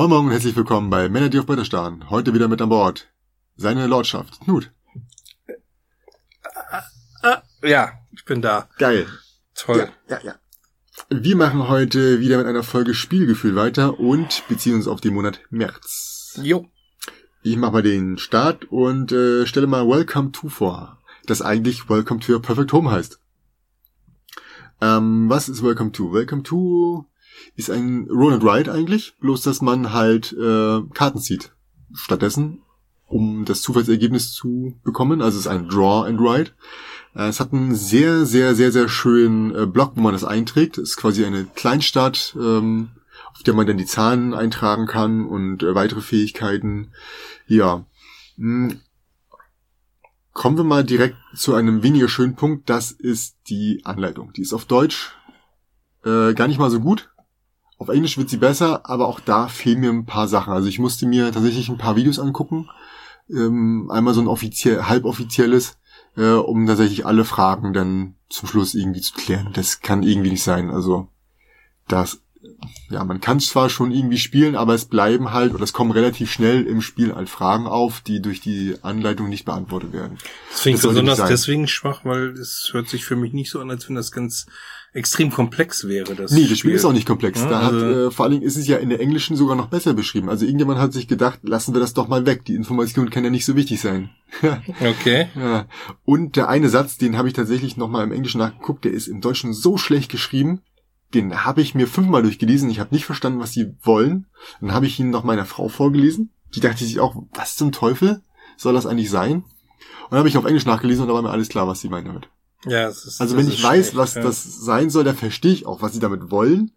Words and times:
Moin 0.00 0.08
Moin 0.08 0.24
und 0.24 0.30
herzlich 0.30 0.56
willkommen 0.56 0.88
bei 0.88 1.10
Männer, 1.10 1.28
die 1.28 1.38
auf 1.38 1.44
Bretter 1.44 1.66
starren. 1.66 2.08
Heute 2.08 2.32
wieder 2.32 2.48
mit 2.48 2.62
an 2.62 2.70
Bord. 2.70 3.12
Seine 3.56 3.86
Lordschaft, 3.86 4.40
Knut. 4.40 4.72
Ja, 7.62 7.92
ich 8.10 8.24
bin 8.24 8.40
da. 8.40 8.70
Geil. 8.78 9.06
Toll. 9.54 9.90
Ja, 10.08 10.16
ja, 10.16 10.24
ja. 10.24 10.34
Wir 11.10 11.36
machen 11.36 11.68
heute 11.68 12.18
wieder 12.18 12.38
mit 12.38 12.46
einer 12.46 12.62
Folge 12.62 12.94
Spielgefühl 12.94 13.56
weiter 13.56 14.00
und 14.00 14.42
beziehen 14.48 14.76
uns 14.76 14.88
auf 14.88 15.02
den 15.02 15.12
Monat 15.12 15.42
März. 15.50 16.40
Jo. 16.42 16.66
Ich 17.42 17.58
mache 17.58 17.72
mal 17.72 17.82
den 17.82 18.16
Start 18.16 18.64
und 18.72 19.12
äh, 19.12 19.44
stelle 19.44 19.66
mal 19.66 19.86
Welcome 19.86 20.32
to 20.32 20.48
vor, 20.48 20.96
das 21.26 21.42
eigentlich 21.42 21.90
Welcome 21.90 22.20
to 22.20 22.32
Your 22.32 22.40
Perfect 22.40 22.72
Home 22.72 22.90
heißt. 22.90 23.20
Ähm, 24.80 25.28
was 25.28 25.50
ist 25.50 25.62
Welcome 25.62 25.92
to? 25.92 26.10
Welcome 26.10 26.42
to 26.44 27.04
ist 27.56 27.70
ein 27.70 28.08
Roll 28.10 28.34
and 28.34 28.44
Ride 28.44 28.72
eigentlich, 28.72 29.16
bloß 29.20 29.42
dass 29.42 29.60
man 29.60 29.92
halt 29.92 30.32
äh, 30.32 30.80
Karten 30.94 31.20
zieht. 31.20 31.52
Stattdessen, 31.92 32.62
um 33.06 33.44
das 33.44 33.62
Zufallsergebnis 33.62 34.32
zu 34.32 34.78
bekommen. 34.84 35.20
Also 35.20 35.38
es 35.38 35.46
ist 35.46 35.50
ein 35.50 35.68
Draw 35.68 36.08
and 36.08 36.20
Ride. 36.20 36.50
Äh, 37.14 37.28
es 37.28 37.40
hat 37.40 37.52
einen 37.52 37.74
sehr, 37.74 38.24
sehr, 38.26 38.54
sehr, 38.54 38.72
sehr 38.72 38.88
schönen 38.88 39.54
äh, 39.54 39.66
Block, 39.66 39.92
wo 39.96 40.00
man 40.00 40.12
das 40.12 40.24
einträgt. 40.24 40.78
Es 40.78 40.90
ist 40.90 40.96
quasi 40.96 41.24
eine 41.24 41.44
Kleinstadt, 41.44 42.36
ähm, 42.38 42.90
auf 43.34 43.42
der 43.42 43.54
man 43.54 43.66
dann 43.66 43.78
die 43.78 43.86
Zahlen 43.86 44.34
eintragen 44.34 44.86
kann 44.86 45.26
und 45.26 45.62
äh, 45.62 45.74
weitere 45.74 46.00
Fähigkeiten. 46.00 46.92
Ja. 47.46 47.84
Hm. 48.36 48.80
Kommen 50.32 50.56
wir 50.56 50.64
mal 50.64 50.84
direkt 50.84 51.16
zu 51.34 51.54
einem 51.54 51.82
weniger 51.82 52.08
schönen 52.08 52.36
Punkt. 52.36 52.70
Das 52.70 52.92
ist 52.92 53.36
die 53.48 53.80
Anleitung. 53.84 54.32
Die 54.32 54.42
ist 54.42 54.52
auf 54.52 54.64
Deutsch 54.64 55.12
äh, 56.04 56.34
gar 56.34 56.48
nicht 56.48 56.58
mal 56.58 56.70
so 56.70 56.80
gut. 56.80 57.09
Auf 57.80 57.88
Englisch 57.88 58.18
wird 58.18 58.28
sie 58.28 58.36
besser, 58.36 58.82
aber 58.84 59.08
auch 59.08 59.20
da 59.20 59.48
fehlen 59.48 59.80
mir 59.80 59.88
ein 59.88 60.04
paar 60.04 60.28
Sachen. 60.28 60.52
Also 60.52 60.68
ich 60.68 60.78
musste 60.78 61.06
mir 61.06 61.32
tatsächlich 61.32 61.70
ein 61.70 61.78
paar 61.78 61.96
Videos 61.96 62.18
angucken. 62.18 62.68
Ähm, 63.30 63.90
einmal 63.90 64.12
so 64.12 64.20
ein 64.20 64.28
offiziell, 64.28 64.82
halboffizielles, 64.82 65.78
äh, 66.14 66.32
um 66.32 66.66
tatsächlich 66.66 67.06
alle 67.06 67.24
Fragen 67.24 67.72
dann 67.72 68.16
zum 68.28 68.48
Schluss 68.48 68.74
irgendwie 68.74 69.00
zu 69.00 69.14
klären. 69.14 69.48
Das 69.54 69.80
kann 69.80 70.02
irgendwie 70.02 70.28
nicht 70.28 70.42
sein. 70.42 70.68
Also 70.68 71.08
das 71.88 72.20
ja, 72.90 73.04
man 73.04 73.20
kann 73.20 73.40
zwar 73.40 73.70
schon 73.70 73.92
irgendwie 73.92 74.18
spielen, 74.18 74.56
aber 74.56 74.74
es 74.74 74.84
bleiben 74.84 75.32
halt, 75.32 75.54
oder 75.54 75.62
es 75.62 75.72
kommen 75.72 75.90
relativ 75.90 76.30
schnell 76.30 76.66
im 76.66 76.82
Spiel 76.82 77.14
halt 77.14 77.28
Fragen 77.28 77.66
auf, 77.66 78.00
die 78.00 78.20
durch 78.20 78.40
die 78.40 78.76
Anleitung 78.82 79.28
nicht 79.28 79.44
beantwortet 79.44 79.92
werden. 79.92 80.18
Das 80.50 80.60
finde 80.60 80.76
ich 80.76 80.82
besonders 80.82 81.26
deswegen 81.26 81.68
schwach, 81.68 82.04
weil 82.04 82.30
es 82.30 82.70
hört 82.72 82.88
sich 82.88 83.04
für 83.04 83.16
mich 83.16 83.32
nicht 83.32 83.50
so 83.50 83.60
an, 83.60 83.70
als 83.70 83.88
wenn 83.88 83.94
das 83.94 84.12
ganz 84.12 84.46
extrem 84.92 85.30
komplex 85.30 85.86
wäre. 85.86 86.14
Das 86.14 86.32
nee, 86.32 86.46
das 86.48 86.58
Spiel, 86.58 86.72
ist 86.72 86.84
auch 86.84 86.92
nicht 86.92 87.06
komplex. 87.06 87.40
Ja, 87.40 87.48
da 87.48 87.60
also 87.60 87.86
hat, 87.86 87.92
äh, 87.92 88.10
vor 88.10 88.24
allen 88.24 88.32
Dingen 88.32 88.44
ist 88.44 88.56
es 88.56 88.66
ja 88.66 88.78
in 88.78 88.88
der 88.88 89.00
Englischen 89.00 89.36
sogar 89.36 89.56
noch 89.56 89.68
besser 89.68 89.94
beschrieben. 89.94 90.28
Also 90.28 90.44
irgendjemand 90.44 90.80
hat 90.80 90.92
sich 90.92 91.06
gedacht, 91.06 91.40
lassen 91.42 91.74
wir 91.74 91.80
das 91.80 91.94
doch 91.94 92.08
mal 92.08 92.26
weg. 92.26 92.44
Die 92.44 92.54
Information 92.54 93.10
kann 93.10 93.24
ja 93.24 93.30
nicht 93.30 93.44
so 93.44 93.56
wichtig 93.56 93.80
sein. 93.80 94.10
okay. 94.80 95.28
Ja. 95.36 95.66
Und 96.04 96.36
der 96.36 96.48
eine 96.48 96.68
Satz, 96.68 96.98
den 96.98 97.16
habe 97.16 97.28
ich 97.28 97.34
tatsächlich 97.34 97.76
nochmal 97.76 98.04
im 98.04 98.12
Englischen 98.12 98.38
nachgeguckt, 98.38 98.84
der 98.84 98.92
ist 98.92 99.06
im 99.06 99.20
Deutschen 99.20 99.52
so 99.52 99.76
schlecht 99.76 100.10
geschrieben, 100.10 100.62
den 101.14 101.44
habe 101.44 101.60
ich 101.60 101.74
mir 101.74 101.86
fünfmal 101.86 102.22
durchgelesen. 102.22 102.70
Ich 102.70 102.80
habe 102.80 102.94
nicht 102.94 103.04
verstanden, 103.04 103.40
was 103.40 103.52
sie 103.52 103.74
wollen. 103.82 104.26
Dann 104.60 104.72
habe 104.72 104.86
ich 104.86 104.98
ihn 104.98 105.10
noch 105.10 105.24
meiner 105.24 105.44
Frau 105.44 105.68
vorgelesen. 105.68 106.30
Die 106.54 106.60
dachte 106.60 106.84
sich 106.84 107.00
auch, 107.00 107.16
was 107.32 107.56
zum 107.56 107.72
Teufel 107.72 108.22
soll 108.56 108.74
das 108.74 108.86
eigentlich 108.86 109.10
sein? 109.10 109.36
Und 109.42 110.12
dann 110.12 110.18
habe 110.20 110.28
ich 110.28 110.36
auf 110.36 110.44
Englisch 110.44 110.66
nachgelesen 110.66 111.02
und 111.02 111.08
da 111.08 111.14
war 111.14 111.22
mir 111.22 111.30
alles 111.30 111.48
klar, 111.48 111.66
was 111.68 111.80
sie 111.80 111.88
meinen 111.88 112.06
damit. 112.06 112.28
Ja, 112.66 112.88
es 112.88 113.04
ist, 113.04 113.20
also 113.20 113.36
wenn 113.36 113.48
ich 113.48 113.62
weiß, 113.62 113.90
schlecht, 113.90 113.96
was 113.96 114.14
ja. 114.14 114.22
das 114.22 114.44
sein 114.44 114.90
soll, 114.90 115.04
dann 115.04 115.16
verstehe 115.16 115.52
ich 115.52 115.66
auch, 115.66 115.82
was 115.82 115.92
sie 115.92 116.00
damit 116.00 116.30
wollen. 116.30 116.72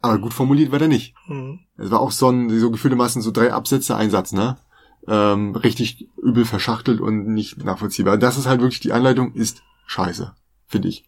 Aber 0.00 0.18
gut 0.18 0.34
formuliert 0.34 0.70
war 0.70 0.78
der 0.78 0.88
nicht. 0.88 1.14
Mhm. 1.26 1.60
Es 1.76 1.90
war 1.90 2.00
auch 2.00 2.12
so 2.12 2.28
ein, 2.28 2.60
so 2.60 2.70
gefühlte 2.70 2.96
Massen, 2.96 3.22
so 3.22 3.30
drei 3.30 3.52
Absätze, 3.52 3.96
Einsatz, 3.96 4.32
ne? 4.32 4.58
Ähm, 5.06 5.54
richtig 5.56 6.08
übel 6.22 6.44
verschachtelt 6.44 7.00
und 7.00 7.26
nicht 7.26 7.62
nachvollziehbar. 7.64 8.18
Das 8.18 8.38
ist 8.38 8.46
halt 8.46 8.60
wirklich, 8.60 8.80
die 8.80 8.92
Anleitung 8.92 9.32
ist 9.34 9.62
scheiße, 9.86 10.34
finde 10.66 10.88
ich. 10.88 11.04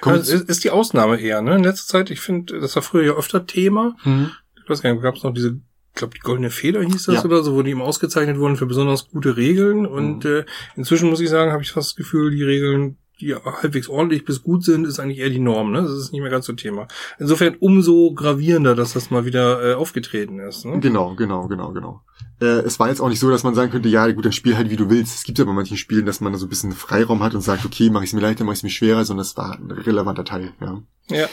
Kommt 0.00 0.26
ja, 0.26 0.34
ist 0.34 0.64
die 0.64 0.70
Ausnahme 0.70 1.18
eher, 1.18 1.42
ne? 1.42 1.56
In 1.56 1.64
letzter 1.64 1.86
Zeit, 1.86 2.10
ich 2.10 2.20
finde, 2.20 2.60
das 2.60 2.76
war 2.76 2.82
früher 2.82 3.04
ja 3.04 3.12
öfter 3.12 3.46
Thema. 3.46 3.96
Mhm. 4.04 4.30
Ich 4.62 4.68
weiß 4.68 4.82
gar 4.82 4.92
nicht, 4.92 5.02
gab 5.02 5.16
es 5.16 5.22
noch 5.22 5.34
diese, 5.34 5.60
ich 5.92 5.98
glaube, 5.98 6.14
die 6.14 6.20
Goldene 6.20 6.50
Feder 6.50 6.82
hieß 6.82 7.06
das 7.06 7.16
ja. 7.16 7.24
oder 7.24 7.42
so, 7.42 7.54
wo 7.54 7.62
die 7.62 7.72
eben 7.72 7.82
ausgezeichnet 7.82 8.38
wurden 8.38 8.56
für 8.56 8.66
besonders 8.66 9.08
gute 9.08 9.36
Regeln. 9.36 9.86
Und 9.86 10.24
mhm. 10.24 10.30
äh, 10.30 10.44
inzwischen 10.76 11.10
muss 11.10 11.20
ich 11.20 11.28
sagen, 11.28 11.52
habe 11.52 11.62
ich 11.62 11.72
fast 11.72 11.90
das 11.90 11.96
Gefühl, 11.96 12.30
die 12.30 12.44
Regeln 12.44 12.96
die 13.20 13.34
halbwegs 13.34 13.88
ordentlich 13.88 14.24
bis 14.24 14.42
gut 14.42 14.64
sind, 14.64 14.86
ist 14.86 14.98
eigentlich 14.98 15.18
eher 15.18 15.30
die 15.30 15.38
Norm. 15.38 15.72
Ne? 15.72 15.82
Das 15.82 15.92
ist 15.92 16.12
nicht 16.12 16.22
mehr 16.22 16.30
ganz 16.30 16.46
so 16.46 16.52
Thema. 16.52 16.88
Insofern 17.18 17.56
umso 17.60 18.12
gravierender, 18.12 18.74
dass 18.74 18.94
das 18.94 19.10
mal 19.10 19.24
wieder 19.24 19.62
äh, 19.62 19.74
aufgetreten 19.74 20.40
ist. 20.40 20.64
Ne? 20.64 20.80
Genau, 20.80 21.14
genau, 21.14 21.46
genau, 21.46 21.72
genau. 21.72 22.02
Äh, 22.40 22.60
es 22.60 22.80
war 22.80 22.88
jetzt 22.88 23.00
auch 23.00 23.08
nicht 23.08 23.20
so, 23.20 23.30
dass 23.30 23.44
man 23.44 23.54
sagen 23.54 23.70
könnte, 23.70 23.88
ja, 23.88 24.10
gut, 24.10 24.24
dann 24.24 24.32
spiel 24.32 24.56
halt 24.56 24.70
wie 24.70 24.76
du 24.76 24.88
willst. 24.88 25.14
Es 25.14 25.24
gibt 25.24 25.38
ja 25.38 25.44
bei 25.44 25.52
manchen 25.52 25.76
Spielen, 25.76 26.06
dass 26.06 26.20
man 26.20 26.32
da 26.32 26.38
so 26.38 26.46
ein 26.46 26.48
bisschen 26.48 26.72
Freiraum 26.72 27.22
hat 27.22 27.34
und 27.34 27.42
sagt, 27.42 27.64
okay, 27.64 27.90
mach 27.90 28.02
ich 28.02 28.10
es 28.10 28.12
mir 28.14 28.20
leichter, 28.20 28.44
mach 28.44 28.52
ich 28.52 28.60
es 28.60 28.62
mir 28.62 28.70
schwerer, 28.70 29.04
sondern 29.04 29.24
das 29.24 29.36
war 29.36 29.58
ein 29.58 29.70
relevanter 29.70 30.24
Teil. 30.24 30.52
Ja. 30.60 30.82
ja. 31.10 31.28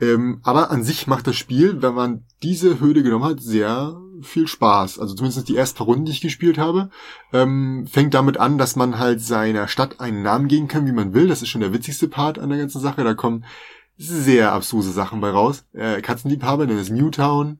Ähm, 0.00 0.40
aber 0.42 0.70
an 0.70 0.82
sich 0.82 1.06
macht 1.06 1.26
das 1.26 1.36
Spiel, 1.36 1.80
wenn 1.80 1.94
man 1.94 2.24
diese 2.42 2.80
Hürde 2.80 3.02
genommen 3.02 3.24
hat, 3.24 3.40
sehr 3.40 4.00
viel 4.22 4.46
Spaß. 4.46 4.98
Also 4.98 5.14
zumindest 5.14 5.48
die 5.48 5.56
ersten 5.56 5.78
paar 5.78 5.86
Runden, 5.86 6.04
die 6.04 6.12
ich 6.12 6.20
gespielt 6.20 6.58
habe, 6.58 6.90
ähm, 7.32 7.86
fängt 7.90 8.14
damit 8.14 8.38
an, 8.38 8.58
dass 8.58 8.76
man 8.76 8.98
halt 8.98 9.20
seiner 9.20 9.68
Stadt 9.68 10.00
einen 10.00 10.22
Namen 10.22 10.48
geben 10.48 10.68
kann, 10.68 10.86
wie 10.86 10.92
man 10.92 11.14
will. 11.14 11.28
Das 11.28 11.42
ist 11.42 11.48
schon 11.48 11.60
der 11.60 11.72
witzigste 11.72 12.08
Part 12.08 12.38
an 12.38 12.50
der 12.50 12.58
ganzen 12.58 12.80
Sache. 12.80 13.04
Da 13.04 13.14
kommen 13.14 13.44
sehr 13.96 14.52
abstruse 14.52 14.92
Sachen 14.92 15.20
bei 15.20 15.30
raus. 15.30 15.64
Äh, 15.72 16.00
Katzenliebhaber, 16.00 16.66
dann 16.66 16.78
ist 16.78 16.90
Newtown. 16.90 17.58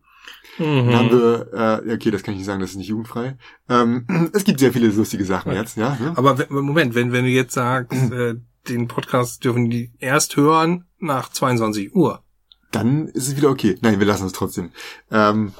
Mhm. 0.58 0.64
Dann 0.64 0.94
haben 0.94 1.10
wir, 1.10 1.82
äh, 1.86 1.94
okay, 1.94 2.10
das 2.10 2.22
kann 2.22 2.34
ich 2.34 2.38
nicht 2.38 2.46
sagen, 2.46 2.60
das 2.60 2.70
ist 2.70 2.76
nicht 2.76 2.88
jugendfrei. 2.88 3.36
Ähm, 3.68 4.30
es 4.32 4.44
gibt 4.44 4.60
sehr 4.60 4.72
viele 4.72 4.88
lustige 4.88 5.24
Sachen 5.24 5.52
ja. 5.52 5.60
jetzt, 5.60 5.76
ja. 5.76 5.96
Ne? 6.00 6.12
Aber 6.16 6.36
Moment, 6.48 6.94
wenn, 6.94 7.12
wenn 7.12 7.24
du 7.24 7.30
jetzt 7.30 7.54
sagst, 7.54 7.92
äh, 8.12 8.36
den 8.68 8.88
Podcast 8.88 9.44
dürfen 9.44 9.70
die 9.70 9.92
erst 9.98 10.36
hören 10.36 10.84
nach 10.98 11.30
22 11.30 11.94
Uhr. 11.94 12.22
Dann 12.70 13.08
ist 13.08 13.28
es 13.28 13.36
wieder 13.36 13.50
okay. 13.50 13.76
Nein, 13.80 13.98
wir 13.98 14.06
lassen 14.06 14.26
es 14.26 14.32
trotzdem. 14.32 14.70
Ähm, 15.10 15.52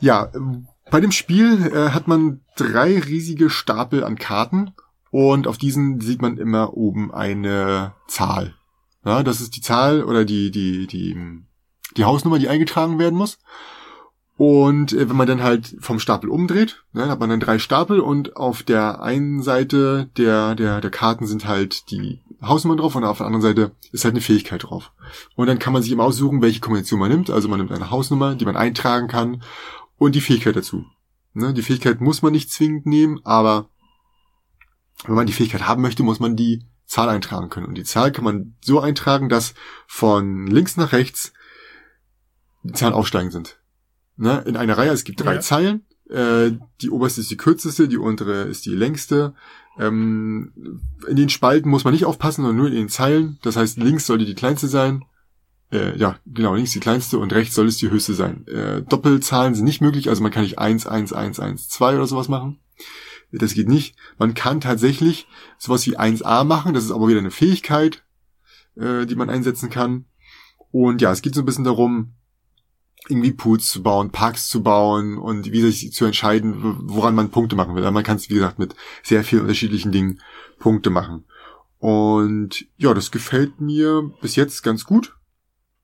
ja, 0.00 0.30
bei 0.90 1.00
dem 1.00 1.12
Spiel 1.12 1.70
äh, 1.72 1.90
hat 1.90 2.08
man 2.08 2.40
drei 2.56 2.98
riesige 2.98 3.50
Stapel 3.50 4.04
an 4.04 4.16
Karten 4.16 4.72
und 5.10 5.46
auf 5.46 5.58
diesen 5.58 6.00
sieht 6.00 6.22
man 6.22 6.38
immer 6.38 6.74
oben 6.74 7.12
eine 7.12 7.94
Zahl. 8.06 8.54
Ja, 9.04 9.22
das 9.22 9.40
ist 9.40 9.56
die 9.56 9.60
Zahl 9.60 10.02
oder 10.02 10.24
die, 10.24 10.50
die, 10.50 10.86
die, 10.86 11.16
die 11.96 12.04
Hausnummer, 12.04 12.38
die 12.38 12.48
eingetragen 12.48 12.98
werden 12.98 13.18
muss. 13.18 13.38
Und 14.36 14.92
äh, 14.92 15.08
wenn 15.08 15.16
man 15.16 15.26
dann 15.26 15.42
halt 15.42 15.76
vom 15.80 15.98
Stapel 15.98 16.30
umdreht, 16.30 16.84
ne, 16.92 17.08
hat 17.08 17.18
man 17.18 17.28
dann 17.28 17.40
drei 17.40 17.58
Stapel 17.58 18.00
und 18.00 18.36
auf 18.36 18.62
der 18.62 19.02
einen 19.02 19.42
Seite 19.42 20.10
der, 20.16 20.54
der, 20.54 20.80
der 20.80 20.90
Karten 20.90 21.26
sind 21.26 21.46
halt 21.46 21.90
die 21.90 22.20
Hausnummern 22.40 22.78
drauf 22.78 22.94
und 22.94 23.04
auf 23.04 23.18
der 23.18 23.26
anderen 23.26 23.42
Seite 23.42 23.72
ist 23.90 24.04
halt 24.04 24.14
eine 24.14 24.20
Fähigkeit 24.20 24.62
drauf. 24.62 24.92
Und 25.34 25.48
dann 25.48 25.58
kann 25.58 25.72
man 25.72 25.82
sich 25.82 25.90
immer 25.90 26.04
aussuchen, 26.04 26.40
welche 26.40 26.60
Kombination 26.60 27.00
man 27.00 27.10
nimmt. 27.10 27.30
Also 27.30 27.48
man 27.48 27.58
nimmt 27.58 27.72
eine 27.72 27.90
Hausnummer, 27.90 28.36
die 28.36 28.44
man 28.44 28.56
eintragen 28.56 29.08
kann 29.08 29.42
und 29.96 30.14
die 30.14 30.20
Fähigkeit 30.20 30.54
dazu. 30.54 30.84
Ne, 31.34 31.52
die 31.52 31.62
Fähigkeit 31.62 32.00
muss 32.00 32.22
man 32.22 32.32
nicht 32.32 32.50
zwingend 32.50 32.86
nehmen, 32.86 33.20
aber 33.24 33.68
wenn 35.04 35.14
man 35.14 35.26
die 35.26 35.32
Fähigkeit 35.32 35.66
haben 35.66 35.82
möchte, 35.82 36.02
muss 36.02 36.20
man 36.20 36.36
die 36.36 36.64
Zahl 36.86 37.08
eintragen 37.08 37.50
können. 37.50 37.66
Und 37.66 37.76
die 37.76 37.84
Zahl 37.84 38.12
kann 38.12 38.24
man 38.24 38.56
so 38.64 38.80
eintragen, 38.80 39.28
dass 39.28 39.54
von 39.86 40.46
links 40.46 40.76
nach 40.76 40.92
rechts 40.92 41.32
die 42.62 42.72
Zahlen 42.72 42.94
aufsteigend 42.94 43.32
sind. 43.32 43.60
Ne, 44.16 44.42
in 44.46 44.56
einer 44.56 44.76
Reihe, 44.76 44.90
es 44.90 45.04
gibt 45.04 45.20
drei 45.20 45.34
ja. 45.34 45.40
Zeilen. 45.40 45.86
Äh, 46.08 46.52
die 46.80 46.90
oberste 46.90 47.20
ist 47.20 47.30
die 47.30 47.36
kürzeste, 47.36 47.86
die 47.88 47.98
untere 47.98 48.42
ist 48.42 48.64
die 48.66 48.74
längste. 48.74 49.34
Ähm, 49.78 50.52
in 51.06 51.16
den 51.16 51.28
Spalten 51.28 51.70
muss 51.70 51.84
man 51.84 51.92
nicht 51.92 52.04
aufpassen, 52.04 52.42
sondern 52.42 52.56
nur 52.56 52.68
in 52.68 52.74
den 52.74 52.88
Zeilen. 52.88 53.38
Das 53.42 53.56
heißt, 53.56 53.78
links 53.78 54.06
sollte 54.06 54.24
die 54.24 54.34
kleinste 54.34 54.68
sein, 54.68 55.04
äh, 55.70 55.96
ja, 55.98 56.18
genau, 56.26 56.54
links 56.54 56.72
die 56.72 56.80
kleinste 56.80 57.18
und 57.18 57.32
rechts 57.32 57.54
soll 57.54 57.66
es 57.66 57.76
die 57.76 57.90
höchste 57.90 58.14
sein. 58.14 58.46
Äh, 58.46 58.82
Doppelzahlen 58.82 59.54
sind 59.54 59.64
nicht 59.64 59.80
möglich, 59.80 60.08
also 60.08 60.22
man 60.22 60.32
kann 60.32 60.42
nicht 60.42 60.58
1, 60.58 60.86
1, 60.86 61.12
1, 61.12 61.40
1, 61.40 61.68
2 61.68 61.96
oder 61.96 62.06
sowas 62.06 62.28
machen. 62.28 62.58
Das 63.30 63.52
geht 63.52 63.68
nicht. 63.68 63.94
Man 64.18 64.32
kann 64.32 64.62
tatsächlich 64.62 65.28
sowas 65.58 65.86
wie 65.86 65.98
1a 65.98 66.44
machen, 66.44 66.72
das 66.72 66.84
ist 66.84 66.90
aber 66.90 67.08
wieder 67.08 67.18
eine 67.18 67.30
Fähigkeit, 67.30 68.02
äh, 68.76 69.04
die 69.04 69.16
man 69.16 69.28
einsetzen 69.28 69.68
kann. 69.68 70.06
Und 70.70 71.02
ja, 71.02 71.12
es 71.12 71.20
geht 71.20 71.34
so 71.34 71.42
ein 71.42 71.46
bisschen 71.46 71.64
darum, 71.64 72.14
irgendwie 73.08 73.32
Pools 73.32 73.70
zu 73.70 73.82
bauen, 73.82 74.10
Parks 74.10 74.48
zu 74.48 74.62
bauen 74.62 75.18
und 75.18 75.52
wie 75.52 75.60
sich 75.60 75.92
zu 75.92 76.04
entscheiden, 76.04 76.54
woran 76.82 77.14
man 77.14 77.30
Punkte 77.30 77.56
machen 77.56 77.74
will. 77.74 77.82
Aber 77.82 77.92
man 77.92 78.04
kann 78.04 78.16
es, 78.16 78.28
wie 78.28 78.34
gesagt, 78.34 78.58
mit 78.58 78.74
sehr 79.02 79.24
vielen 79.24 79.42
unterschiedlichen 79.42 79.92
Dingen 79.92 80.20
Punkte 80.58 80.90
machen. 80.90 81.24
Und 81.78 82.66
ja, 82.76 82.92
das 82.92 83.10
gefällt 83.10 83.60
mir 83.60 84.10
bis 84.20 84.36
jetzt 84.36 84.62
ganz 84.62 84.84
gut. 84.84 85.16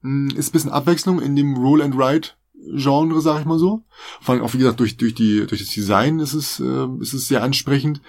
Hm, 0.03 0.31
ist 0.37 0.49
ein 0.49 0.53
bisschen 0.53 0.73
Abwechslung 0.73 1.21
in 1.21 1.37
dem 1.37 1.57
Roll 1.57 1.83
and 1.83 1.95
Ride 1.97 2.29
Genre, 2.73 3.21
sag 3.21 3.41
ich 3.41 3.47
mal 3.47 3.59
so. 3.59 3.85
Vor 4.21 4.35
allem 4.35 4.43
auch, 4.43 4.55
wie 4.55 4.59
gesagt, 4.59 4.81
durch, 4.81 4.97
durch, 4.97 5.15
die, 5.15 5.47
durch 5.47 5.61
das 5.61 5.75
Design 5.75 6.19
ist 6.19 6.35
es, 6.35 6.61
äh, 6.61 6.87
ist 7.01 7.13
es 7.13 7.29
sehr 7.29 7.43
ansprechend. 7.43 8.01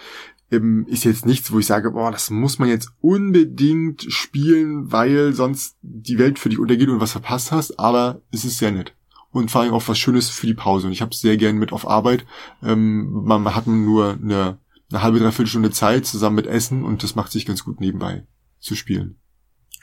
Ähm, 0.51 0.85
ist 0.87 1.03
jetzt 1.05 1.25
nichts, 1.25 1.51
wo 1.51 1.59
ich 1.59 1.65
sage, 1.65 1.91
boah, 1.91 2.11
das 2.11 2.29
muss 2.29 2.59
man 2.59 2.69
jetzt 2.69 2.91
unbedingt 3.01 4.05
spielen, 4.09 4.91
weil 4.91 5.33
sonst 5.33 5.75
die 5.81 6.19
Welt 6.19 6.37
für 6.37 6.49
dich 6.49 6.59
untergeht 6.59 6.89
und 6.89 6.99
was 6.99 7.13
verpasst 7.13 7.51
hast, 7.51 7.79
aber 7.79 8.21
es 8.31 8.45
ist 8.45 8.59
sehr 8.59 8.71
nett. 8.71 8.93
und 9.35 9.51
vor 9.51 9.61
allem 9.61 9.73
auch 9.73 9.85
was 9.87 9.99
Schönes 9.99 10.29
für 10.29 10.47
die 10.47 10.53
Pause. 10.53 10.87
Und 10.87 10.93
ich 10.93 11.01
habe 11.01 11.11
es 11.11 11.19
sehr 11.19 11.35
gern 11.35 11.57
mit 11.57 11.73
auf 11.73 11.85
Arbeit. 11.87 12.25
Ähm, 12.63 13.23
man 13.25 13.53
hat 13.53 13.67
nur 13.67 14.13
eine, 14.13 14.59
eine 14.89 15.03
halbe, 15.03 15.19
dreiviertel 15.19 15.47
Stunde 15.49 15.71
Zeit 15.71 16.05
zusammen 16.05 16.37
mit 16.37 16.47
Essen 16.47 16.85
und 16.85 17.03
das 17.03 17.15
macht 17.15 17.33
sich 17.33 17.45
ganz 17.45 17.65
gut 17.65 17.81
nebenbei 17.81 18.25
zu 18.59 18.75
spielen. 18.75 19.17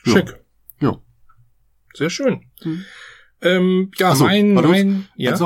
Schick. 0.05 0.43
Ja. 0.81 0.97
Sehr 1.93 2.09
schön. 2.09 2.47
Mhm. 2.65 2.85
Ähm, 3.43 3.91
ja, 3.99 4.15
so, 4.15 4.25
mein, 4.25 4.55
mein, 4.55 5.09
ja. 5.17 5.37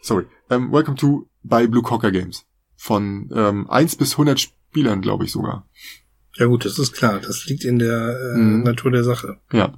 Sorry. 0.00 0.26
Um, 0.48 0.56
ähm, 0.56 0.72
welcome 0.72 0.96
to 0.96 1.28
bei 1.42 1.66
Blue 1.66 1.82
Cocker 1.82 2.12
Games. 2.12 2.46
Von 2.82 3.28
ähm, 3.34 3.68
1 3.68 3.96
bis 3.96 4.12
100 4.12 4.40
Spielern, 4.40 5.02
glaube 5.02 5.26
ich 5.26 5.32
sogar. 5.32 5.68
Ja 6.36 6.46
gut, 6.46 6.64
das 6.64 6.78
ist 6.78 6.94
klar. 6.94 7.20
Das 7.20 7.44
liegt 7.44 7.62
in 7.62 7.78
der 7.78 8.18
äh, 8.18 8.38
mhm. 8.38 8.62
Natur 8.62 8.90
der 8.90 9.04
Sache. 9.04 9.36
Ja. 9.52 9.74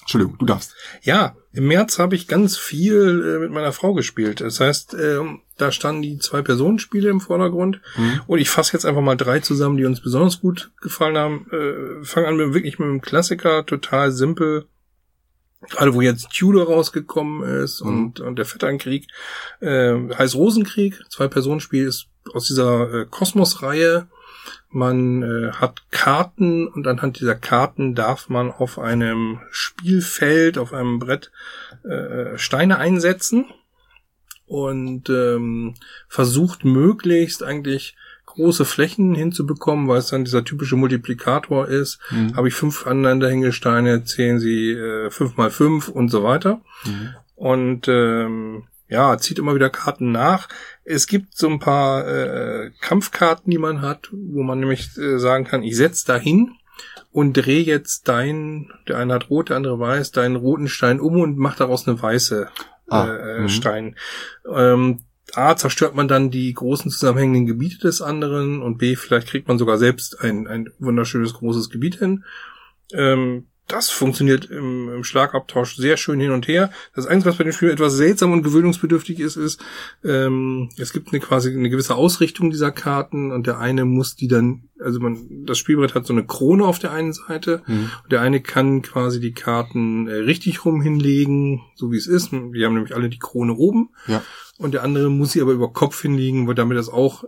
Entschuldigung, 0.00 0.38
du 0.38 0.46
darfst. 0.46 0.74
Ja, 1.02 1.36
im 1.52 1.68
März 1.68 1.98
habe 1.98 2.14
ich 2.14 2.28
ganz 2.28 2.56
viel 2.56 3.22
äh, 3.22 3.38
mit 3.38 3.50
meiner 3.50 3.74
Frau 3.74 3.92
gespielt. 3.92 4.40
Das 4.40 4.60
heißt, 4.60 4.94
äh, 4.94 5.20
da 5.58 5.72
standen 5.72 6.00
die 6.00 6.18
zwei 6.20 6.40
Personenspiele 6.40 7.10
im 7.10 7.20
Vordergrund. 7.20 7.82
Mhm. 7.98 8.22
Und 8.26 8.38
ich 8.38 8.48
fasse 8.48 8.72
jetzt 8.72 8.86
einfach 8.86 9.02
mal 9.02 9.16
drei 9.16 9.40
zusammen, 9.40 9.76
die 9.76 9.84
uns 9.84 10.00
besonders 10.00 10.40
gut 10.40 10.72
gefallen 10.80 11.18
haben. 11.18 11.46
Äh, 11.50 12.02
Fangen 12.02 12.28
an 12.28 12.36
mit 12.38 12.54
wirklich 12.54 12.78
mit 12.78 12.88
einem 12.88 13.02
Klassiker, 13.02 13.66
total 13.66 14.10
simpel. 14.10 14.68
Gerade 15.68 15.92
wo 15.92 16.00
jetzt 16.00 16.30
Tudor 16.30 16.64
rausgekommen 16.64 17.62
ist 17.62 17.84
mhm. 17.84 17.88
und, 17.88 18.20
und 18.20 18.36
der 18.36 18.46
Vetternkrieg, 18.46 19.06
äh, 19.60 19.96
heißt 20.16 20.34
Rosenkrieg, 20.34 20.98
zwei 21.10 21.28
Personenspiel 21.28 21.86
ist 21.86 22.08
aus 22.32 22.46
dieser 22.46 22.92
äh, 22.92 23.06
Kosmos-Reihe 23.06 24.08
man 24.72 25.22
äh, 25.22 25.52
hat 25.52 25.82
Karten 25.90 26.66
und 26.66 26.86
anhand 26.86 27.20
dieser 27.20 27.34
Karten 27.34 27.94
darf 27.94 28.28
man 28.28 28.50
auf 28.50 28.78
einem 28.78 29.40
Spielfeld, 29.50 30.56
auf 30.56 30.72
einem 30.72 30.98
Brett 30.98 31.30
äh, 31.84 32.38
Steine 32.38 32.78
einsetzen 32.78 33.46
und 34.46 35.10
ähm, 35.10 35.74
versucht 36.08 36.64
möglichst 36.64 37.42
eigentlich 37.42 37.96
große 38.24 38.64
Flächen 38.64 39.14
hinzubekommen, 39.14 39.88
weil 39.88 39.98
es 39.98 40.08
dann 40.08 40.24
dieser 40.24 40.44
typische 40.44 40.76
Multiplikator 40.76 41.68
ist. 41.68 41.98
Mhm. 42.10 42.34
Habe 42.34 42.48
ich 42.48 42.54
fünf 42.54 42.86
Aneinanderhängesteine, 42.86 44.04
zählen 44.04 44.38
sie 44.38 44.72
äh, 44.72 45.10
fünf 45.10 45.36
mal 45.36 45.50
fünf 45.50 45.88
und 45.88 46.08
so 46.08 46.22
weiter. 46.22 46.62
Mhm. 46.86 47.14
Und 47.34 47.88
ähm, 47.88 48.64
ja, 48.88 49.16
zieht 49.18 49.38
immer 49.38 49.54
wieder 49.54 49.70
Karten 49.70 50.12
nach. 50.12 50.48
Es 50.84 51.06
gibt 51.06 51.36
so 51.36 51.48
ein 51.48 51.60
paar 51.60 52.06
äh, 52.06 52.70
Kampfkarten, 52.80 53.50
die 53.50 53.58
man 53.58 53.82
hat, 53.82 54.08
wo 54.12 54.42
man 54.42 54.60
nämlich 54.60 54.96
äh, 54.98 55.18
sagen 55.18 55.44
kann, 55.44 55.62
ich 55.62 55.76
setz 55.76 56.04
da 56.04 56.16
hin 56.16 56.52
und 57.12 57.34
dreh 57.34 57.60
jetzt 57.60 58.08
dein, 58.08 58.72
der 58.88 58.98
eine 58.98 59.14
hat 59.14 59.30
rot, 59.30 59.50
der 59.50 59.56
andere 59.56 59.78
weiß, 59.78 60.12
deinen 60.12 60.36
roten 60.36 60.68
Stein 60.68 61.00
um 61.00 61.20
und 61.20 61.38
mach 61.38 61.56
daraus 61.56 61.86
eine 61.86 62.00
weiße 62.00 62.48
ah, 62.88 63.06
äh, 63.06 63.40
mhm. 63.40 63.48
Stein. 63.48 63.96
Ähm, 64.50 65.00
A, 65.34 65.56
zerstört 65.56 65.94
man 65.94 66.08
dann 66.08 66.30
die 66.30 66.52
großen 66.52 66.90
zusammenhängenden 66.90 67.46
Gebiete 67.46 67.78
des 67.78 68.02
anderen 68.02 68.60
und 68.60 68.78
B, 68.78 68.96
vielleicht 68.96 69.28
kriegt 69.28 69.48
man 69.48 69.58
sogar 69.58 69.78
selbst 69.78 70.20
ein, 70.20 70.46
ein 70.46 70.70
wunderschönes 70.78 71.34
großes 71.34 71.70
Gebiet 71.70 71.96
hin. 71.96 72.24
Ähm, 72.92 73.46
das 73.68 73.90
funktioniert 73.90 74.46
im, 74.46 74.88
im, 74.88 75.04
Schlagabtausch 75.04 75.76
sehr 75.76 75.96
schön 75.96 76.20
hin 76.20 76.32
und 76.32 76.48
her. 76.48 76.70
Das 76.94 77.06
Einzige, 77.06 77.30
was 77.30 77.38
bei 77.38 77.44
dem 77.44 77.52
Spiel 77.52 77.70
etwas 77.70 77.94
seltsam 77.94 78.32
und 78.32 78.42
gewöhnungsbedürftig 78.42 79.20
ist, 79.20 79.36
ist, 79.36 79.60
ähm, 80.04 80.68
es 80.78 80.92
gibt 80.92 81.12
eine 81.12 81.20
quasi 81.20 81.50
eine 81.50 81.70
gewisse 81.70 81.94
Ausrichtung 81.94 82.50
dieser 82.50 82.72
Karten 82.72 83.30
und 83.30 83.46
der 83.46 83.58
eine 83.58 83.84
muss 83.84 84.16
die 84.16 84.28
dann, 84.28 84.64
also 84.78 85.00
man, 85.00 85.44
das 85.46 85.58
Spielbrett 85.58 85.94
hat 85.94 86.06
so 86.06 86.12
eine 86.12 86.26
Krone 86.26 86.64
auf 86.66 86.80
der 86.80 86.92
einen 86.92 87.12
Seite 87.12 87.62
mhm. 87.66 87.90
und 88.02 88.12
der 88.12 88.20
eine 88.20 88.40
kann 88.40 88.82
quasi 88.82 89.20
die 89.20 89.32
Karten 89.32 90.08
äh, 90.08 90.14
richtig 90.14 90.64
rum 90.64 90.82
hinlegen, 90.82 91.62
so 91.74 91.92
wie 91.92 91.96
es 91.96 92.06
ist. 92.06 92.32
Wir 92.32 92.66
haben 92.66 92.74
nämlich 92.74 92.94
alle 92.94 93.08
die 93.08 93.18
Krone 93.18 93.54
oben. 93.54 93.90
Ja. 94.06 94.22
Und 94.58 94.74
der 94.74 94.82
andere 94.82 95.08
muss 95.08 95.32
sie 95.32 95.40
aber 95.40 95.52
über 95.52 95.72
Kopf 95.72 96.02
hinlegen, 96.02 96.46
weil 96.46 96.54
damit 96.54 96.76
das 96.76 96.88
auch 96.88 97.24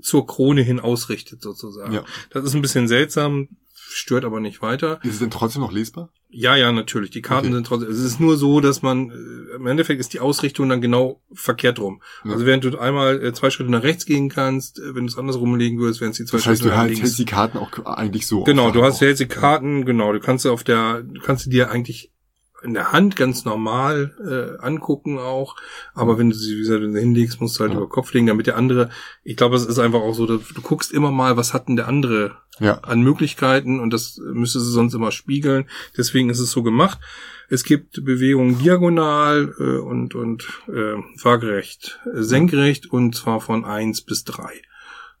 zur 0.00 0.26
Krone 0.26 0.62
hin 0.62 0.80
ausrichtet 0.80 1.40
sozusagen. 1.40 1.92
Ja. 1.92 2.04
Das 2.30 2.44
ist 2.44 2.54
ein 2.54 2.62
bisschen 2.62 2.88
seltsam 2.88 3.48
stört 3.94 4.24
aber 4.24 4.40
nicht 4.40 4.62
weiter. 4.62 4.98
Ist 5.02 5.14
es 5.14 5.18
denn 5.20 5.30
trotzdem 5.30 5.62
noch 5.62 5.72
lesbar? 5.72 6.10
Ja, 6.28 6.56
ja, 6.56 6.72
natürlich. 6.72 7.10
Die 7.10 7.22
Karten 7.22 7.46
okay. 7.46 7.54
sind 7.54 7.66
trotzdem. 7.66 7.90
Es 7.90 7.98
ist 7.98 8.18
nur 8.18 8.36
so, 8.36 8.60
dass 8.60 8.82
man 8.82 9.10
äh, 9.10 9.54
im 9.54 9.66
Endeffekt 9.66 10.00
ist 10.00 10.12
die 10.14 10.20
Ausrichtung 10.20 10.68
dann 10.68 10.80
genau 10.80 11.20
verkehrt 11.32 11.78
rum. 11.78 12.02
Ja. 12.24 12.32
Also 12.32 12.44
während 12.44 12.64
du 12.64 12.76
einmal 12.76 13.22
äh, 13.22 13.32
zwei 13.32 13.50
Schritte 13.50 13.70
nach 13.70 13.84
rechts 13.84 14.04
gehen 14.04 14.28
kannst, 14.28 14.80
äh, 14.80 14.96
wenn 14.96 15.06
du 15.06 15.12
es 15.12 15.16
andersrum 15.16 15.54
legen 15.54 15.78
würdest, 15.78 16.00
wären 16.00 16.10
es 16.10 16.16
die 16.16 16.24
zwei 16.24 16.38
das 16.38 16.46
heißt, 16.46 16.62
Schritte 16.62 16.74
nach 16.74 16.84
links. 16.84 16.98
Du 16.98 17.02
hältst 17.04 17.18
die 17.20 17.24
Karten 17.24 17.58
auch 17.58 17.70
eigentlich 17.86 18.26
so. 18.26 18.42
Genau, 18.42 18.72
du 18.72 18.82
hast 18.82 19.00
hältst 19.00 19.20
die 19.20 19.28
Karten, 19.28 19.84
genau. 19.84 20.12
Du 20.12 20.18
kannst 20.18 20.44
auf 20.46 20.64
der, 20.64 21.02
du 21.02 21.20
kannst 21.20 21.44
sie 21.44 21.50
dir 21.50 21.70
eigentlich 21.70 22.10
in 22.64 22.74
der 22.74 22.92
Hand 22.92 23.16
ganz 23.16 23.44
normal 23.44 24.14
äh, 24.24 24.64
angucken 24.64 25.18
auch. 25.18 25.56
Aber 25.94 26.18
wenn 26.18 26.30
du 26.30 26.36
sie, 26.36 26.54
wie 26.54 26.60
gesagt, 26.60 26.82
hinlegst, 26.82 27.40
musst 27.40 27.58
du 27.58 27.60
halt 27.60 27.72
ja. 27.72 27.78
über 27.78 27.88
Kopf 27.88 28.12
legen, 28.12 28.26
damit 28.26 28.46
der 28.46 28.56
andere, 28.56 28.90
ich 29.22 29.36
glaube, 29.36 29.56
es 29.56 29.66
ist 29.66 29.78
einfach 29.78 30.00
auch 30.00 30.14
so, 30.14 30.26
dass 30.26 30.48
du 30.48 30.62
guckst 30.62 30.92
immer 30.92 31.10
mal, 31.10 31.36
was 31.36 31.54
hat 31.54 31.68
denn 31.68 31.76
der 31.76 31.88
andere 31.88 32.36
ja. 32.58 32.78
an 32.78 33.02
Möglichkeiten 33.02 33.80
und 33.80 33.92
das 33.92 34.18
müsste 34.18 34.60
sie 34.60 34.70
sonst 34.70 34.94
immer 34.94 35.10
spiegeln. 35.10 35.66
Deswegen 35.96 36.30
ist 36.30 36.40
es 36.40 36.50
so 36.50 36.62
gemacht. 36.62 36.98
Es 37.48 37.64
gibt 37.64 38.04
Bewegungen 38.04 38.58
diagonal 38.58 39.54
äh, 39.58 39.78
und, 39.78 40.14
und 40.14 40.44
äh, 40.68 40.96
waagerecht, 41.22 42.00
äh, 42.06 42.22
senkrecht 42.22 42.86
und 42.90 43.14
zwar 43.14 43.40
von 43.40 43.64
eins 43.64 44.00
bis 44.00 44.24
drei. 44.24 44.62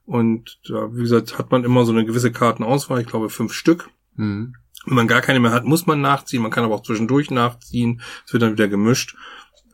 Und 0.06 0.60
da, 0.68 0.94
wie 0.94 1.02
gesagt, 1.02 1.38
hat 1.38 1.50
man 1.50 1.64
immer 1.64 1.84
so 1.84 1.92
eine 1.92 2.04
gewisse 2.04 2.32
Kartenauswahl, 2.32 3.00
ich 3.00 3.06
glaube 3.06 3.30
fünf 3.30 3.52
Stück. 3.52 3.88
Mhm. 4.16 4.54
Wenn 4.86 4.94
man 4.94 5.08
gar 5.08 5.20
keine 5.20 5.40
mehr 5.40 5.52
hat, 5.52 5.64
muss 5.64 5.86
man 5.86 6.00
nachziehen. 6.00 6.42
Man 6.42 6.50
kann 6.50 6.64
aber 6.64 6.74
auch 6.74 6.82
zwischendurch 6.82 7.30
nachziehen. 7.30 8.00
Es 8.26 8.32
wird 8.32 8.42
dann 8.42 8.52
wieder 8.52 8.68
gemischt. 8.68 9.16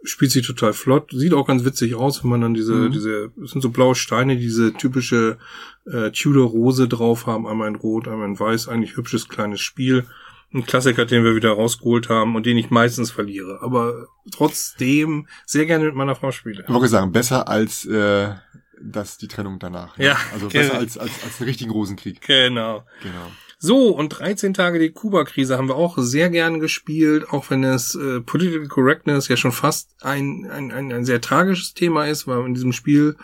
Spielt 0.03 0.31
sich 0.31 0.47
total 0.47 0.73
flott. 0.73 1.11
Sieht 1.13 1.35
auch 1.35 1.47
ganz 1.47 1.65
witzig 1.65 1.95
aus, 1.95 2.23
wenn 2.23 2.31
man 2.31 2.41
dann 2.41 2.55
diese, 2.55 2.75
mhm. 2.75 2.93
diese, 2.93 3.33
das 3.37 3.51
sind 3.51 3.61
so 3.61 3.71
blaue 3.71 3.95
Steine, 3.95 4.37
diese 4.37 4.73
typische 4.73 5.39
äh, 5.85 6.11
Tudor-Rose 6.11 6.89
drauf 6.89 7.27
haben. 7.27 7.47
Einmal 7.47 7.69
in 7.69 7.75
Rot, 7.75 8.09
einmal 8.09 8.29
in 8.29 8.39
Weiß. 8.39 8.69
Eigentlich 8.69 8.97
hübsches 8.97 9.29
kleines 9.29 9.61
Spiel. 9.61 10.07
Ein 10.53 10.67
Klassiker, 10.67 11.05
den 11.05 11.23
wir 11.23 11.37
wieder 11.37 11.51
rausgeholt 11.51 12.09
haben 12.09 12.35
und 12.35 12.47
den 12.47 12.57
ich 12.57 12.71
meistens 12.71 13.11
verliere. 13.11 13.61
Aber 13.63 14.07
trotzdem 14.33 15.29
sehr 15.47 15.67
gerne 15.67 15.85
mit 15.85 15.95
meiner 15.95 16.17
Frau 16.17 16.33
spiele. 16.33 16.65
Ich 16.67 16.75
wollte 16.75 16.89
sagen, 16.89 17.13
besser 17.13 17.47
als 17.47 17.85
äh, 17.85 18.35
das 18.83 19.19
die 19.19 19.29
Trennung 19.29 19.59
danach. 19.59 19.97
Ne? 19.99 20.07
Ja. 20.07 20.17
Also 20.33 20.49
besser 20.49 20.75
als, 20.75 20.99
als, 20.99 21.23
als 21.23 21.41
einen 21.41 21.49
richtigen 21.49 21.71
Rosenkrieg. 21.71 22.21
Genau. 22.23 22.85
Genau. 23.03 23.31
So, 23.63 23.91
und 23.91 24.09
13 24.09 24.55
Tage 24.55 24.79
die 24.79 24.91
Kuba-Krise 24.91 25.59
haben 25.59 25.69
wir 25.69 25.77
auch 25.77 25.99
sehr 25.99 26.31
gern 26.31 26.61
gespielt, 26.61 27.29
auch 27.29 27.51
wenn 27.51 27.63
es 27.63 27.95
äh, 27.95 28.23
Political 28.23 28.69
Correctness 28.69 29.29
ja 29.29 29.37
schon 29.37 29.53
fast 29.53 29.95
ein, 30.01 30.51
ein, 30.51 30.73
ein, 30.73 30.91
ein 30.91 31.05
sehr 31.05 31.21
tragisches 31.21 31.75
Thema 31.75 32.07
ist, 32.07 32.27
weil 32.27 32.47
in 32.47 32.55
diesem 32.55 32.73
Spiel 32.73 33.17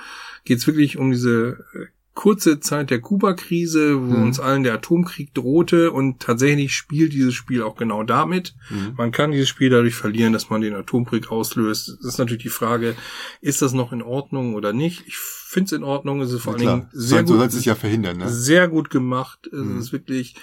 geht 0.45 0.59
es 0.59 0.67
wirklich 0.67 0.99
um 0.99 1.11
diese 1.11 1.65
äh, 1.73 1.87
kurze 2.17 2.59
Zeit 2.59 2.91
der 2.91 3.01
Kuba-Krise, 3.01 4.01
wo 4.01 4.17
mhm. 4.17 4.23
uns 4.25 4.41
allen 4.41 4.65
der 4.65 4.75
Atomkrieg 4.75 5.33
drohte 5.35 5.93
und 5.93 6.19
tatsächlich 6.19 6.75
spielt 6.75 7.13
dieses 7.13 7.35
Spiel 7.35 7.63
auch 7.63 7.77
genau 7.77 8.03
damit. 8.03 8.57
Mhm. 8.71 8.95
Man 8.97 9.13
kann 9.13 9.31
dieses 9.31 9.49
Spiel 9.49 9.71
dadurch 9.71 9.95
verlieren, 9.95 10.33
dass 10.33 10.51
man 10.51 10.63
den 10.63 10.75
Atomkrieg 10.75 11.31
auslöst. 11.31 11.99
Das 11.99 12.15
ist 12.15 12.19
natürlich 12.19 12.43
die 12.43 12.49
Frage, 12.49 12.97
ist 13.41 13.63
das 13.63 13.75
noch 13.75 13.93
in 13.93 14.03
Ordnung 14.03 14.55
oder 14.55 14.73
nicht? 14.73 15.05
Ich 15.07 15.17
finde 15.17 15.67
es 15.67 15.73
in 15.73 15.85
Ordnung. 15.85 16.23
Es 16.23 16.33
ist 16.33 16.43
vor 16.43 16.59
ja, 16.59 16.71
allen 16.71 16.81
Dingen 16.81 16.91
sehr 16.93 17.27
so, 17.27 17.35
gut. 17.35 17.53
So 17.53 17.59
es 17.59 17.65
ja 17.65 17.75
verhindern, 17.75 18.17
ne? 18.17 18.29
Sehr 18.31 18.67
gut 18.67 18.91
gemacht. 18.91 19.51
Mhm. 19.53 19.77
Es 19.77 19.87
ist 19.87 19.93
wirklich 19.93 20.37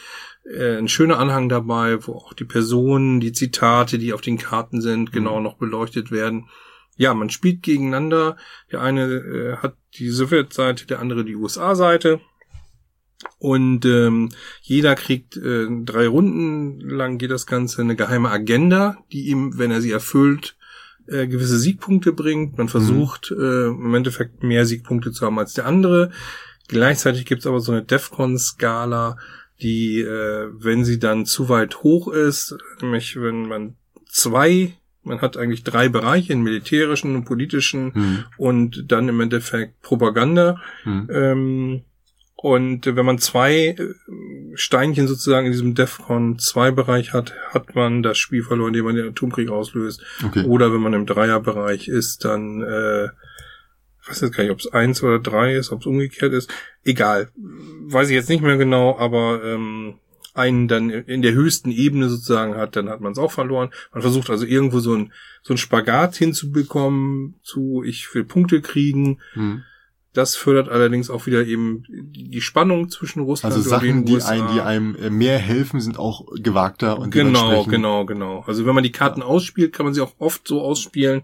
äh, 0.45 0.77
ein 0.77 0.87
schöner 0.87 1.17
Anhang 1.17 1.49
dabei, 1.49 2.05
wo 2.05 2.13
auch 2.13 2.33
die 2.33 2.45
Personen, 2.45 3.19
die 3.19 3.33
Zitate, 3.33 3.97
die 3.97 4.13
auf 4.13 4.21
den 4.21 4.37
Karten 4.37 4.79
sind, 4.79 5.11
genau 5.11 5.37
mhm. 5.37 5.43
noch 5.43 5.57
beleuchtet 5.57 6.11
werden. 6.11 6.49
Ja, 6.95 7.13
man 7.13 7.29
spielt 7.29 7.63
gegeneinander. 7.63 8.37
Der 8.71 8.81
eine 8.81 9.05
äh, 9.05 9.57
hat 9.57 9.75
die 9.97 10.09
Sowjetseite, 10.09 10.85
der 10.85 10.99
andere 10.99 11.25
die 11.25 11.35
USA-Seite. 11.35 12.21
Und 13.39 13.85
ähm, 13.85 14.29
jeder 14.61 14.95
kriegt 14.95 15.37
äh, 15.37 15.67
drei 15.83 16.07
Runden 16.07 16.79
lang 16.81 17.17
geht 17.17 17.31
das 17.31 17.45
Ganze 17.45 17.81
eine 17.81 17.95
geheime 17.95 18.29
Agenda, 18.29 18.97
die 19.11 19.27
ihm, 19.27 19.57
wenn 19.57 19.71
er 19.71 19.81
sie 19.81 19.91
erfüllt, 19.91 20.57
äh, 21.07 21.27
gewisse 21.27 21.57
Siegpunkte 21.57 22.13
bringt. 22.13 22.57
Man 22.57 22.69
versucht 22.69 23.31
mhm. 23.31 23.43
äh, 23.43 23.65
im 23.67 23.95
Endeffekt 23.95 24.43
mehr 24.43 24.65
Siegpunkte 24.65 25.11
zu 25.11 25.25
haben 25.25 25.39
als 25.39 25.53
der 25.53 25.65
andere. 25.65 26.11
Gleichzeitig 26.67 27.25
gibt's 27.25 27.47
aber 27.47 27.59
so 27.59 27.71
eine 27.71 27.83
Defcon-Skala, 27.83 29.17
die, 29.61 30.01
äh, 30.01 30.49
wenn 30.53 30.85
sie 30.85 30.99
dann 30.99 31.25
zu 31.25 31.49
weit 31.49 31.83
hoch 31.83 32.07
ist, 32.07 32.57
nämlich 32.81 33.19
wenn 33.19 33.47
man 33.47 33.75
zwei, 34.09 34.73
man 35.03 35.21
hat 35.21 35.37
eigentlich 35.37 35.63
drei 35.63 35.89
Bereiche, 35.89 36.33
einen 36.33 36.43
militärischen, 36.43 37.13
einen 37.13 37.25
politischen 37.25 37.91
mhm. 37.93 38.25
und 38.37 38.91
dann 38.91 39.09
im 39.09 39.19
Endeffekt 39.19 39.81
Propaganda. 39.81 40.61
Mhm. 40.85 41.09
Ähm, 41.11 41.81
und 42.43 42.85
wenn 42.85 43.05
man 43.05 43.19
zwei 43.19 43.67
äh, 43.67 43.93
Steinchen 44.55 45.07
sozusagen 45.07 45.45
in 45.45 45.53
diesem 45.53 45.75
DEFCON 45.75 46.39
2 46.39 46.71
Bereich 46.71 47.13
hat, 47.13 47.33
hat 47.51 47.73
man 47.73 48.03
das 48.03 48.17
Spiel 48.17 48.43
verloren, 48.43 48.69
indem 48.69 48.85
man 48.85 48.95
den 48.95 49.07
Atomkrieg 49.07 49.49
auslöst. 49.49 50.03
Okay. 50.25 50.43
Oder 50.45 50.73
wenn 50.73 50.81
man 50.81 50.91
im 50.91 51.05
Dreierbereich 51.05 51.87
ist, 51.87 52.25
dann, 52.25 52.61
äh, 52.61 53.05
ich 53.05 54.09
weiß 54.09 54.21
jetzt 54.21 54.35
gar 54.35 54.43
nicht, 54.43 54.51
ob 54.51 54.59
es 54.59 54.73
eins 54.73 55.01
oder 55.01 55.19
drei 55.19 55.55
ist, 55.55 55.71
ob 55.71 55.79
es 55.79 55.85
umgekehrt 55.85 56.33
ist. 56.33 56.53
Egal. 56.83 57.29
Weiß 57.35 58.09
ich 58.09 58.15
jetzt 58.15 58.29
nicht 58.29 58.43
mehr 58.43 58.57
genau, 58.57 58.97
aber 58.97 59.41
ähm, 59.45 59.95
einen 60.33 60.67
dann 60.67 60.89
in 60.89 61.21
der 61.21 61.33
höchsten 61.33 61.71
Ebene 61.71 62.09
sozusagen 62.09 62.55
hat, 62.55 62.75
dann 62.75 62.89
hat 62.89 63.01
man 63.01 63.11
es 63.11 63.17
auch 63.17 63.31
verloren. 63.31 63.69
Man 63.91 64.01
versucht 64.01 64.29
also 64.29 64.45
irgendwo 64.45 64.79
so 64.79 64.95
ein, 64.95 65.13
so 65.41 65.53
ein 65.53 65.57
Spagat 65.57 66.15
hinzubekommen, 66.15 67.35
zu 67.43 67.83
ich 67.83 68.13
will 68.13 68.23
Punkte 68.23 68.61
kriegen. 68.61 69.19
Mhm. 69.35 69.63
Das 70.13 70.35
fördert 70.35 70.69
allerdings 70.69 71.09
auch 71.09 71.25
wieder 71.25 71.45
eben 71.45 71.83
die 71.89 72.41
Spannung 72.41 72.89
zwischen 72.89 73.21
Russland 73.21 73.55
also 73.55 73.67
Sachen, 73.67 73.89
und 73.89 74.05
den 74.07 74.15
USA. 74.15 74.29
Also 74.29 74.43
Sachen, 74.43 74.55
die 74.55 74.61
einem 74.61 74.95
äh, 74.95 75.09
mehr 75.09 75.39
helfen, 75.39 75.81
sind 75.81 75.97
auch 75.97 76.25
gewagter 76.35 76.99
und 76.99 77.09
Genau, 77.11 77.63
genau, 77.63 78.05
genau. 78.05 78.43
Also 78.45 78.65
wenn 78.65 78.75
man 78.75 78.83
die 78.83 78.91
Karten 78.91 79.21
ja. 79.21 79.25
ausspielt, 79.25 79.73
kann 79.73 79.85
man 79.85 79.95
sie 79.95 80.01
auch 80.01 80.13
oft 80.19 80.47
so 80.47 80.61
ausspielen. 80.61 81.23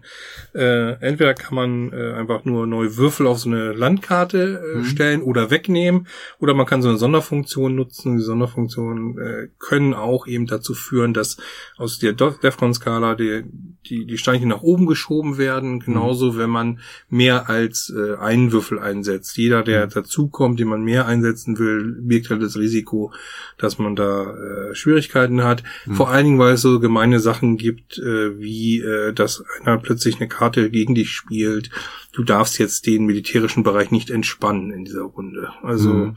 Äh, 0.54 0.94
entweder 1.00 1.34
kann 1.34 1.54
man 1.54 1.92
äh, 1.92 2.14
einfach 2.14 2.44
nur 2.44 2.66
neue 2.66 2.96
Würfel 2.96 3.28
auf 3.28 3.38
so 3.38 3.48
eine 3.48 3.72
Landkarte 3.72 4.60
äh, 4.74 4.78
mhm. 4.78 4.84
stellen 4.84 5.22
oder 5.22 5.50
wegnehmen, 5.50 6.08
oder 6.40 6.54
man 6.54 6.66
kann 6.66 6.82
so 6.82 6.88
eine 6.88 6.98
Sonderfunktion 6.98 7.76
nutzen. 7.76 8.16
Die 8.16 8.24
Sonderfunktionen 8.24 9.18
äh, 9.18 9.48
können 9.58 9.94
auch 9.94 10.26
eben 10.26 10.46
dazu 10.46 10.74
führen, 10.74 11.14
dass 11.14 11.36
aus 11.76 11.98
der 11.98 12.12
Defcon-Skala 12.12 13.14
die, 13.14 13.44
die, 13.86 14.06
die 14.06 14.18
Steinchen 14.18 14.48
nach 14.48 14.62
oben 14.62 14.86
geschoben 14.86 15.38
werden. 15.38 15.78
Genauso, 15.78 16.32
mhm. 16.32 16.38
wenn 16.38 16.50
man 16.50 16.80
mehr 17.08 17.48
als 17.48 17.92
äh, 17.96 18.16
einen 18.16 18.50
Würfel 18.50 18.79
einsetzt. 18.80 19.36
Jeder, 19.36 19.62
der 19.62 19.86
mhm. 19.86 19.90
dazukommt, 19.90 20.60
den 20.60 20.68
man 20.68 20.82
mehr 20.82 21.06
einsetzen 21.06 21.58
will, 21.58 21.96
birgt 22.00 22.30
halt 22.30 22.42
das 22.42 22.56
Risiko, 22.56 23.12
dass 23.58 23.78
man 23.78 23.96
da 23.96 24.34
äh, 24.34 24.74
Schwierigkeiten 24.74 25.42
hat. 25.44 25.62
Mhm. 25.86 25.94
Vor 25.94 26.10
allen 26.10 26.24
Dingen, 26.24 26.38
weil 26.38 26.54
es 26.54 26.62
so 26.62 26.80
gemeine 26.80 27.20
Sachen 27.20 27.56
gibt, 27.56 27.98
äh, 27.98 28.38
wie 28.38 28.80
äh, 28.80 29.12
dass 29.12 29.44
einer 29.60 29.78
plötzlich 29.78 30.16
eine 30.16 30.28
Karte 30.28 30.70
gegen 30.70 30.94
dich 30.94 31.10
spielt. 31.10 31.70
Du 32.12 32.22
darfst 32.22 32.58
jetzt 32.58 32.86
den 32.86 33.06
militärischen 33.06 33.62
Bereich 33.62 33.90
nicht 33.90 34.10
entspannen 34.10 34.72
in 34.72 34.84
dieser 34.84 35.02
Runde. 35.02 35.50
Also 35.62 35.92
mhm. 35.92 36.16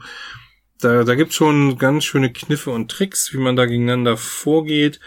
da, 0.80 1.04
da 1.04 1.14
gibt's 1.14 1.34
schon 1.34 1.78
ganz 1.78 2.04
schöne 2.04 2.32
Kniffe 2.32 2.70
und 2.70 2.90
Tricks, 2.90 3.32
wie 3.32 3.38
man 3.38 3.56
da 3.56 3.66
gegeneinander 3.66 4.16
vorgeht 4.16 5.00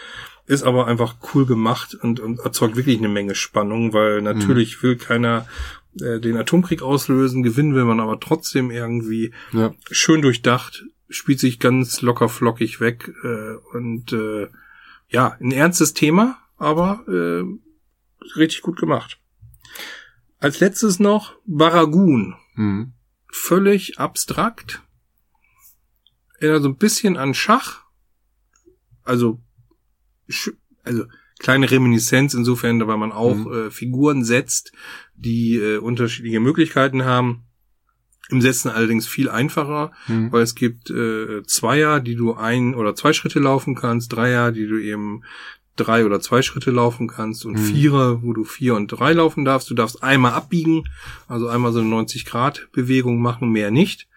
ist 0.48 0.62
aber 0.62 0.86
einfach 0.86 1.16
cool 1.34 1.44
gemacht 1.44 1.94
und, 1.94 2.20
und 2.20 2.40
erzeugt 2.40 2.74
wirklich 2.74 2.98
eine 2.98 3.08
Menge 3.08 3.34
Spannung, 3.34 3.92
weil 3.92 4.22
natürlich 4.22 4.78
mhm. 4.78 4.82
will 4.82 4.96
keiner 4.96 5.46
äh, 6.00 6.20
den 6.20 6.36
Atomkrieg 6.36 6.82
auslösen, 6.82 7.42
gewinnen 7.42 7.74
will 7.74 7.84
man 7.84 8.00
aber 8.00 8.20
trotzdem 8.20 8.70
irgendwie 8.70 9.32
ja. 9.52 9.74
schön 9.90 10.22
durchdacht, 10.22 10.84
spielt 11.08 11.40
sich 11.40 11.58
ganz 11.58 12.02
locker 12.02 12.28
flockig 12.28 12.80
weg 12.80 13.12
äh, 13.22 13.54
und 13.76 14.12
äh, 14.12 14.48
ja, 15.08 15.36
ein 15.40 15.52
ernstes 15.52 15.94
Thema, 15.94 16.38
aber 16.56 17.04
äh, 17.08 17.44
richtig 18.36 18.62
gut 18.62 18.78
gemacht. 18.78 19.18
Als 20.38 20.60
letztes 20.60 20.98
noch 20.98 21.34
Baragun. 21.46 22.36
Mhm. 22.54 22.92
Völlig 23.30 23.98
abstrakt. 23.98 24.82
Erinnert 26.38 26.62
so 26.62 26.68
ein 26.68 26.76
bisschen 26.76 27.16
an 27.16 27.34
Schach. 27.34 27.82
Also, 29.02 29.40
also 30.84 31.06
kleine 31.38 31.70
Reminiszenz 31.70 32.34
insofern, 32.34 32.86
weil 32.86 32.96
man 32.96 33.12
auch 33.12 33.36
mhm. 33.36 33.52
äh, 33.52 33.70
Figuren 33.70 34.24
setzt, 34.24 34.72
die 35.14 35.56
äh, 35.56 35.78
unterschiedliche 35.78 36.40
Möglichkeiten 36.40 37.04
haben. 37.04 37.44
Im 38.30 38.42
Setzen 38.42 38.70
allerdings 38.70 39.06
viel 39.06 39.30
einfacher, 39.30 39.90
mhm. 40.06 40.30
weil 40.30 40.42
es 40.42 40.54
gibt 40.54 40.90
äh, 40.90 41.42
Zweier, 41.44 42.00
die 42.00 42.14
du 42.14 42.34
ein 42.34 42.74
oder 42.74 42.94
zwei 42.94 43.14
Schritte 43.14 43.38
laufen 43.38 43.74
kannst, 43.74 44.12
Dreier, 44.12 44.52
die 44.52 44.66
du 44.66 44.78
eben 44.78 45.22
drei 45.76 46.04
oder 46.04 46.20
zwei 46.20 46.42
Schritte 46.42 46.70
laufen 46.70 47.08
kannst 47.08 47.46
und 47.46 47.54
mhm. 47.54 47.64
Vierer, 47.64 48.22
wo 48.22 48.32
du 48.32 48.44
vier 48.44 48.74
und 48.74 48.88
drei 48.88 49.12
laufen 49.12 49.44
darfst. 49.44 49.70
Du 49.70 49.74
darfst 49.74 50.02
einmal 50.02 50.32
abbiegen, 50.32 50.84
also 51.26 51.48
einmal 51.48 51.72
so 51.72 51.80
eine 51.80 51.88
90 51.88 52.26
Grad 52.26 52.68
Bewegung 52.72 53.20
machen, 53.22 53.50
mehr 53.50 53.70
nicht. 53.70 54.08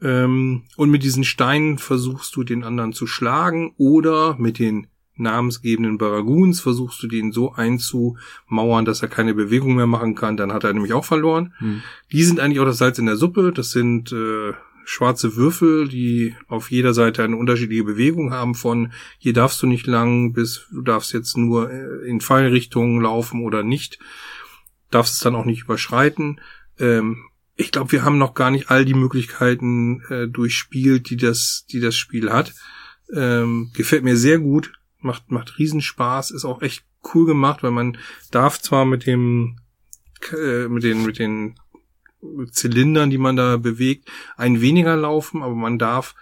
Ähm, 0.00 0.62
und 0.76 0.90
mit 0.90 1.02
diesen 1.02 1.24
Steinen 1.24 1.78
versuchst 1.78 2.34
du 2.36 2.44
den 2.44 2.64
anderen 2.64 2.92
zu 2.92 3.06
schlagen 3.06 3.74
oder 3.76 4.36
mit 4.38 4.58
den 4.58 4.86
namensgebenden 5.20 5.98
Baraguns 5.98 6.60
versuchst 6.60 7.02
du 7.02 7.06
den 7.06 7.32
so 7.32 7.52
einzumauern, 7.52 8.84
dass 8.84 9.02
er 9.02 9.08
keine 9.08 9.34
Bewegung 9.34 9.76
mehr 9.76 9.86
machen 9.86 10.14
kann, 10.14 10.36
dann 10.36 10.52
hat 10.52 10.64
er 10.64 10.72
nämlich 10.72 10.92
auch 10.92 11.04
verloren. 11.04 11.54
Hm. 11.58 11.82
Die 12.12 12.24
sind 12.24 12.40
eigentlich 12.40 12.60
auch 12.60 12.64
das 12.64 12.78
Salz 12.78 12.98
in 12.98 13.06
der 13.06 13.16
Suppe. 13.16 13.52
Das 13.52 13.70
sind 13.70 14.12
äh, 14.12 14.52
schwarze 14.84 15.36
Würfel, 15.36 15.88
die 15.88 16.34
auf 16.48 16.70
jeder 16.70 16.94
Seite 16.94 17.22
eine 17.22 17.36
unterschiedliche 17.36 17.84
Bewegung 17.84 18.32
haben 18.32 18.54
von 18.54 18.92
hier 19.18 19.32
darfst 19.32 19.62
du 19.62 19.66
nicht 19.66 19.86
lang 19.86 20.32
bis 20.32 20.66
du 20.72 20.82
darfst 20.82 21.12
jetzt 21.12 21.36
nur 21.36 21.70
äh, 21.70 22.08
in 22.08 22.20
Fallrichtungen 22.20 23.00
laufen 23.00 23.44
oder 23.44 23.62
nicht. 23.62 23.98
Darfst 24.90 25.14
es 25.14 25.20
dann 25.20 25.36
auch 25.36 25.44
nicht 25.44 25.62
überschreiten. 25.62 26.40
Ähm, 26.78 27.24
ich 27.54 27.70
glaube, 27.70 27.92
wir 27.92 28.04
haben 28.04 28.18
noch 28.18 28.34
gar 28.34 28.50
nicht 28.50 28.70
all 28.70 28.84
die 28.84 28.94
Möglichkeiten 28.94 30.02
äh, 30.08 30.26
durchspielt, 30.26 31.10
die 31.10 31.16
das, 31.16 31.66
die 31.70 31.78
das 31.78 31.94
Spiel 31.94 32.32
hat. 32.32 32.54
Ähm, 33.14 33.70
gefällt 33.74 34.02
mir 34.02 34.16
sehr 34.16 34.38
gut 34.38 34.72
macht, 35.02 35.30
macht 35.30 35.58
Riesenspaß, 35.58 36.30
ist 36.30 36.44
auch 36.44 36.62
echt 36.62 36.84
cool 37.14 37.26
gemacht, 37.26 37.62
weil 37.62 37.70
man 37.70 37.98
darf 38.30 38.60
zwar 38.60 38.84
mit 38.84 39.06
dem, 39.06 39.56
äh, 40.32 40.68
mit 40.68 40.82
den, 40.82 41.04
mit 41.04 41.18
den 41.18 41.54
Zylindern, 42.50 43.10
die 43.10 43.18
man 43.18 43.36
da 43.36 43.56
bewegt, 43.56 44.10
ein 44.36 44.60
weniger 44.60 44.96
laufen, 44.96 45.42
aber 45.42 45.54
man 45.54 45.78
darf 45.78 46.14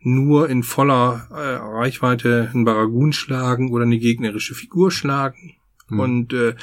nur 0.00 0.48
in 0.48 0.62
voller 0.62 1.28
äh, 1.30 1.56
Reichweite 1.56 2.50
einen 2.52 2.64
Baragun 2.64 3.12
schlagen 3.12 3.72
oder 3.72 3.84
eine 3.84 3.98
gegnerische 3.98 4.54
Figur 4.54 4.90
schlagen. 4.90 5.56
Mhm. 5.88 6.00
Und 6.00 6.32
äh, 6.32 6.54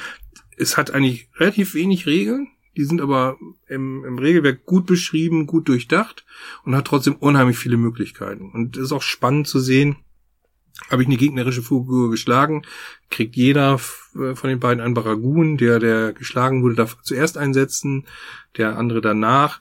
es 0.56 0.76
hat 0.76 0.92
eigentlich 0.92 1.28
relativ 1.36 1.74
wenig 1.74 2.06
Regeln. 2.06 2.48
Die 2.76 2.84
sind 2.84 3.00
aber 3.00 3.36
im, 3.68 4.04
im 4.04 4.18
Regelwerk 4.18 4.64
gut 4.64 4.86
beschrieben, 4.86 5.46
gut 5.46 5.68
durchdacht 5.68 6.24
und 6.64 6.74
hat 6.74 6.86
trotzdem 6.86 7.14
unheimlich 7.16 7.58
viele 7.58 7.76
Möglichkeiten. 7.76 8.50
Und 8.50 8.76
es 8.76 8.84
ist 8.84 8.92
auch 8.92 9.02
spannend 9.02 9.46
zu 9.46 9.60
sehen, 9.60 9.96
habe 10.90 11.02
ich 11.02 11.08
eine 11.08 11.16
gegnerische 11.16 11.62
Figur 11.62 12.10
geschlagen, 12.10 12.62
kriegt 13.10 13.36
jeder 13.36 13.74
äh, 13.74 14.34
von 14.34 14.50
den 14.50 14.60
beiden 14.60 14.82
einen 14.82 14.94
Baragun, 14.94 15.56
der, 15.56 15.78
der 15.78 16.12
geschlagen 16.12 16.62
wurde, 16.62 16.74
darf 16.74 16.98
zuerst 17.02 17.38
einsetzen, 17.38 18.06
der 18.56 18.76
andere 18.76 19.00
danach. 19.00 19.60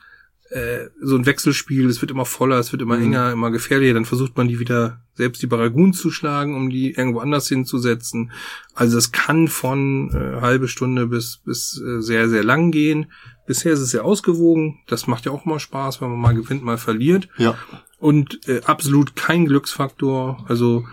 Äh, 0.49 0.89
so 1.01 1.15
ein 1.15 1.25
Wechselspiel, 1.25 1.87
es 1.87 2.01
wird 2.01 2.11
immer 2.11 2.25
voller, 2.25 2.59
es 2.59 2.71
wird 2.71 2.81
immer 2.81 2.97
mhm. 2.97 3.05
enger, 3.05 3.31
immer 3.31 3.51
gefährlicher, 3.51 3.93
dann 3.93 4.05
versucht 4.05 4.37
man 4.37 4.47
die 4.47 4.59
wieder 4.59 5.01
selbst 5.15 5.41
die 5.41 5.47
Baragun 5.47 5.93
zu 5.93 6.11
schlagen, 6.11 6.55
um 6.55 6.69
die 6.69 6.91
irgendwo 6.91 7.19
anders 7.19 7.47
hinzusetzen. 7.47 8.31
Also 8.73 8.97
es 8.97 9.11
kann 9.11 9.47
von 9.47 10.11
äh, 10.11 10.41
halbe 10.41 10.67
Stunde 10.67 11.07
bis, 11.07 11.37
bis 11.45 11.81
äh, 11.81 12.01
sehr, 12.01 12.29
sehr 12.29 12.43
lang 12.43 12.71
gehen. 12.71 13.11
Bisher 13.45 13.73
ist 13.73 13.79
es 13.79 13.91
sehr 13.91 14.05
ausgewogen. 14.05 14.79
Das 14.87 15.07
macht 15.07 15.25
ja 15.25 15.31
auch 15.31 15.45
mal 15.45 15.59
Spaß, 15.59 16.01
wenn 16.01 16.09
man 16.09 16.19
mal 16.19 16.35
gewinnt, 16.35 16.63
mal 16.63 16.77
verliert. 16.77 17.29
Ja. 17.37 17.57
Und 17.99 18.47
äh, 18.47 18.61
absolut 18.65 19.15
kein 19.15 19.45
Glücksfaktor. 19.45 20.45
Also 20.47 20.85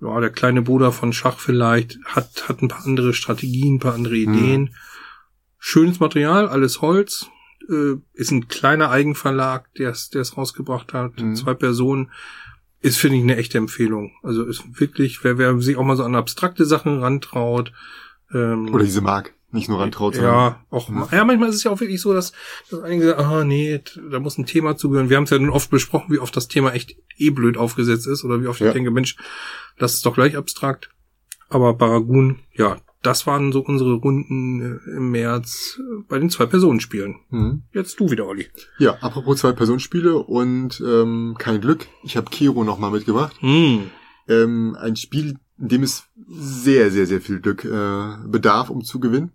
ja, 0.00 0.20
der 0.20 0.30
kleine 0.30 0.62
Bruder 0.62 0.92
von 0.92 1.12
Schach 1.12 1.38
vielleicht 1.38 1.98
hat, 2.04 2.48
hat 2.48 2.62
ein 2.62 2.68
paar 2.68 2.84
andere 2.84 3.14
Strategien, 3.14 3.76
ein 3.76 3.80
paar 3.80 3.94
andere 3.94 4.16
mhm. 4.16 4.34
Ideen. 4.34 4.60
Mhm. 4.62 4.74
Schönes 5.58 6.00
Material, 6.00 6.48
alles 6.48 6.80
Holz. 6.82 7.28
Äh, 7.68 7.96
ist 8.12 8.30
ein 8.30 8.48
kleiner 8.48 8.90
Eigenverlag, 8.90 9.72
der 9.74 9.90
es 9.90 10.10
der 10.10 10.20
es 10.20 10.36
rausgebracht 10.36 10.92
hat. 10.92 11.20
Mhm. 11.20 11.36
Zwei 11.36 11.54
Personen. 11.54 12.10
Ist, 12.80 12.98
finde 12.98 13.16
ich, 13.16 13.22
eine 13.22 13.36
echte 13.36 13.56
Empfehlung. 13.56 14.12
Also 14.22 14.44
ist 14.44 14.78
wirklich, 14.78 15.24
wer, 15.24 15.38
wer 15.38 15.58
sich 15.58 15.78
auch 15.78 15.84
mal 15.84 15.96
so 15.96 16.04
an 16.04 16.14
abstrakte 16.14 16.66
Sachen 16.66 16.98
rantraut. 16.98 17.72
Ähm, 18.30 18.74
Oder 18.74 18.84
diese 18.84 19.00
mag 19.00 19.32
nicht 19.54 19.68
nur 19.68 19.80
rantraut. 19.80 20.16
Ja, 20.16 20.60
auch 20.70 20.88
ja. 20.90 21.08
ja, 21.10 21.24
manchmal 21.24 21.48
ist 21.48 21.56
es 21.56 21.64
ja 21.64 21.70
auch 21.70 21.80
wirklich 21.80 22.00
so, 22.00 22.12
dass, 22.12 22.32
dass 22.70 22.80
einige 22.80 23.06
sagen, 23.06 23.24
ah 23.24 23.44
nee, 23.44 23.80
da 24.10 24.20
muss 24.20 24.36
ein 24.36 24.46
Thema 24.46 24.76
zugehören. 24.76 25.08
Wir 25.08 25.16
haben 25.16 25.24
es 25.24 25.30
ja 25.30 25.38
nun 25.38 25.50
oft 25.50 25.70
besprochen, 25.70 26.12
wie 26.12 26.18
oft 26.18 26.36
das 26.36 26.48
Thema 26.48 26.72
echt 26.72 26.96
eh 27.16 27.30
blöd 27.30 27.56
aufgesetzt 27.56 28.06
ist 28.06 28.24
oder 28.24 28.42
wie 28.42 28.46
oft 28.48 28.60
ja. 28.60 28.68
ich 28.68 28.72
denke, 28.72 28.90
Mensch, 28.90 29.16
das 29.78 29.94
ist 29.94 30.04
doch 30.04 30.14
gleich 30.14 30.36
abstrakt. 30.36 30.90
Aber 31.48 31.74
Baragun, 31.74 32.40
ja, 32.52 32.78
das 33.04 33.26
waren 33.26 33.52
so 33.52 33.60
unsere 33.60 33.94
Runden 33.94 34.60
äh, 34.60 34.96
im 34.96 35.10
März 35.10 35.78
äh, 35.78 36.02
bei 36.08 36.18
den 36.18 36.30
Zwei-Personen-Spielen. 36.30 37.16
Mhm. 37.30 37.62
Jetzt 37.72 38.00
du 38.00 38.10
wieder, 38.10 38.26
Olli. 38.26 38.48
Ja, 38.78 38.94
apropos 39.00 39.40
Zwei-Personen-Spiele 39.40 40.16
und 40.16 40.82
ähm, 40.84 41.36
kein 41.38 41.60
Glück, 41.60 41.86
ich 42.02 42.16
habe 42.16 42.30
Kiro 42.30 42.64
nochmal 42.64 42.90
mitgebracht. 42.90 43.36
Mhm. 43.42 43.90
Ähm, 44.26 44.76
ein 44.80 44.96
Spiel, 44.96 45.36
in 45.58 45.68
dem 45.68 45.82
es 45.82 46.04
sehr, 46.26 46.90
sehr, 46.90 47.06
sehr 47.06 47.20
viel 47.20 47.40
Glück 47.40 47.64
äh, 47.64 48.16
bedarf, 48.26 48.70
um 48.70 48.82
zu 48.82 48.98
gewinnen. 49.00 49.32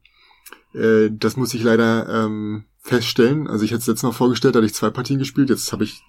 Äh, 0.73 1.09
das 1.11 1.37
muss 1.37 1.53
ich 1.53 1.63
leider 1.63 2.07
ähm, 2.09 2.65
feststellen. 2.79 3.47
Also 3.47 3.65
ich 3.65 3.71
hätte 3.71 3.81
es 3.81 3.87
jetzt 3.87 4.03
noch 4.03 4.13
vorgestellt, 4.13 4.55
da 4.55 4.59
hatte 4.59 4.67
ich 4.67 4.73
zwei 4.73 4.89
Partien 4.89 5.19
gespielt. 5.19 5.49
Jetzt 5.49 5.71
habe 5.71 5.83
ich 5.83 6.01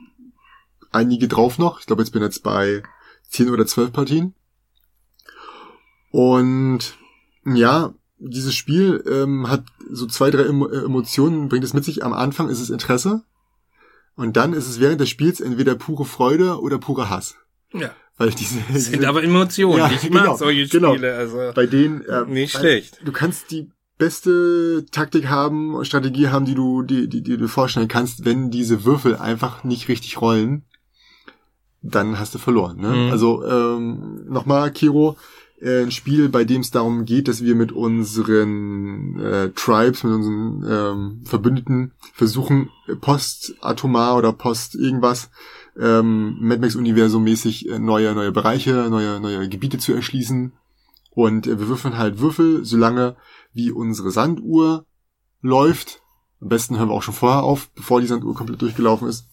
einige 0.91 1.29
drauf 1.29 1.59
noch. 1.59 1.81
Ich 1.81 1.87
glaube, 1.87 2.03
jetzt 2.03 2.11
bin 2.11 2.23
ich 2.23 2.27
jetzt 2.27 2.43
bei 2.43 2.83
zehn 3.29 3.51
oder 3.51 3.67
zwölf 3.67 3.93
Partien. 3.93 4.35
Und 6.11 6.99
ja, 7.45 7.95
dieses 8.19 8.55
Spiel 8.55 9.03
ähm, 9.11 9.49
hat 9.49 9.65
so 9.91 10.07
zwei, 10.07 10.31
drei 10.31 10.43
Emo 10.43 10.69
Emotionen, 10.69 11.49
bringt 11.49 11.65
es 11.65 11.73
mit 11.73 11.85
sich. 11.85 12.05
Am 12.05 12.13
Anfang 12.13 12.49
ist 12.49 12.61
es 12.61 12.71
Interesse. 12.71 13.23
Und 14.17 14.37
dann 14.37 14.53
ist 14.53 14.69
es 14.69 14.81
während 14.81 15.01
des 15.01 15.09
Spiels 15.09 15.41
entweder 15.41 15.77
pure 15.77 16.05
Freude 16.05 16.61
oder 16.61 16.79
pure 16.79 17.09
Hass. 17.09 17.37
Ja. 17.73 17.95
Weil 18.17 18.31
diese, 18.31 18.59
das 18.73 18.85
sind 18.85 18.97
diese, 18.97 19.09
aber 19.09 19.23
Emotionen. 19.23 19.79
Ja, 19.79 19.91
ich 19.91 20.11
mag 20.11 20.25
genau, 20.25 20.37
solche 20.37 20.67
genau. 20.69 20.93
Spiele. 20.93 21.17
Also 21.17 21.53
bei 21.55 21.67
denen 21.67 22.03
äh, 22.03 22.27
nicht 22.27 22.53
schlecht. 22.53 23.01
Du 23.03 23.13
kannst 23.13 23.51
die 23.51 23.71
beste 24.01 24.87
Taktik 24.91 25.29
haben, 25.29 25.85
Strategie 25.85 26.29
haben, 26.29 26.47
die 26.47 26.57
du, 26.57 26.83
die, 26.83 27.09
die, 27.09 27.23
die 27.23 27.37
du 27.37 27.47
vorstellen 27.47 27.87
kannst, 27.87 28.25
wenn 28.25 28.51
diese 28.51 28.85
Würfel 28.85 29.15
einfach 29.15 29.63
nicht 29.63 29.89
richtig 29.89 30.21
rollen, 30.21 30.65
dann 31.83 32.19
hast 32.19 32.35
du 32.35 32.39
verloren. 32.39 32.79
Ne? 32.79 32.89
Mhm. 32.89 33.11
Also 33.13 33.45
ähm, 33.47 34.25
nochmal, 34.29 34.73
Kiro, 34.73 35.17
äh, 35.61 35.83
ein 35.83 35.91
Spiel, 35.91 36.29
bei 36.29 36.45
dem 36.45 36.63
es 36.63 36.71
darum 36.71 37.05
geht, 37.05 37.29
dass 37.29 37.45
wir 37.45 37.55
mit 37.55 37.73
unseren 37.73 39.21
äh, 39.21 39.51
Tribes, 39.51 40.03
mit 40.03 40.15
unseren 40.15 40.65
ähm, 40.69 41.21
Verbündeten 41.25 41.93
versuchen, 42.15 42.71
postatomar 43.01 44.17
oder 44.17 44.33
post 44.33 44.75
irgendwas, 44.75 45.31
ähm, 45.79 46.39
Mad 46.41 46.61
Max 46.61 46.75
Universum 46.75 47.23
mäßig 47.25 47.69
äh, 47.69 47.79
neue, 47.79 48.15
neue 48.15 48.33
Bereiche, 48.33 48.89
neue, 48.91 49.21
neue 49.21 49.49
Gebiete 49.49 49.79
zu 49.79 49.93
erschließen. 49.93 50.53
Und 51.11 51.47
äh, 51.47 51.59
wir 51.59 51.69
würfeln 51.69 51.99
halt 51.99 52.21
Würfel, 52.21 52.65
solange 52.65 53.17
wie 53.53 53.71
unsere 53.71 54.11
Sanduhr 54.11 54.85
läuft. 55.43 56.03
Am 56.41 56.49
besten 56.49 56.79
hören 56.79 56.89
wir 56.89 56.95
auch 56.95 57.03
schon 57.03 57.15
vorher 57.15 57.43
auf, 57.43 57.71
bevor 57.71 58.01
die 58.01 58.07
Sanduhr 58.07 58.35
komplett 58.35 58.63
durchgelaufen 58.63 59.09
ist. 59.09 59.27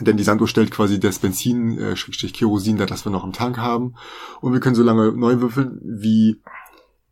Denn 0.00 0.16
die 0.16 0.24
Sanduhr 0.24 0.48
stellt 0.48 0.70
quasi 0.70 1.00
das 1.00 1.18
Benzin, 1.18 1.78
äh, 1.78 1.96
Schrägstrich 1.96 2.34
Kerosin, 2.34 2.76
da 2.76 2.84
das 2.84 3.06
wir 3.06 3.12
noch 3.12 3.24
im 3.24 3.32
Tank 3.32 3.56
haben. 3.56 3.94
Und 4.40 4.52
wir 4.52 4.60
können 4.60 4.74
so 4.74 4.82
lange 4.82 5.12
neu 5.12 5.40
würfeln, 5.40 5.80
wie, 5.82 6.42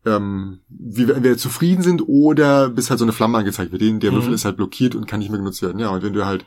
ähm, 0.05 0.59
wie 0.69 1.07
wir 1.07 1.15
entweder 1.15 1.37
zufrieden 1.37 1.81
sind 1.81 2.03
oder 2.07 2.69
bis 2.69 2.89
halt 2.89 2.99
so 2.99 3.05
eine 3.05 3.13
Flamme 3.13 3.39
angezeigt 3.39 3.71
wird. 3.71 3.81
Der 3.81 4.11
mhm. 4.11 4.15
Würfel 4.15 4.33
ist 4.33 4.45
halt 4.45 4.57
blockiert 4.57 4.93
und 4.93 5.07
kann 5.07 5.19
nicht 5.19 5.29
mehr 5.29 5.39
genutzt 5.39 5.63
werden. 5.63 5.79
Ja, 5.79 5.89
und 5.89 6.03
wenn 6.03 6.13
du 6.13 6.25
halt 6.25 6.45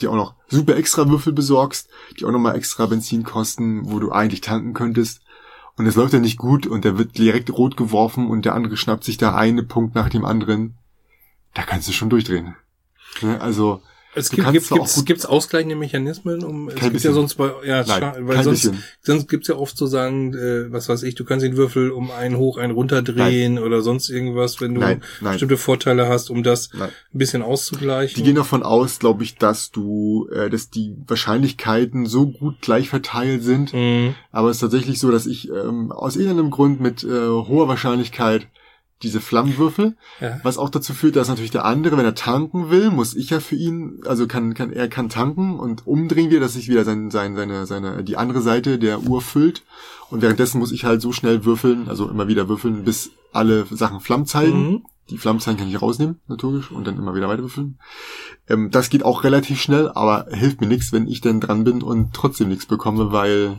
die 0.00 0.08
auch 0.08 0.14
noch 0.14 0.34
super 0.48 0.76
extra 0.76 1.08
Würfel 1.08 1.32
besorgst, 1.32 1.88
die 2.18 2.24
auch 2.24 2.32
nochmal 2.32 2.56
extra 2.56 2.86
Benzin 2.86 3.22
kosten, 3.22 3.90
wo 3.90 4.00
du 4.00 4.10
eigentlich 4.10 4.40
tanken 4.40 4.74
könntest. 4.74 5.20
Und 5.76 5.86
es 5.86 5.96
läuft 5.96 6.12
ja 6.12 6.20
nicht 6.20 6.38
gut 6.38 6.66
und 6.66 6.84
der 6.84 6.98
wird 6.98 7.18
direkt 7.18 7.50
rot 7.50 7.76
geworfen 7.76 8.28
und 8.28 8.44
der 8.44 8.54
andere 8.54 8.76
schnappt 8.76 9.04
sich 9.04 9.16
da 9.16 9.34
einen 9.34 9.66
Punkt 9.66 9.94
nach 9.94 10.08
dem 10.08 10.24
anderen. 10.24 10.74
Da 11.52 11.62
kannst 11.62 11.88
du 11.88 11.92
schon 11.92 12.10
durchdrehen. 12.10 12.56
Ne? 13.22 13.40
Also, 13.40 13.82
es 14.14 14.30
gibt, 14.30 14.50
gibt, 14.52 14.68
gibt's, 14.68 15.04
gibt's 15.04 15.26
ausgleichende 15.26 15.76
Mechanismen, 15.76 16.44
um 16.44 16.68
es 16.68 16.76
gibt 16.76 17.02
ja 17.02 17.12
sonst 17.12 17.34
bei 17.34 17.50
ja, 17.64 17.84
Nein, 17.84 18.26
weil 18.26 18.42
sonst, 18.42 18.62
bisschen. 18.62 18.82
sonst 19.02 19.28
gibt's 19.28 19.48
ja 19.48 19.56
oft 19.56 19.76
so 19.76 19.86
sagen, 19.86 20.34
äh, 20.34 20.72
was 20.72 20.88
weiß 20.88 21.02
ich, 21.02 21.14
du 21.14 21.24
kannst 21.24 21.44
den 21.44 21.56
Würfel 21.56 21.90
um 21.90 22.10
einen 22.10 22.36
hoch, 22.36 22.58
einen 22.58 22.72
runter 22.72 23.02
drehen 23.02 23.58
oder 23.58 23.82
sonst 23.82 24.08
irgendwas, 24.10 24.60
wenn 24.60 24.74
du 24.74 24.80
nein, 24.80 25.02
nein. 25.20 25.32
bestimmte 25.32 25.56
Vorteile 25.56 26.08
hast, 26.08 26.30
um 26.30 26.42
das 26.42 26.70
nein. 26.72 26.90
ein 27.12 27.18
bisschen 27.18 27.42
auszugleichen. 27.42 28.16
Die 28.16 28.22
gehen 28.22 28.36
davon 28.36 28.62
aus, 28.62 28.98
glaube 28.98 29.24
ich, 29.24 29.36
dass 29.36 29.70
du, 29.70 30.28
äh, 30.32 30.50
dass 30.50 30.70
die 30.70 30.94
Wahrscheinlichkeiten 31.06 32.06
so 32.06 32.26
gut 32.28 32.60
gleich 32.60 32.88
verteilt 32.88 33.42
sind. 33.42 33.72
Mhm. 33.72 34.14
Aber 34.30 34.50
es 34.50 34.56
ist 34.56 34.60
tatsächlich 34.60 34.98
so, 34.98 35.10
dass 35.10 35.26
ich 35.26 35.48
ähm, 35.50 35.92
aus 35.92 36.16
irgendeinem 36.16 36.50
Grund 36.50 36.80
mit 36.80 37.04
äh, 37.04 37.08
hoher 37.08 37.68
Wahrscheinlichkeit 37.68 38.48
diese 39.04 39.20
Flammenwürfel, 39.20 39.96
ja. 40.20 40.40
was 40.42 40.58
auch 40.58 40.70
dazu 40.70 40.92
führt, 40.92 41.16
dass 41.16 41.28
natürlich 41.28 41.50
der 41.50 41.64
andere, 41.64 41.96
wenn 41.96 42.04
er 42.04 42.14
tanken 42.14 42.70
will, 42.70 42.90
muss 42.90 43.14
ich 43.14 43.30
ja 43.30 43.40
für 43.40 43.54
ihn, 43.54 44.00
also 44.06 44.26
kann, 44.26 44.54
kann 44.54 44.72
er 44.72 44.88
kann 44.88 45.08
tanken 45.08 45.58
und 45.58 45.86
umdrehen 45.86 46.30
wir, 46.30 46.40
dass 46.40 46.54
sich 46.54 46.68
wieder 46.68 46.84
sein, 46.84 47.10
sein, 47.10 47.36
seine, 47.36 47.66
seine, 47.66 48.02
die 48.02 48.16
andere 48.16 48.40
Seite 48.40 48.78
der 48.78 49.02
Uhr 49.02 49.22
füllt 49.22 49.62
und 50.10 50.22
währenddessen 50.22 50.58
muss 50.58 50.72
ich 50.72 50.84
halt 50.84 51.00
so 51.00 51.12
schnell 51.12 51.44
würfeln, 51.44 51.88
also 51.88 52.08
immer 52.08 52.28
wieder 52.28 52.48
würfeln, 52.48 52.84
bis 52.84 53.10
alle 53.32 53.66
Sachen 53.70 54.00
Flammen 54.00 54.26
zeigen. 54.26 54.70
Mhm. 54.70 54.84
Die 55.10 55.18
Flammenzeichen 55.18 55.58
kann 55.58 55.68
ich 55.68 55.82
rausnehmen, 55.82 56.20
natürlich, 56.28 56.70
und 56.70 56.86
dann 56.86 56.96
immer 56.96 57.14
wieder 57.14 57.28
weiter 57.28 57.42
würfeln. 57.42 57.78
Ähm, 58.48 58.70
das 58.70 58.88
geht 58.88 59.02
auch 59.02 59.22
relativ 59.22 59.60
schnell, 59.60 59.90
aber 59.90 60.26
hilft 60.30 60.62
mir 60.62 60.66
nichts, 60.66 60.92
wenn 60.92 61.06
ich 61.06 61.20
denn 61.20 61.40
dran 61.40 61.64
bin 61.64 61.82
und 61.82 62.14
trotzdem 62.14 62.48
nichts 62.48 62.64
bekomme, 62.64 63.12
weil 63.12 63.58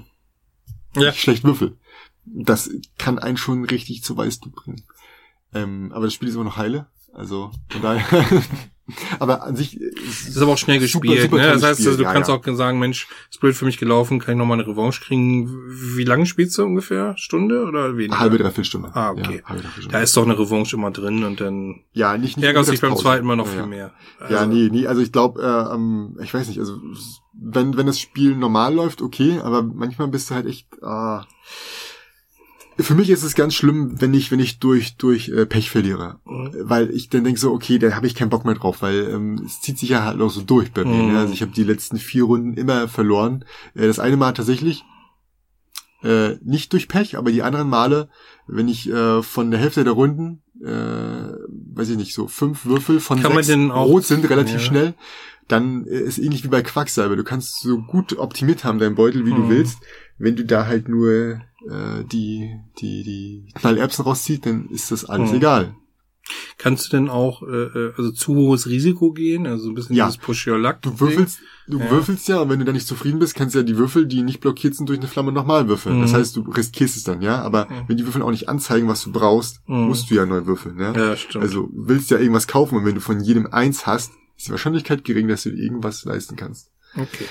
ja. 0.95 1.09
ich 1.09 1.21
schlecht 1.21 1.43
würfel. 1.43 1.77
Das 2.25 2.71
kann 2.97 3.19
einen 3.19 3.37
schon 3.37 3.63
richtig 3.65 4.03
zu 4.03 4.17
Weißblut 4.17 4.55
bringen. 4.55 4.83
Ähm, 5.55 5.91
aber 5.93 6.05
das 6.05 6.13
Spiel 6.13 6.29
ist 6.29 6.35
immer 6.35 6.43
noch 6.43 6.57
heile. 6.57 6.87
Also 7.13 7.51
von 7.69 7.81
daher. 7.81 8.05
aber 9.19 9.43
an 9.43 9.55
sich 9.55 9.79
ist, 9.79 10.27
ist 10.27 10.37
aber 10.37 10.53
auch 10.53 10.57
schnell 10.57 10.79
gespielt. 10.79 11.21
Super, 11.21 11.37
ne? 11.37 11.43
Das 11.53 11.63
heißt, 11.63 11.79
also, 11.79 11.97
du 11.97 12.03
ja, 12.03 12.13
kannst 12.13 12.29
ja. 12.29 12.35
auch 12.35 12.43
sagen, 12.55 12.77
Mensch, 12.77 13.07
ist 13.31 13.39
blöd 13.39 13.55
für 13.55 13.65
mich 13.65 13.77
gelaufen, 13.77 14.19
kann 14.19 14.35
ich 14.35 14.37
nochmal 14.37 14.59
eine 14.59 14.67
Revanche 14.67 15.01
kriegen. 15.01 15.49
Wie 15.69 16.03
lange 16.03 16.25
spielst 16.25 16.57
du 16.57 16.63
ungefähr? 16.63 17.15
Stunde 17.17 17.65
oder 17.65 17.97
weniger? 17.97 18.19
Halbe, 18.19 18.37
dreiviertel 18.37 18.65
Stunde. 18.65 18.91
Ah, 18.93 19.11
okay. 19.11 19.41
Ja, 19.43 19.49
halbe, 19.49 19.63
Da 19.89 20.01
ist 20.01 20.15
doch 20.15 20.23
eine 20.23 20.37
Revanche 20.37 20.75
immer 20.75 20.91
drin 20.91 21.23
und 21.23 21.41
dann 21.41 21.81
ja, 21.93 22.17
nicht, 22.17 22.37
nicht 22.37 22.45
ärgerst 22.45 22.71
dich 22.71 22.81
beim 22.81 22.95
zweiten 22.95 23.25
Mal 23.25 23.37
noch 23.37 23.47
viel 23.47 23.65
mehr. 23.65 23.91
Also, 24.19 24.33
ja, 24.33 24.45
nee, 24.45 24.69
nee, 24.71 24.85
also 24.85 25.01
ich 25.01 25.11
glaube, 25.11 25.41
äh, 25.41 25.73
ähm, 25.73 26.17
ich 26.21 26.33
weiß 26.33 26.47
nicht, 26.47 26.59
also 26.59 26.77
wenn, 27.33 27.77
wenn 27.77 27.87
das 27.87 27.99
Spiel 27.99 28.35
normal 28.35 28.73
läuft, 28.73 29.01
okay, 29.01 29.39
aber 29.41 29.63
manchmal 29.63 30.09
bist 30.09 30.29
du 30.29 30.35
halt 30.35 30.45
echt, 30.45 30.67
äh, 30.81 31.19
für 32.77 32.95
mich 32.95 33.09
ist 33.09 33.23
es 33.23 33.35
ganz 33.35 33.53
schlimm, 33.53 34.01
wenn 34.01 34.13
ich, 34.13 34.31
wenn 34.31 34.39
ich 34.39 34.59
durch, 34.59 34.97
durch 34.97 35.29
äh, 35.29 35.45
Pech 35.45 35.69
verliere. 35.69 36.19
Mhm. 36.25 36.51
Weil 36.61 36.89
ich 36.91 37.09
dann 37.09 37.23
denke 37.23 37.39
so, 37.39 37.51
okay, 37.53 37.79
da 37.79 37.95
habe 37.95 38.07
ich 38.07 38.15
keinen 38.15 38.29
Bock 38.29 38.45
mehr 38.45 38.55
drauf, 38.55 38.81
weil 38.81 39.09
ähm, 39.11 39.41
es 39.45 39.61
zieht 39.61 39.79
sich 39.79 39.89
ja 39.89 40.03
halt 40.03 40.19
auch 40.19 40.29
so 40.29 40.41
durch 40.41 40.71
bei 40.71 40.83
mir. 40.83 41.03
Ne? 41.03 41.11
Mhm. 41.11 41.17
Also 41.17 41.33
ich 41.33 41.41
habe 41.41 41.51
die 41.51 41.63
letzten 41.63 41.97
vier 41.97 42.23
Runden 42.23 42.55
immer 42.55 42.87
verloren. 42.87 43.45
Äh, 43.75 43.87
das 43.87 43.99
eine 43.99 44.17
Mal 44.17 44.33
tatsächlich 44.33 44.83
äh, 46.03 46.35
nicht 46.43 46.73
durch 46.73 46.87
Pech, 46.87 47.17
aber 47.17 47.31
die 47.31 47.43
anderen 47.43 47.69
Male, 47.69 48.09
wenn 48.47 48.67
ich 48.67 48.89
äh, 48.89 49.23
von 49.23 49.51
der 49.51 49.59
Hälfte 49.59 49.83
der 49.83 49.93
Runden, 49.93 50.43
äh, 50.61 50.67
weiß 50.67 51.89
ich 51.89 51.97
nicht, 51.97 52.13
so 52.13 52.27
fünf 52.27 52.65
Würfel 52.65 52.99
von 52.99 53.21
Kann 53.21 53.43
sechs 53.43 53.57
rot 53.71 54.05
sind 54.05 54.29
relativ 54.29 54.55
ja. 54.55 54.59
schnell, 54.59 54.93
dann 55.47 55.85
äh, 55.85 55.99
ist 55.99 56.17
ähnlich 56.17 56.43
wie 56.43 56.49
bei 56.49 56.61
Quacksalber. 56.61 57.15
Du 57.15 57.23
kannst 57.23 57.61
so 57.61 57.79
gut 57.79 58.17
optimiert 58.17 58.63
haben, 58.63 58.79
dein 58.79 58.95
Beutel, 58.95 59.25
wie 59.25 59.33
mhm. 59.33 59.35
du 59.35 59.49
willst. 59.49 59.79
Wenn 60.17 60.35
du 60.35 60.45
da 60.45 60.65
halt 60.65 60.87
nur 60.87 61.41
äh, 61.69 62.03
die, 62.11 62.55
die, 62.79 63.03
die 63.03 63.51
Knallerbsen 63.55 64.05
rauszieht, 64.05 64.45
dann 64.45 64.69
ist 64.69 64.91
das 64.91 65.05
alles 65.05 65.31
mhm. 65.31 65.37
egal. 65.37 65.75
Kannst 66.57 66.87
du 66.87 66.97
denn 66.97 67.09
auch 67.09 67.43
äh, 67.43 67.45
äh, 67.45 67.93
also 67.97 68.11
zu 68.11 68.33
hohes 68.33 68.67
Risiko 68.67 69.11
gehen, 69.11 69.45
also 69.45 69.69
ein 69.69 69.75
bisschen 69.75 69.95
ja. 69.95 70.07
dieses 70.07 70.17
Push 70.17 70.47
Your 70.47 70.57
Luck? 70.57 70.81
Du 70.81 70.99
würfelst, 70.99 71.39
du 71.67 71.79
ja. 71.79 71.91
würfelst 71.91 72.27
ja, 72.27 72.39
und 72.39 72.49
wenn 72.49 72.57
du 72.57 72.65
da 72.65 72.71
nicht 72.71 72.87
zufrieden 72.87 73.19
bist, 73.19 73.35
kannst 73.35 73.53
du 73.53 73.59
ja 73.59 73.63
die 73.63 73.77
Würfel, 73.77 74.07
die 74.07 74.23
nicht 74.23 74.39
blockiert 74.39 74.73
sind, 74.73 74.89
durch 74.89 74.97
eine 74.97 75.07
Flamme 75.07 75.31
nochmal 75.31 75.67
würfeln. 75.67 75.97
Mhm. 75.97 76.01
Das 76.01 76.13
heißt, 76.13 76.35
du 76.35 76.41
riskierst 76.41 76.97
es 76.97 77.03
dann, 77.03 77.21
ja. 77.21 77.41
Aber 77.41 77.65
mhm. 77.65 77.83
wenn 77.87 77.97
die 77.97 78.05
Würfel 78.05 78.23
auch 78.23 78.31
nicht 78.31 78.49
anzeigen, 78.49 78.87
was 78.87 79.03
du 79.03 79.11
brauchst, 79.11 79.61
mhm. 79.67 79.87
musst 79.87 80.09
du 80.09 80.15
ja 80.15 80.25
neu 80.25 80.47
würfeln, 80.47 80.79
ja. 80.79 80.93
Ja, 80.93 81.15
stimmt. 81.15 81.43
Also 81.43 81.69
willst 81.73 82.09
ja 82.09 82.17
irgendwas 82.17 82.47
kaufen 82.47 82.77
und 82.77 82.85
wenn 82.85 82.95
du 82.95 83.01
von 83.01 83.19
jedem 83.19 83.45
eins 83.47 83.85
hast, 83.85 84.13
ist 84.35 84.47
die 84.47 84.51
Wahrscheinlichkeit 84.51 85.03
gering, 85.03 85.27
dass 85.27 85.43
du 85.43 85.49
irgendwas 85.49 86.05
leisten 86.05 86.35
kannst. 86.35 86.71
Okay. 86.95 87.25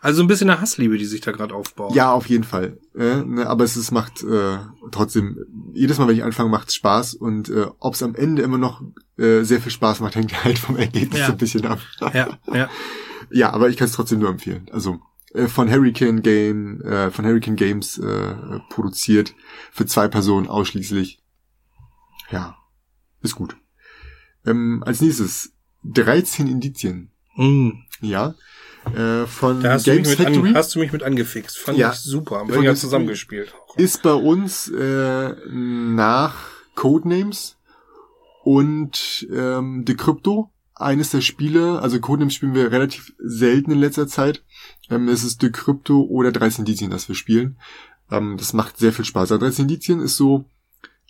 Also 0.00 0.22
ein 0.22 0.28
bisschen 0.28 0.50
eine 0.50 0.60
Hassliebe, 0.60 0.98
die 0.98 1.04
sich 1.04 1.20
da 1.20 1.32
gerade 1.32 1.54
aufbaut. 1.54 1.94
Ja, 1.94 2.12
auf 2.12 2.28
jeden 2.28 2.44
Fall. 2.44 2.78
Äh, 2.94 3.22
ne, 3.22 3.46
aber 3.46 3.64
es 3.64 3.76
ist, 3.76 3.90
macht 3.90 4.22
äh, 4.22 4.58
trotzdem, 4.92 5.38
jedes 5.72 5.98
Mal, 5.98 6.08
wenn 6.08 6.16
ich 6.16 6.24
anfange, 6.24 6.50
macht 6.50 6.68
es 6.68 6.74
Spaß. 6.74 7.14
Und 7.14 7.48
äh, 7.48 7.66
ob 7.80 7.94
es 7.94 8.02
am 8.02 8.14
Ende 8.14 8.42
immer 8.42 8.58
noch 8.58 8.82
äh, 9.18 9.42
sehr 9.42 9.60
viel 9.60 9.72
Spaß 9.72 10.00
macht, 10.00 10.14
hängt 10.16 10.44
halt 10.44 10.58
vom 10.58 10.76
Ergebnis 10.76 11.20
ja. 11.20 11.28
ein 11.28 11.36
bisschen 11.36 11.66
ab. 11.66 11.80
ja, 12.12 12.38
ja. 12.52 12.70
Ja, 13.30 13.50
aber 13.52 13.70
ich 13.70 13.76
kann 13.76 13.86
es 13.86 13.92
trotzdem 13.94 14.20
nur 14.20 14.28
empfehlen. 14.28 14.68
Also 14.70 15.00
äh, 15.32 15.48
von 15.48 15.70
Hurricane 15.70 16.22
Game, 16.22 16.80
äh, 16.82 17.10
von 17.10 17.24
Hurricane 17.24 17.56
Games 17.56 17.98
äh, 17.98 18.34
produziert, 18.68 19.34
für 19.72 19.86
zwei 19.86 20.08
Personen 20.08 20.46
ausschließlich. 20.46 21.20
Ja, 22.30 22.56
ist 23.22 23.34
gut. 23.34 23.56
Ähm, 24.46 24.82
als 24.86 25.00
nächstes 25.00 25.52
13 25.84 26.46
Indizien. 26.46 27.10
Mm. 27.36 27.70
Ja. 28.00 28.34
Äh, 28.94 29.26
von 29.26 29.62
da 29.62 29.72
hast 29.72 29.84
Games 29.84 30.02
du 30.02 30.10
mich 30.10 30.16
Factory. 30.16 30.48
An, 30.50 30.54
hast 30.54 30.74
du 30.74 30.78
mich 30.78 30.92
mit 30.92 31.02
angefixt. 31.02 31.58
Fand 31.58 31.78
ja. 31.78 31.92
ich 31.92 31.98
super. 31.98 32.38
Haben 32.38 32.52
wir 32.52 32.62
ja 32.62 32.74
zusammengespielt. 32.74 33.54
Ist 33.76 34.02
bei 34.02 34.12
uns 34.12 34.68
äh, 34.68 35.34
nach 35.48 36.34
Codenames 36.74 37.56
und 38.42 39.26
ähm, 39.32 39.84
Decrypto 39.84 40.50
eines 40.74 41.10
der 41.10 41.20
Spiele, 41.20 41.80
also 41.80 42.00
Codenames 42.00 42.34
spielen 42.34 42.54
wir 42.54 42.72
relativ 42.72 43.14
selten 43.18 43.70
in 43.70 43.78
letzter 43.78 44.08
Zeit. 44.08 44.42
Ähm, 44.90 45.08
es 45.08 45.24
ist 45.24 45.42
Decrypto 45.42 46.02
oder 46.02 46.32
13 46.32 46.64
Indizien, 46.64 46.90
das 46.90 47.08
wir 47.08 47.14
spielen. 47.14 47.56
Ähm, 48.10 48.36
das 48.36 48.52
macht 48.52 48.76
sehr 48.78 48.92
viel 48.92 49.04
Spaß. 49.04 49.32
Also 49.32 49.38
13 49.38 49.64
Indizien 49.64 50.00
ist 50.00 50.16
so, 50.16 50.44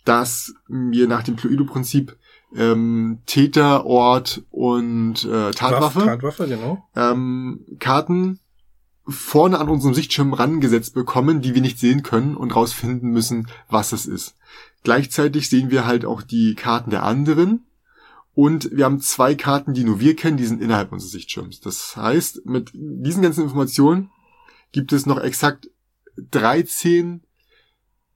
dass 0.05 0.53
wir 0.67 1.07
nach 1.07 1.23
dem 1.23 1.35
Cluedo-Prinzip 1.35 2.15
ähm, 2.55 3.19
Täter, 3.25 3.85
Ort 3.85 4.43
und 4.51 5.25
äh, 5.25 5.51
Tatwaffe. 5.51 5.99
Tatwaffe, 5.99 6.47
genau. 6.47 6.83
Ähm, 6.95 7.65
Karten 7.79 8.39
vorne 9.07 9.59
an 9.59 9.69
unserem 9.69 9.93
Sichtschirm 9.93 10.33
rangesetzt 10.33 10.93
bekommen, 10.93 11.41
die 11.41 11.53
wir 11.53 11.61
nicht 11.61 11.79
sehen 11.79 12.01
können 12.03 12.35
und 12.35 12.55
rausfinden 12.55 13.11
müssen, 13.11 13.47
was 13.69 13.91
es 13.91 14.05
ist. 14.05 14.35
Gleichzeitig 14.83 15.49
sehen 15.49 15.69
wir 15.69 15.85
halt 15.85 16.05
auch 16.05 16.21
die 16.21 16.55
Karten 16.55 16.89
der 16.89 17.03
anderen 17.03 17.65
und 18.33 18.69
wir 18.71 18.85
haben 18.85 18.99
zwei 18.99 19.35
Karten, 19.35 19.73
die 19.73 19.83
nur 19.83 19.99
wir 19.99 20.15
kennen, 20.15 20.37
die 20.37 20.45
sind 20.45 20.61
innerhalb 20.61 20.91
unseres 20.91 21.11
Sichtschirms. 21.11 21.61
Das 21.61 21.95
heißt, 21.95 22.45
mit 22.45 22.71
diesen 22.73 23.23
ganzen 23.23 23.43
Informationen 23.43 24.09
gibt 24.71 24.91
es 24.91 25.05
noch 25.05 25.19
exakt 25.19 25.69
13 26.31 27.23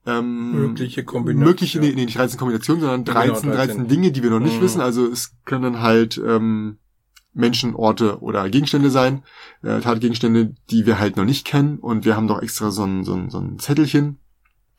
ähm, 0.06 0.52
mögliche 0.52 1.04
Kombinationen. 1.04 1.48
Mögliche, 1.48 1.80
nee, 1.80 1.92
nee, 1.94 2.04
nicht 2.06 2.16
13 2.16 2.38
Kombinationen, 2.38 2.80
sondern 2.80 3.04
13, 3.04 3.42
genau, 3.42 3.54
13. 3.54 3.76
13 3.76 3.88
Dinge, 3.88 4.12
die 4.12 4.22
wir 4.22 4.30
noch 4.30 4.40
nicht 4.40 4.58
mhm. 4.58 4.62
wissen. 4.62 4.80
Also 4.80 5.06
es 5.06 5.36
können 5.44 5.80
halt 5.80 6.20
ähm, 6.24 6.78
Menschen, 7.32 7.74
Orte 7.74 8.20
oder 8.20 8.48
Gegenstände 8.48 8.90
sein, 8.90 9.22
äh, 9.62 9.80
Tatgegenstände, 9.80 10.54
die 10.70 10.86
wir 10.86 10.98
halt 10.98 11.16
noch 11.16 11.24
nicht 11.24 11.46
kennen. 11.46 11.78
Und 11.78 12.04
wir 12.04 12.16
haben 12.16 12.28
doch 12.28 12.42
extra 12.42 12.70
so 12.70 12.84
ein, 12.84 13.04
so 13.04 13.14
ein, 13.14 13.30
so 13.30 13.38
ein 13.38 13.58
Zettelchen, 13.58 14.18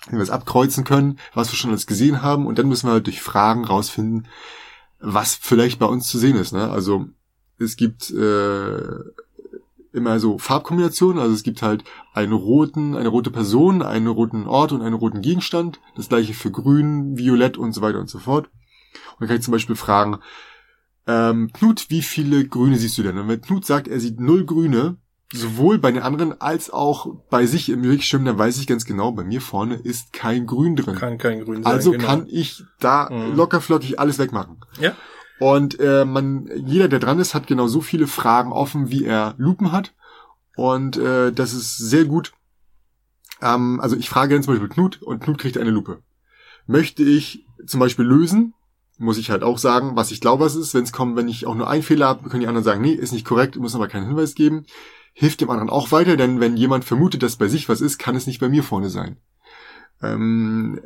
wie 0.08 0.16
wir 0.16 0.22
es 0.22 0.30
abkreuzen 0.30 0.84
können, 0.84 1.20
was 1.34 1.52
wir 1.52 1.58
schon 1.58 1.70
alles 1.70 1.88
gesehen 1.88 2.22
haben. 2.22 2.48
Und 2.48 2.58
dann 2.58 2.68
müssen 2.68 2.88
wir 2.88 2.94
halt 2.94 3.06
durch 3.06 3.22
Fragen 3.22 3.64
rausfinden, 3.64 4.28
was 5.00 5.36
vielleicht 5.36 5.80
bei 5.80 5.86
uns 5.86 6.08
zu 6.08 6.18
sehen 6.18 6.36
ist. 6.36 6.52
Ne? 6.52 6.70
Also 6.70 7.08
es 7.58 7.76
gibt 7.76 8.10
äh, 8.12 8.82
immer 9.94 10.20
so 10.20 10.38
Farbkombinationen. 10.38 11.22
Also 11.22 11.34
es 11.34 11.44
gibt 11.44 11.62
halt 11.62 11.84
einen 12.14 12.34
roten, 12.34 12.96
eine 12.96 13.10
rote 13.10 13.32
Person, 13.32 13.82
einen 13.82 14.08
roten 14.08 14.48
Ort 14.48 14.72
und 14.72 14.82
einen 14.82 14.96
roten 14.96 15.22
Gegenstand. 15.22 15.80
Das 15.96 16.10
gleiche 16.10 16.34
für 16.34 16.52
grün, 16.52 17.18
violett 17.18 17.58
und 17.58 17.74
so 17.74 17.82
weiter 17.82 18.00
und 18.00 18.10
so 18.10 18.20
fort. 18.20 18.50
Und 19.14 19.22
dann 19.22 19.28
kann 19.28 19.38
ich 19.38 19.44
zum 19.44 19.52
Beispiel 19.52 19.76
fragen, 19.76 20.20
ähm, 21.08 21.52
Knut, 21.54 21.90
wie 21.90 22.02
viele 22.02 22.46
Grüne 22.46 22.78
siehst 22.78 22.98
du 22.98 23.04
denn? 23.04 23.18
Und 23.18 23.28
wenn 23.28 23.42
Knut 23.42 23.66
sagt, 23.66 23.88
er 23.88 24.00
sieht 24.00 24.20
null 24.20 24.46
Grüne, 24.46 24.98
sowohl 25.34 25.78
bei 25.78 25.92
den 25.92 26.02
anderen 26.02 26.40
als 26.42 26.70
auch 26.70 27.08
bei 27.30 27.46
sich 27.46 27.70
im 27.70 27.82
Bildschirm, 27.82 28.26
dann 28.26 28.38
weiß 28.38 28.58
ich 28.58 28.68
ganz 28.68 28.86
genau, 28.86 29.12
bei 29.12 29.24
mir 29.24 29.42
vorne 29.42 29.76
ist 29.76 30.14
kein 30.14 30.46
Grün 30.46 30.76
drin. 30.76 30.96
Kann 30.96 31.18
kein 31.18 31.44
Grün 31.44 31.64
sein. 31.64 31.72
Also 31.72 31.92
genau. 31.92 32.06
kann 32.06 32.28
ich 32.30 32.64
da 32.80 33.10
mhm. 33.10 33.36
lockerflockig 33.36 34.00
alles 34.00 34.20
wegmachen. 34.20 34.58
Ja. 34.80 34.94
Und 35.42 35.80
äh, 35.80 36.06
man, 36.06 36.52
jeder, 36.68 36.88
der 36.88 37.00
dran 37.00 37.20
ist, 37.20 37.34
hat 37.34 37.48
genau 37.48 37.66
so 37.66 37.82
viele 37.82 38.06
Fragen 38.06 38.52
offen, 38.52 38.92
wie 38.92 39.06
er 39.06 39.34
Lupen 39.40 39.72
hat. 39.72 39.96
Und 40.56 40.98
äh, 40.98 41.32
das 41.32 41.56
ist 41.56 41.78
sehr 41.78 42.06
gut. 42.06 42.34
Ähm, 43.42 43.80
also 43.82 43.96
ich 43.96 44.08
frage 44.08 44.36
dann 44.36 44.44
zum 44.44 44.54
Beispiel 44.54 44.70
Knut 44.70 45.02
und 45.02 45.24
Knut 45.24 45.40
kriegt 45.40 45.58
eine 45.58 45.72
Lupe. 45.72 46.04
Möchte 46.68 47.02
ich 47.02 47.48
zum 47.66 47.80
Beispiel 47.80 48.06
lösen, 48.06 48.54
muss 49.00 49.18
ich 49.18 49.32
halt 49.32 49.42
auch 49.42 49.58
sagen, 49.58 49.96
was 49.96 50.12
ich 50.12 50.22
glaube, 50.22 50.46
was 50.46 50.54
ist. 50.54 50.76
Wenn 50.76 50.84
es 50.84 50.94
kommt, 50.94 51.16
wenn 51.16 51.28
ich 51.28 51.48
auch 51.48 51.56
nur 51.56 51.68
einen 51.68 51.82
Fehler 51.82 52.10
habe, 52.10 52.30
können 52.30 52.42
die 52.42 52.48
anderen 52.48 52.64
sagen, 52.64 52.84
nee, 52.84 52.94
ist 52.94 53.12
nicht 53.12 53.26
korrekt, 53.26 53.56
muss 53.56 53.74
aber 53.74 53.88
keinen 53.88 54.06
Hinweis 54.06 54.36
geben. 54.36 54.68
Hilft 55.14 55.42
dem 55.42 55.50
anderen 55.50 55.72
auch 55.72 55.92
weiter, 55.92 56.18
denn 56.18 56.40
wenn 56.40 56.56
jemand 56.56 56.86
vermutet, 56.86 57.24
dass 57.24 57.38
bei 57.38 57.48
sich 57.48 57.68
was 57.68 57.82
ist, 57.82 57.98
kann 57.98 58.16
es 58.16 58.28
nicht 58.28 58.40
bei 58.40 58.48
mir 58.48 58.62
vorne 58.62 58.92
sein. 58.92 59.18
Ähm, 60.04 60.82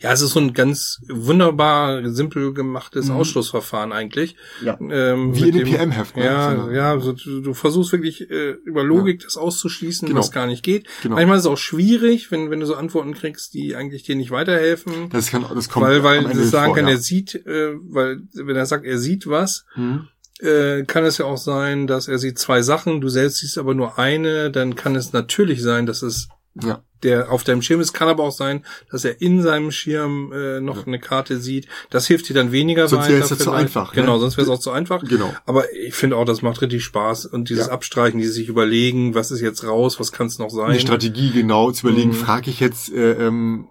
ja, 0.00 0.12
es 0.12 0.20
ist 0.20 0.30
so 0.30 0.40
ein 0.40 0.52
ganz 0.52 1.00
wunderbar 1.08 2.08
simpel 2.10 2.52
gemachtes 2.52 3.08
mhm. 3.08 3.16
Ausschlussverfahren 3.16 3.92
eigentlich. 3.92 4.36
Ja. 4.62 4.78
Ähm, 4.80 5.34
Wie 5.34 5.48
in 5.48 5.56
dem 5.56 5.68
PM-Heft. 5.68 6.16
Ne? 6.16 6.24
Ja, 6.24 6.70
ja, 6.70 6.90
also 6.92 7.12
du, 7.12 7.40
du, 7.40 7.54
versuchst 7.54 7.92
wirklich 7.92 8.30
äh, 8.30 8.52
über 8.64 8.82
Logik 8.82 9.22
ja. 9.22 9.26
das 9.26 9.36
auszuschließen, 9.36 10.08
genau. 10.08 10.20
was 10.20 10.30
gar 10.30 10.46
nicht 10.46 10.62
geht. 10.62 10.86
Genau. 11.02 11.16
Manchmal 11.16 11.36
ist 11.36 11.44
es 11.44 11.50
auch 11.50 11.58
schwierig, 11.58 12.30
wenn, 12.30 12.50
wenn 12.50 12.60
du 12.60 12.66
so 12.66 12.74
Antworten 12.74 13.14
kriegst, 13.14 13.54
die 13.54 13.74
eigentlich 13.76 14.02
dir 14.02 14.16
nicht 14.16 14.30
weiterhelfen. 14.30 15.10
Das 15.10 15.30
kann, 15.30 15.44
das 15.54 15.68
kommt 15.68 15.86
Weil, 15.86 16.02
weil 16.02 16.24
du 16.24 16.44
sagen 16.44 16.66
vor, 16.66 16.76
kann, 16.76 16.86
ja. 16.86 16.92
er 16.92 16.98
sieht, 16.98 17.34
äh, 17.34 17.74
weil 17.82 18.22
wenn 18.34 18.56
er 18.56 18.66
sagt, 18.66 18.84
er 18.84 18.98
sieht 18.98 19.26
was, 19.26 19.64
mhm. 19.76 20.08
äh, 20.40 20.84
kann 20.84 21.04
es 21.04 21.18
ja 21.18 21.26
auch 21.26 21.38
sein, 21.38 21.86
dass 21.86 22.08
er 22.08 22.18
sieht 22.18 22.38
zwei 22.38 22.62
Sachen, 22.62 23.00
du 23.00 23.08
selbst 23.08 23.38
siehst 23.38 23.58
aber 23.58 23.74
nur 23.74 23.98
eine, 23.98 24.50
dann 24.50 24.74
kann 24.74 24.96
es 24.96 25.12
natürlich 25.12 25.62
sein, 25.62 25.86
dass 25.86 26.02
es 26.02 26.28
ja 26.62 26.82
der 27.02 27.30
auf 27.30 27.44
deinem 27.44 27.62
Schirm 27.62 27.80
ist. 27.80 27.92
Kann 27.92 28.08
aber 28.08 28.24
auch 28.24 28.32
sein, 28.32 28.64
dass 28.90 29.04
er 29.04 29.20
in 29.20 29.42
seinem 29.42 29.70
Schirm 29.70 30.32
äh, 30.32 30.60
noch 30.60 30.78
ja. 30.78 30.86
eine 30.86 30.98
Karte 30.98 31.38
sieht. 31.38 31.66
Das 31.90 32.06
hilft 32.06 32.28
dir 32.28 32.34
dann 32.34 32.52
weniger 32.52 32.88
sonst 32.88 33.04
weiter. 33.04 33.18
Sonst 33.18 33.30
wäre 33.30 33.38
es 33.38 33.44
zu 33.44 33.50
einfach. 33.52 33.92
Genau, 33.92 34.14
ne? 34.14 34.20
sonst 34.20 34.36
wäre 34.36 34.46
es 34.46 34.50
auch 34.50 34.60
zu 34.60 34.70
einfach. 34.70 35.02
Genau. 35.04 35.32
Aber 35.44 35.72
ich 35.74 35.94
finde 35.94 36.16
auch, 36.16 36.24
das 36.24 36.42
macht 36.42 36.60
richtig 36.62 36.84
Spaß. 36.84 37.26
Und 37.26 37.48
dieses 37.48 37.66
ja. 37.66 37.72
Abstreichen, 37.72 38.18
die 38.18 38.26
sich 38.26 38.48
überlegen, 38.48 39.14
was 39.14 39.30
ist 39.30 39.40
jetzt 39.40 39.64
raus, 39.64 40.00
was 40.00 40.12
kann 40.12 40.26
es 40.26 40.38
noch 40.38 40.50
sein. 40.50 40.72
Die 40.72 40.80
Strategie 40.80 41.30
genau 41.30 41.70
zu 41.72 41.88
überlegen, 41.88 42.10
mhm. 42.10 42.14
frage 42.14 42.50
ich 42.50 42.60
jetzt 42.60 42.92
äh, 42.92 43.12
ähm, 43.12 43.68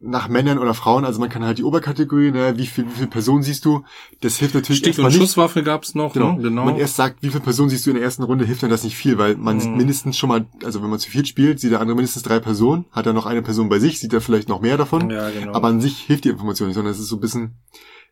nach 0.00 0.28
Männern 0.28 0.58
oder 0.58 0.74
Frauen. 0.74 1.04
Also 1.04 1.20
man 1.20 1.28
kann 1.28 1.44
halt 1.44 1.58
die 1.58 1.64
Oberkategorie, 1.64 2.30
ne, 2.30 2.56
wie 2.56 2.66
viel, 2.66 2.86
wie 2.86 2.90
viele 2.90 3.06
Personen 3.06 3.42
siehst 3.42 3.64
du? 3.64 3.84
Das 4.22 4.36
hilft 4.36 4.54
natürlich 4.54 4.78
Stich 4.78 4.98
und 4.98 5.12
Schusswaffe 5.12 5.62
gab's 5.62 5.94
noch. 5.94 6.14
Genau. 6.14 6.32
Ne? 6.32 6.42
genau. 6.42 6.64
Man 6.64 6.76
erst 6.76 6.96
sagt, 6.96 7.22
wie 7.22 7.28
viele 7.28 7.42
Personen 7.42 7.68
siehst 7.68 7.86
du 7.86 7.90
in 7.90 7.96
der 7.96 8.04
ersten 8.04 8.22
Runde, 8.22 8.44
hilft 8.44 8.62
dann 8.62 8.70
das 8.70 8.82
nicht 8.82 8.96
viel, 8.96 9.18
weil 9.18 9.36
man 9.36 9.58
mhm. 9.58 9.76
mindestens 9.76 10.16
schon 10.16 10.28
mal, 10.28 10.46
also 10.64 10.82
wenn 10.82 10.90
man 10.90 10.98
zu 10.98 11.10
viel 11.10 11.26
spielt, 11.26 11.60
sieht 11.60 11.72
der 11.72 11.80
andere 11.80 11.96
mindestens 11.96 12.22
drei 12.22 12.38
Personen, 12.38 12.49
hat 12.92 13.06
er 13.06 13.12
noch 13.12 13.26
eine 13.26 13.42
Person 13.42 13.68
bei 13.68 13.78
sich, 13.78 14.00
sieht 14.00 14.12
er 14.12 14.20
vielleicht 14.20 14.48
noch 14.48 14.60
mehr 14.60 14.76
davon. 14.76 15.10
Ja, 15.10 15.30
genau. 15.30 15.54
Aber 15.54 15.68
an 15.68 15.80
sich 15.80 15.98
hilft 15.98 16.24
die 16.24 16.30
Information 16.30 16.68
nicht, 16.68 16.74
sondern 16.74 16.92
es 16.92 17.00
ist 17.00 17.08
so 17.08 17.16
ein 17.16 17.20
bisschen, 17.20 17.56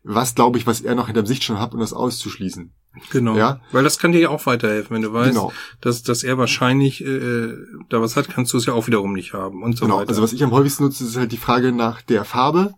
was 0.03 0.35
glaube 0.35 0.57
ich, 0.57 0.67
was 0.67 0.81
er 0.81 0.95
noch 0.95 1.07
hinterm 1.07 1.25
Sicht 1.25 1.43
schon 1.43 1.59
hat, 1.59 1.73
um 1.73 1.79
das 1.79 1.93
auszuschließen. 1.93 2.71
Genau. 3.11 3.35
Ja? 3.35 3.61
Weil 3.71 3.83
das 3.83 3.99
kann 3.99 4.11
dir 4.11 4.19
ja 4.19 4.29
auch 4.29 4.45
weiterhelfen, 4.45 4.95
wenn 4.95 5.01
du 5.01 5.13
weißt, 5.13 5.31
genau. 5.31 5.51
dass, 5.81 6.03
dass 6.03 6.23
er 6.23 6.37
wahrscheinlich 6.37 7.03
äh, 7.05 7.53
da 7.89 8.01
was 8.01 8.15
hat, 8.15 8.29
kannst 8.29 8.53
du 8.53 8.57
es 8.57 8.65
ja 8.65 8.73
auch 8.73 8.87
wiederum 8.87 9.13
nicht 9.13 9.33
haben 9.33 9.63
und 9.63 9.77
so 9.77 9.85
genau. 9.85 9.97
weiter. 9.97 10.09
Also 10.09 10.21
was 10.21 10.33
ich 10.33 10.43
am 10.43 10.51
häufigsten 10.51 10.83
nutze, 10.83 11.03
ist 11.03 11.15
halt 11.15 11.31
die 11.31 11.37
Frage 11.37 11.71
nach 11.71 12.01
der 12.01 12.25
Farbe 12.25 12.73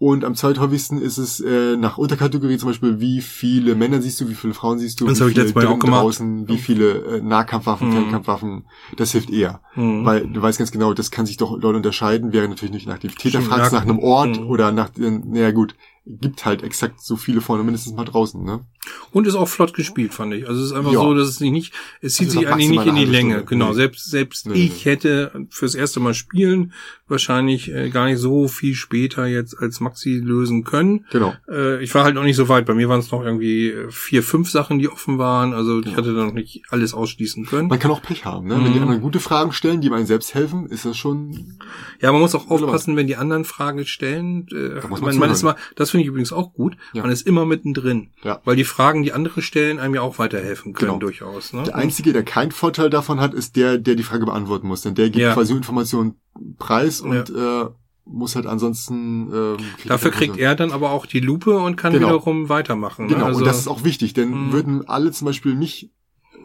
und 0.00 0.24
am 0.24 0.34
zweithäufigsten 0.34 0.98
ist 0.98 1.18
es 1.18 1.40
äh, 1.40 1.76
nach 1.76 1.98
Unterkategorie 1.98 2.56
zum 2.56 2.70
Beispiel, 2.70 3.00
wie 3.00 3.20
viele 3.20 3.74
Männer 3.74 4.00
siehst 4.00 4.18
du, 4.18 4.30
wie 4.30 4.34
viele 4.34 4.54
Frauen 4.54 4.78
siehst 4.78 4.98
du, 4.98 5.06
das 5.06 5.20
wie 5.20 5.34
viele 5.34 5.44
ich 5.44 5.52
gemacht. 5.52 5.78
draußen, 5.84 6.48
wie 6.48 6.56
viele 6.56 7.18
äh, 7.18 7.20
Nahkampfwaffen, 7.20 7.88
mhm. 7.88 7.92
Fernkampfwaffen. 7.92 8.64
Das 8.96 9.12
hilft 9.12 9.28
eher, 9.28 9.60
mhm. 9.74 10.06
weil 10.06 10.26
du 10.26 10.40
weißt 10.40 10.56
ganz 10.56 10.72
genau, 10.72 10.94
das 10.94 11.10
kann 11.10 11.26
sich 11.26 11.36
doch 11.36 11.60
dort 11.60 11.76
unterscheiden. 11.76 12.32
Wäre 12.32 12.48
natürlich 12.48 12.72
nicht 12.72 12.88
nach 12.88 12.96
dem 12.96 13.14
Täter 13.14 13.42
fragst, 13.42 13.74
nach 13.74 13.82
einem 13.82 13.98
Ort 13.98 14.40
mhm. 14.40 14.46
oder 14.46 14.72
nach, 14.72 14.88
äh, 14.98 15.10
naja 15.10 15.50
gut, 15.50 15.74
gibt 16.18 16.44
halt 16.44 16.62
exakt 16.62 17.00
so 17.02 17.16
viele 17.16 17.40
vorne 17.40 17.62
mindestens 17.62 17.94
mal 17.94 18.04
draußen, 18.04 18.42
ne? 18.42 18.64
Und 19.12 19.26
ist 19.26 19.34
auch 19.34 19.48
flott 19.48 19.74
gespielt, 19.74 20.14
fand 20.14 20.32
ich. 20.34 20.48
Also 20.48 20.60
es 20.60 20.68
ist 20.68 20.72
einfach 20.72 20.92
ja. 20.92 21.00
so, 21.00 21.14
dass 21.14 21.28
es 21.28 21.40
nicht, 21.40 21.74
es 22.00 22.14
zieht 22.14 22.30
sich 22.30 22.48
eigentlich 22.48 22.70
nicht 22.70 22.86
in 22.86 22.94
die 22.94 23.04
Länge. 23.04 23.34
Stunde. 23.34 23.48
Genau, 23.48 23.68
nee. 23.68 23.74
selbst 23.74 24.10
selbst 24.10 24.46
nee, 24.46 24.54
ich 24.54 24.84
nee. 24.84 24.90
hätte 24.90 25.46
fürs 25.50 25.74
erste 25.74 26.00
Mal 26.00 26.14
spielen 26.14 26.72
wahrscheinlich 27.10 27.70
äh, 27.70 27.90
gar 27.90 28.06
nicht 28.06 28.18
so 28.18 28.48
viel 28.48 28.74
später 28.74 29.26
jetzt 29.26 29.58
als 29.58 29.80
Maxi 29.80 30.20
lösen 30.22 30.64
können. 30.64 31.04
Genau. 31.10 31.34
Äh, 31.48 31.82
ich 31.82 31.94
war 31.94 32.04
halt 32.04 32.14
noch 32.14 32.22
nicht 32.22 32.36
so 32.36 32.48
weit. 32.48 32.66
Bei 32.66 32.74
mir 32.74 32.88
waren 32.88 33.00
es 33.00 33.10
noch 33.10 33.22
irgendwie 33.22 33.70
äh, 33.70 33.90
vier, 33.90 34.22
fünf 34.22 34.48
Sachen, 34.48 34.78
die 34.78 34.88
offen 34.88 35.18
waren. 35.18 35.52
Also 35.52 35.80
ich 35.80 35.96
hatte 35.96 36.14
da 36.14 36.24
noch 36.24 36.32
nicht 36.32 36.62
alles 36.70 36.94
ausschließen 36.94 37.46
können. 37.46 37.68
Man 37.68 37.78
kann 37.78 37.90
auch 37.90 38.00
Pech 38.00 38.24
haben, 38.24 38.46
ne? 38.46 38.56
Mhm. 38.56 38.64
Wenn 38.64 38.72
die 38.72 38.78
mhm. 38.78 38.84
anderen 38.84 39.02
gute 39.02 39.20
Fragen 39.20 39.52
stellen, 39.52 39.80
die 39.80 39.90
einem 39.90 40.06
selbst 40.06 40.34
helfen, 40.34 40.66
ist 40.66 40.84
das 40.84 40.96
schon. 40.96 41.58
Ja, 42.00 42.12
man 42.12 42.20
muss 42.20 42.34
auch 42.34 42.48
aufpassen, 42.48 42.96
wenn 42.96 43.08
die 43.08 43.16
anderen 43.16 43.44
Fragen 43.44 43.84
stellen. 43.84 44.46
Äh, 44.52 44.86
man, 44.88 45.18
man 45.18 45.30
ist 45.30 45.42
mal, 45.42 45.56
das 45.74 45.90
finde 45.90 45.99
ich 46.00 46.08
übrigens 46.08 46.32
auch 46.32 46.52
gut. 46.52 46.76
Ja. 46.92 47.02
Man 47.02 47.10
ist 47.10 47.26
immer 47.26 47.44
mittendrin. 47.44 48.10
Ja. 48.22 48.40
Weil 48.44 48.56
die 48.56 48.64
Fragen, 48.64 49.02
die 49.02 49.12
andere 49.12 49.42
stellen, 49.42 49.78
einem 49.78 49.94
ja 49.94 50.02
auch 50.02 50.18
weiterhelfen 50.18 50.72
können, 50.72 50.92
genau. 50.92 51.00
durchaus. 51.00 51.52
Ne? 51.52 51.64
Der 51.64 51.76
Einzige, 51.76 52.12
der 52.12 52.22
keinen 52.22 52.52
Vorteil 52.52 52.90
davon 52.90 53.20
hat, 53.20 53.34
ist 53.34 53.56
der, 53.56 53.78
der 53.78 53.94
die 53.94 54.02
Frage 54.02 54.26
beantworten 54.26 54.66
muss. 54.66 54.82
Denn 54.82 54.94
der 54.94 55.06
gibt 55.06 55.18
ja. 55.18 55.34
quasi 55.34 55.52
Informationen 55.52 56.16
preis 56.58 57.00
und 57.00 57.30
äh, 57.30 57.66
muss 58.04 58.36
halt 58.36 58.46
ansonsten. 58.46 59.30
Ähm, 59.32 59.56
Dafür 59.86 60.10
kriegt 60.10 60.36
er 60.36 60.54
dann 60.54 60.72
aber 60.72 60.90
auch 60.90 61.06
die 61.06 61.20
Lupe 61.20 61.58
und 61.58 61.76
kann 61.76 61.92
genau. 61.92 62.08
wiederum 62.08 62.48
weitermachen. 62.48 63.06
Ne? 63.06 63.14
Genau, 63.14 63.26
also, 63.26 63.38
und 63.38 63.46
das 63.46 63.58
ist 63.58 63.68
auch 63.68 63.84
wichtig, 63.84 64.14
denn 64.14 64.30
mh. 64.30 64.52
würden 64.52 64.88
alle 64.88 65.12
zum 65.12 65.26
Beispiel 65.26 65.54
mich 65.54 65.90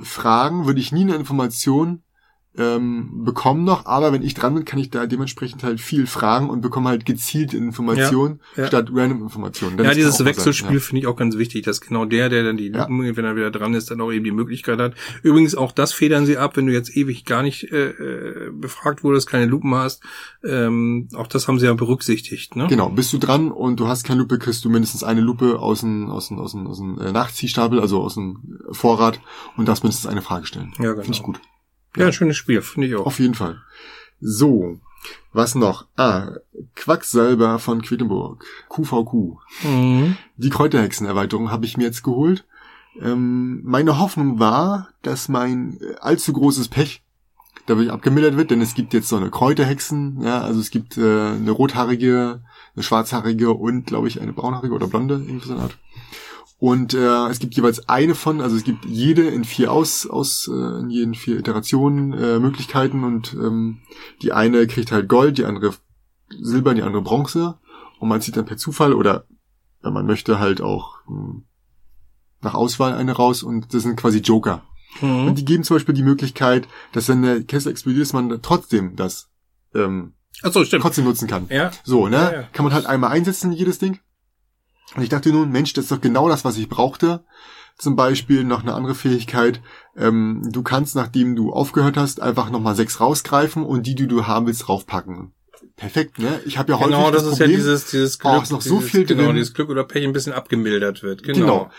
fragen, 0.01 0.65
würde 0.65 0.79
ich 0.79 0.91
nie 0.91 1.01
eine 1.01 1.15
Information 1.15 2.03
ähm, 2.57 3.23
bekommen 3.25 3.63
noch, 3.63 3.85
aber 3.85 4.13
wenn 4.13 4.21
ich 4.21 4.33
dran 4.33 4.53
bin, 4.53 4.65
kann 4.65 4.79
ich 4.79 4.89
da 4.89 5.05
dementsprechend 5.05 5.63
halt 5.63 5.81
viel 5.81 6.07
fragen 6.07 6.49
und 6.49 6.61
bekomme 6.61 6.89
halt 6.89 7.05
gezielte 7.05 7.57
Informationen 7.57 8.39
ja, 8.55 8.63
ja. 8.63 8.67
statt 8.67 8.89
random 8.93 9.23
Informationen. 9.23 9.77
ja, 9.83 9.93
dieses 9.93 10.23
Wechselspiel 10.23 10.75
ja. 10.75 10.79
finde 10.79 11.01
ich 11.01 11.07
auch 11.07 11.17
ganz 11.17 11.37
wichtig, 11.37 11.63
dass 11.63 11.81
genau 11.81 12.05
der, 12.05 12.29
der 12.29 12.43
dann 12.43 12.57
die 12.57 12.69
Lupen, 12.69 13.15
wenn 13.15 13.25
er 13.25 13.35
wieder 13.35 13.51
dran 13.51 13.73
ist, 13.73 13.91
dann 13.91 13.99
auch 13.99 14.11
eben 14.11 14.23
die 14.23 14.31
Möglichkeit 14.31 14.79
hat. 14.79 14.93
Übrigens 15.21 15.55
auch 15.55 15.71
das 15.71 15.91
federn 15.91 16.25
sie 16.25 16.37
ab, 16.37 16.55
wenn 16.55 16.65
du 16.65 16.73
jetzt 16.73 16.95
ewig 16.95 17.25
gar 17.25 17.43
nicht 17.43 17.71
äh, 17.71 17.89
äh, 17.89 18.51
befragt 18.51 19.03
wurdest, 19.03 19.27
keine 19.27 19.45
Lupen 19.45 19.75
hast. 19.75 20.01
Ähm, 20.43 21.09
auch 21.15 21.27
das 21.27 21.47
haben 21.47 21.59
sie 21.59 21.65
ja 21.65 21.73
berücksichtigt. 21.73 22.55
Ne? 22.55 22.67
Genau, 22.67 22.89
bist 22.89 23.11
du 23.11 23.17
dran 23.17 23.51
und 23.51 23.79
du 23.79 23.87
hast 23.87 24.05
keine 24.05 24.21
Lupe, 24.21 24.39
kriegst 24.39 24.63
du 24.63 24.69
mindestens 24.69 25.03
eine 25.03 25.21
Lupe 25.21 25.59
aus 25.59 25.81
dem, 25.81 26.09
aus 26.09 26.29
dem, 26.29 26.39
aus 26.39 26.53
dem, 26.53 26.67
aus 26.67 26.77
dem 26.77 26.99
äh, 26.99 27.11
Nachziehstapel, 27.11 27.79
also 27.79 28.01
aus 28.01 28.15
dem 28.15 28.59
Vorrat 28.71 29.19
und 29.57 29.67
darfst 29.67 29.83
mindestens 29.83 30.09
eine 30.09 30.21
Frage 30.21 30.45
stellen. 30.45 30.73
Ja, 30.77 30.91
genau. 30.91 31.03
Finde 31.03 31.17
ich 31.17 31.23
gut. 31.23 31.39
Ja, 31.95 32.12
schönes 32.12 32.38
Spiel, 32.38 32.62
finde 32.62 32.88
ich 32.88 32.95
auch. 32.95 33.05
Auf 33.05 33.19
jeden 33.19 33.36
Fall. 33.36 33.62
So, 34.19 34.79
was 35.34 35.55
noch? 35.55 35.86
Ah, 35.97 36.31
Quacksalber 36.75 37.60
von 37.60 37.81
Quedlinburg. 37.81 38.45
QVQ. 38.69 39.13
Mhm. 39.63 40.17
Die 40.38 40.49
Kräuterhexenerweiterung 40.49 41.51
habe 41.51 41.65
ich 41.65 41.77
mir 41.77 41.84
jetzt 41.84 42.03
geholt. 42.03 42.45
Ähm, 43.01 43.62
meine 43.63 43.99
Hoffnung 43.99 44.39
war, 44.39 44.89
dass 45.01 45.27
mein 45.27 45.77
äh, 45.81 45.95
allzu 45.99 46.31
großes 46.31 46.69
Pech 46.69 47.01
dadurch 47.65 47.91
abgemildert 47.91 48.38
wird, 48.38 48.51
denn 48.51 48.62
es 48.62 48.75
gibt 48.75 48.93
jetzt 48.93 49.10
so 49.10 49.17
eine 49.17 49.29
Kräuterhexen, 49.29 50.21
ja, 50.21 50.41
also 50.41 50.60
es 50.60 50.69
gibt 50.69 50.97
äh, 50.97 51.01
eine 51.01 51.51
rothaarige, 51.51 52.41
eine 52.75 52.84
schwarzhaarige 52.84 53.51
und, 53.51 53.88
glaube 53.88 54.08
ich, 54.08 54.21
eine 54.21 54.34
braunhaarige 54.34 54.73
oder 54.73 54.88
blonde, 54.88 55.15
irgendwie 55.15 55.47
so 55.47 55.53
eine 55.53 55.63
Art. 55.63 55.77
Und 56.57 56.93
äh, 56.93 57.27
es 57.27 57.39
gibt 57.39 57.55
jeweils 57.55 57.89
eine 57.89 58.15
von, 58.15 58.39
also 58.39 58.55
es 58.55 58.63
gibt 58.63 58.85
jede 58.85 59.27
in 59.27 59.43
vier 59.43 59.71
aus, 59.71 60.07
aus 60.07 60.49
äh, 60.51 60.79
in 60.79 60.89
jeden 60.89 61.13
vier 61.13 61.37
Iterationen 61.37 62.13
äh, 62.13 62.39
Möglichkeiten 62.39 63.03
und 63.03 63.33
ähm, 63.33 63.79
die 64.21 64.31
eine 64.31 64.65
kriegt 64.67 64.91
halt 64.91 65.09
Gold, 65.09 65.37
die 65.37 65.45
andere 65.45 65.73
Silber, 66.29 66.73
die 66.73 66.81
andere 66.81 67.01
Bronze 67.01 67.59
und 67.99 68.07
man 68.07 68.21
zieht 68.21 68.37
dann 68.37 68.45
per 68.45 68.57
Zufall 68.57 68.93
oder 68.93 69.25
wenn 69.81 69.93
man 69.93 70.05
möchte 70.05 70.39
halt 70.39 70.61
auch 70.61 70.99
mh, 71.07 71.17
hm, 71.17 71.43
nach 72.41 72.53
Auswahl 72.53 72.93
eine 72.93 73.11
raus 73.11 73.43
und 73.43 73.73
das 73.73 73.83
sind 73.83 73.97
quasi 73.97 74.19
Joker. 74.19 74.63
Mhm. 75.01 75.27
Und 75.27 75.37
die 75.37 75.45
geben 75.45 75.63
zum 75.63 75.75
Beispiel 75.75 75.95
die 75.95 76.03
Möglichkeit, 76.03 76.67
dass 76.93 77.09
wenn 77.09 77.21
der 77.21 77.43
Kessel 77.43 77.71
explodiert, 77.71 78.03
dass 78.03 78.13
man 78.13 78.41
trotzdem 78.41 78.95
das 78.95 79.29
ähm, 79.73 80.13
Ach 80.43 80.53
so, 80.53 80.63
stimmt. 80.63 80.83
trotzdem 80.83 81.05
nutzen 81.05 81.27
kann. 81.27 81.47
Ja. 81.49 81.71
So, 81.83 82.07
ne? 82.07 82.17
Ja, 82.17 82.33
ja. 82.33 82.43
Kann 82.53 82.65
man 82.65 82.73
halt 82.73 82.85
einmal 82.85 83.11
einsetzen, 83.11 83.51
jedes 83.51 83.79
Ding. 83.79 83.99
Und 84.93 85.03
ich 85.03 85.09
dachte 85.09 85.31
nun, 85.31 85.51
Mensch, 85.51 85.73
das 85.73 85.85
ist 85.85 85.91
doch 85.91 86.01
genau 86.01 86.29
das, 86.29 86.45
was 86.45 86.57
ich 86.57 86.69
brauchte. 86.69 87.25
Zum 87.77 87.95
Beispiel 87.95 88.43
noch 88.43 88.61
eine 88.61 88.73
andere 88.73 88.95
Fähigkeit. 88.95 89.61
Ähm, 89.97 90.47
du 90.51 90.63
kannst, 90.63 90.95
nachdem 90.95 91.35
du 91.35 91.51
aufgehört 91.51 91.97
hast, 91.97 92.21
einfach 92.21 92.49
nochmal 92.49 92.75
sechs 92.75 92.99
rausgreifen 92.99 93.63
und 93.63 93.85
die, 93.87 93.95
die 93.95 94.07
du 94.07 94.27
haben 94.27 94.45
willst, 94.45 94.67
draufpacken. 94.67 95.33
Perfekt, 95.75 96.19
ne? 96.19 96.39
Ich 96.45 96.57
habe 96.57 96.71
ja 96.71 96.77
genau, 96.77 96.99
häufig 96.99 97.13
das, 97.13 97.23
das 97.23 97.31
ist 97.33 97.37
Problem, 97.39 97.51
ja 97.51 97.57
dieses, 97.57 97.85
dieses 97.87 98.19
Glück, 98.19 98.33
oh, 98.33 98.41
ist 98.41 98.51
noch 98.51 98.59
dieses, 98.59 98.71
so 98.71 98.79
viel 98.79 99.05
genau, 99.05 99.25
drin. 99.25 99.35
dieses 99.35 99.53
Glück 99.53 99.69
oder 99.69 99.83
Pech 99.83 100.05
ein 100.05 100.13
bisschen 100.13 100.31
abgemildert 100.31 101.03
wird. 101.03 101.23
Genau. 101.23 101.39
genau. 101.39 101.71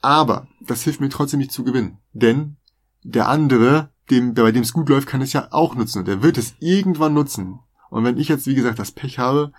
Aber 0.00 0.48
das 0.60 0.82
hilft 0.82 1.00
mir 1.00 1.08
trotzdem 1.08 1.38
nicht 1.38 1.52
zu 1.52 1.62
gewinnen. 1.62 1.98
Denn 2.12 2.56
der 3.04 3.28
andere, 3.28 3.90
dem, 4.10 4.34
bei 4.34 4.50
dem 4.50 4.62
es 4.62 4.72
gut 4.72 4.88
läuft, 4.88 5.06
kann 5.06 5.20
es 5.20 5.32
ja 5.32 5.48
auch 5.50 5.76
nutzen 5.76 6.00
und 6.00 6.08
der 6.08 6.22
wird 6.22 6.38
es 6.38 6.54
irgendwann 6.58 7.14
nutzen. 7.14 7.60
Und 7.90 8.04
wenn 8.04 8.18
ich 8.18 8.28
jetzt, 8.28 8.46
wie 8.46 8.54
gesagt, 8.54 8.78
das 8.78 8.92
Pech 8.92 9.18
habe, 9.18 9.52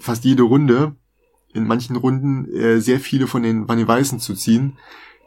fast 0.00 0.24
jede 0.24 0.42
Runde, 0.44 0.96
in 1.52 1.66
manchen 1.66 1.96
Runden 1.96 2.52
äh, 2.52 2.80
sehr 2.80 3.00
viele 3.00 3.26
von 3.26 3.42
den, 3.42 3.66
von 3.66 3.76
den 3.76 3.88
Weißen 3.88 4.20
zu 4.20 4.34
ziehen, 4.34 4.78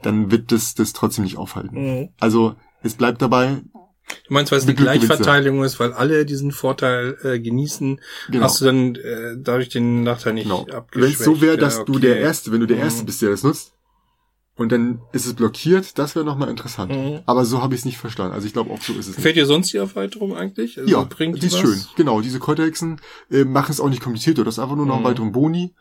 dann 0.02 0.32
wird 0.32 0.52
das, 0.52 0.76
das 0.76 0.94
trotzdem 0.94 1.24
nicht 1.24 1.38
aufhalten. 1.38 1.76
Mhm. 1.76 2.10
Also 2.20 2.56
es 2.82 2.96
bleibt 2.96 3.22
dabei. 3.22 3.62
Du 4.28 4.34
meinst, 4.34 4.52
weil 4.52 4.60
es 4.60 4.66
eine 4.66 4.76
Gleichverteilung 4.76 5.64
ist, 5.64 5.80
weil 5.80 5.94
alle 5.94 6.26
diesen 6.26 6.52
Vorteil 6.52 7.18
äh, 7.24 7.40
genießen, 7.40 8.02
genau. 8.30 8.44
hast 8.44 8.60
du 8.60 8.66
dann 8.66 8.96
äh, 8.96 9.38
dadurch 9.38 9.70
den 9.70 10.04
Nachteil 10.04 10.34
nicht 10.34 10.44
genau. 10.44 10.68
abgeschwächt. 10.68 11.20
Wenn 11.20 11.20
es 11.20 11.26
so 11.26 11.42
wäre, 11.42 11.58
dass 11.58 11.76
ja, 11.76 11.82
okay. 11.82 11.92
du 11.92 12.00
der 12.00 12.18
Erste, 12.18 12.52
wenn 12.52 12.60
du 12.60 12.68
der 12.68 12.78
Erste 12.78 13.04
mhm. 13.04 13.06
bist, 13.06 13.22
der 13.22 13.30
das 13.30 13.44
nutzt, 13.44 13.74
und 14.56 14.72
dann 14.72 15.02
ist 15.14 15.26
es 15.26 15.34
blockiert, 15.34 15.98
das 15.98 16.16
wäre 16.16 16.24
nochmal 16.24 16.50
interessant. 16.50 16.92
Mhm. 16.92 17.22
Aber 17.26 17.44
so 17.44 17.64
habe 17.64 17.74
ich 17.74 17.82
es 17.82 17.86
nicht 17.86 17.98
verstanden. 17.98 18.34
Also 18.34 18.46
ich 18.46 18.54
glaube, 18.54 18.72
auch 18.72 18.82
so 18.82 18.94
ist 18.94 19.08
es. 19.08 19.16
Fällt 19.16 19.36
dir 19.36 19.48
sonst 19.48 19.74
die 19.74 19.78
Erweiterung 19.78 20.36
eigentlich? 20.36 20.78
Also 20.78 20.92
ja, 20.92 21.04
bringt 21.04 21.38
die, 21.38 21.40
die 21.42 21.48
ist 21.48 21.54
was? 21.54 21.62
schön. 21.62 21.82
Genau, 21.96 22.22
diese 22.22 22.40
Kräuterhexen 22.40 23.02
äh, 23.32 23.46
machen 23.46 23.72
es 23.72 23.80
auch 23.80 23.90
nicht 23.90 24.02
komplizierter. 24.02 24.44
Das 24.44 24.56
ist 24.56 24.60
einfach 24.60 24.76
nur 24.76 24.86
noch 24.86 25.00
mhm. 25.00 25.06
einen 25.06 25.12
weiteren 25.12 25.32
Boni. 25.32 25.74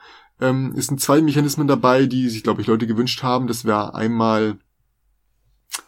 Ähm, 0.42 0.74
es 0.76 0.88
sind 0.88 1.00
zwei 1.00 1.22
Mechanismen 1.22 1.68
dabei, 1.68 2.07
die 2.07 2.28
sich, 2.28 2.42
glaube 2.42 2.61
ich, 2.61 2.66
Leute 2.66 2.87
gewünscht 2.87 3.22
haben. 3.22 3.46
Das 3.46 3.64
wäre 3.64 3.94
einmal 3.94 4.59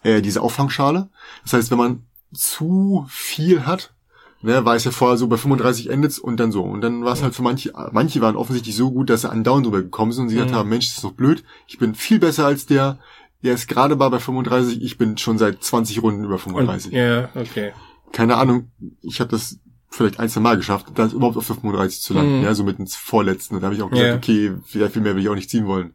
äh, 0.02 0.22
diese 0.22 0.40
Auffangschale. 0.40 1.08
Das 1.42 1.52
heißt, 1.52 1.70
wenn 1.70 1.78
man 1.78 2.06
zu 2.32 3.06
viel 3.08 3.66
hat, 3.66 3.94
ne, 4.42 4.64
war 4.64 4.76
es 4.76 4.84
ja 4.84 4.90
vorher 4.90 5.16
so 5.16 5.26
bei 5.26 5.36
35 5.36 5.90
endet 5.90 6.18
und 6.18 6.38
dann 6.38 6.52
so. 6.52 6.62
Und 6.62 6.82
dann 6.82 7.04
war 7.04 7.14
es 7.14 7.22
halt 7.22 7.34
für 7.34 7.42
manche, 7.42 7.72
manche 7.92 8.20
waren 8.20 8.36
offensichtlich 8.36 8.76
so 8.76 8.92
gut, 8.92 9.10
dass 9.10 9.22
sie 9.22 9.30
andauernd 9.30 9.66
drüber 9.66 9.82
gekommen 9.82 10.12
sind 10.12 10.24
und 10.24 10.28
sie 10.28 10.36
mhm. 10.36 10.40
gesagt 10.40 10.56
haben, 10.56 10.68
Mensch, 10.68 10.86
das 10.86 10.96
ist 10.96 11.04
doch 11.04 11.12
blöd, 11.12 11.44
ich 11.66 11.78
bin 11.78 11.94
viel 11.94 12.18
besser 12.18 12.46
als 12.46 12.66
der, 12.66 12.98
der 13.42 13.54
ist 13.54 13.66
gerade 13.66 13.96
mal 13.96 14.08
bei 14.08 14.20
35, 14.20 14.82
ich 14.82 14.98
bin 14.98 15.18
schon 15.18 15.38
seit 15.38 15.62
20 15.62 16.02
Runden 16.02 16.24
über 16.24 16.38
35. 16.38 16.92
Ja, 16.92 16.98
yeah, 16.98 17.30
okay. 17.34 17.72
Keine 18.12 18.36
Ahnung, 18.36 18.70
ich 19.02 19.20
habe 19.20 19.30
das 19.30 19.58
vielleicht 19.94 20.18
ein, 20.18 20.28
zwei 20.28 20.40
Mal 20.40 20.56
geschafft, 20.56 20.86
dann 20.94 21.10
überhaupt 21.10 21.36
auf 21.36 21.46
35 21.46 22.00
zu 22.00 22.14
landen, 22.14 22.38
mhm. 22.38 22.44
ja, 22.44 22.54
so 22.54 22.64
mit 22.64 22.78
ins 22.78 22.96
Vorletzten. 22.96 23.54
Und 23.54 23.60
da 23.60 23.66
habe 23.66 23.76
ich 23.76 23.82
auch 23.82 23.90
gesagt, 23.90 24.06
yeah. 24.06 24.16
okay, 24.16 24.52
viel, 24.66 24.88
viel 24.88 25.02
mehr 25.02 25.14
will 25.14 25.22
ich 25.22 25.28
auch 25.28 25.34
nicht 25.34 25.50
ziehen 25.50 25.66
wollen. 25.66 25.94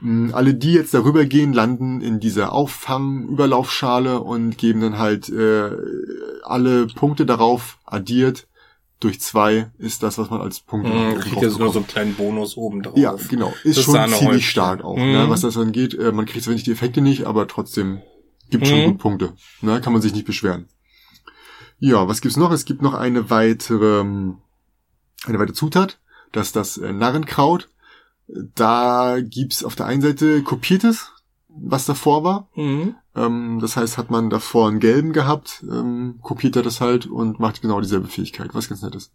Mm, 0.00 0.30
alle, 0.32 0.54
die 0.54 0.72
jetzt 0.72 0.92
darüber 0.94 1.24
gehen, 1.24 1.52
landen 1.52 2.00
in 2.00 2.20
dieser 2.20 2.52
Auffang-Überlaufschale 2.52 4.20
und 4.20 4.58
geben 4.58 4.80
dann 4.80 4.98
halt 4.98 5.28
äh, 5.28 5.70
alle 6.42 6.86
Punkte 6.88 7.26
darauf 7.26 7.78
addiert. 7.84 8.46
Durch 9.00 9.20
zwei 9.20 9.70
ist 9.78 10.02
das, 10.02 10.18
was 10.18 10.28
man 10.28 10.40
als 10.40 10.58
Punkte 10.58 10.90
mhm, 10.92 11.20
kriegt 11.20 11.40
jetzt 11.40 11.60
nur 11.60 11.72
so 11.72 11.78
einen 11.78 11.86
kleinen 11.86 12.14
Bonus 12.14 12.56
oben 12.56 12.82
drauf. 12.82 12.96
Ja, 12.96 13.14
genau. 13.28 13.54
Ist 13.62 13.78
das 13.78 13.84
schon 13.84 13.94
ziemlich 13.94 14.20
Häufchen. 14.20 14.40
stark 14.40 14.82
auch, 14.82 14.96
ne, 14.96 15.04
mhm. 15.04 15.12
ne, 15.12 15.30
was 15.30 15.42
das 15.42 15.56
angeht. 15.56 15.94
Äh, 15.94 16.10
man 16.10 16.26
kriegt 16.26 16.44
zwar 16.44 16.54
nicht 16.54 16.66
die 16.66 16.72
Effekte 16.72 17.00
nicht, 17.00 17.24
aber 17.24 17.46
trotzdem 17.46 18.02
gibt 18.50 18.64
mhm. 18.64 18.68
schon 18.68 18.84
gut 18.86 18.98
Punkte. 18.98 19.32
Ne, 19.60 19.80
kann 19.80 19.92
man 19.92 20.02
sich 20.02 20.12
nicht 20.12 20.26
beschweren. 20.26 20.66
Ja, 21.78 22.08
was 22.08 22.20
gibt's 22.20 22.36
noch? 22.36 22.50
Es 22.50 22.64
gibt 22.64 22.82
noch 22.82 22.94
eine 22.94 23.30
weitere, 23.30 24.00
eine 24.00 24.38
weitere 25.26 25.52
Zutat. 25.52 25.98
Das 26.32 26.48
ist 26.48 26.56
das 26.56 26.78
äh, 26.78 26.92
Narrenkraut. 26.92 27.68
Da 28.26 29.18
gibt's 29.20 29.64
auf 29.64 29.74
der 29.74 29.86
einen 29.86 30.02
Seite 30.02 30.42
kopiertes, 30.42 31.12
was 31.48 31.86
davor 31.86 32.24
war. 32.24 32.48
Mhm. 32.54 32.94
Ähm, 33.14 33.58
das 33.60 33.76
heißt, 33.76 33.96
hat 33.96 34.10
man 34.10 34.28
davor 34.28 34.68
einen 34.68 34.80
gelben 34.80 35.12
gehabt, 35.12 35.64
ähm, 35.70 36.18
kopiert 36.22 36.56
er 36.56 36.62
das 36.62 36.80
halt 36.80 37.06
und 37.06 37.40
macht 37.40 37.62
genau 37.62 37.80
dieselbe 37.80 38.08
Fähigkeit, 38.08 38.54
was 38.54 38.68
ganz 38.68 38.82
nett 38.82 38.94
ist. 38.94 39.12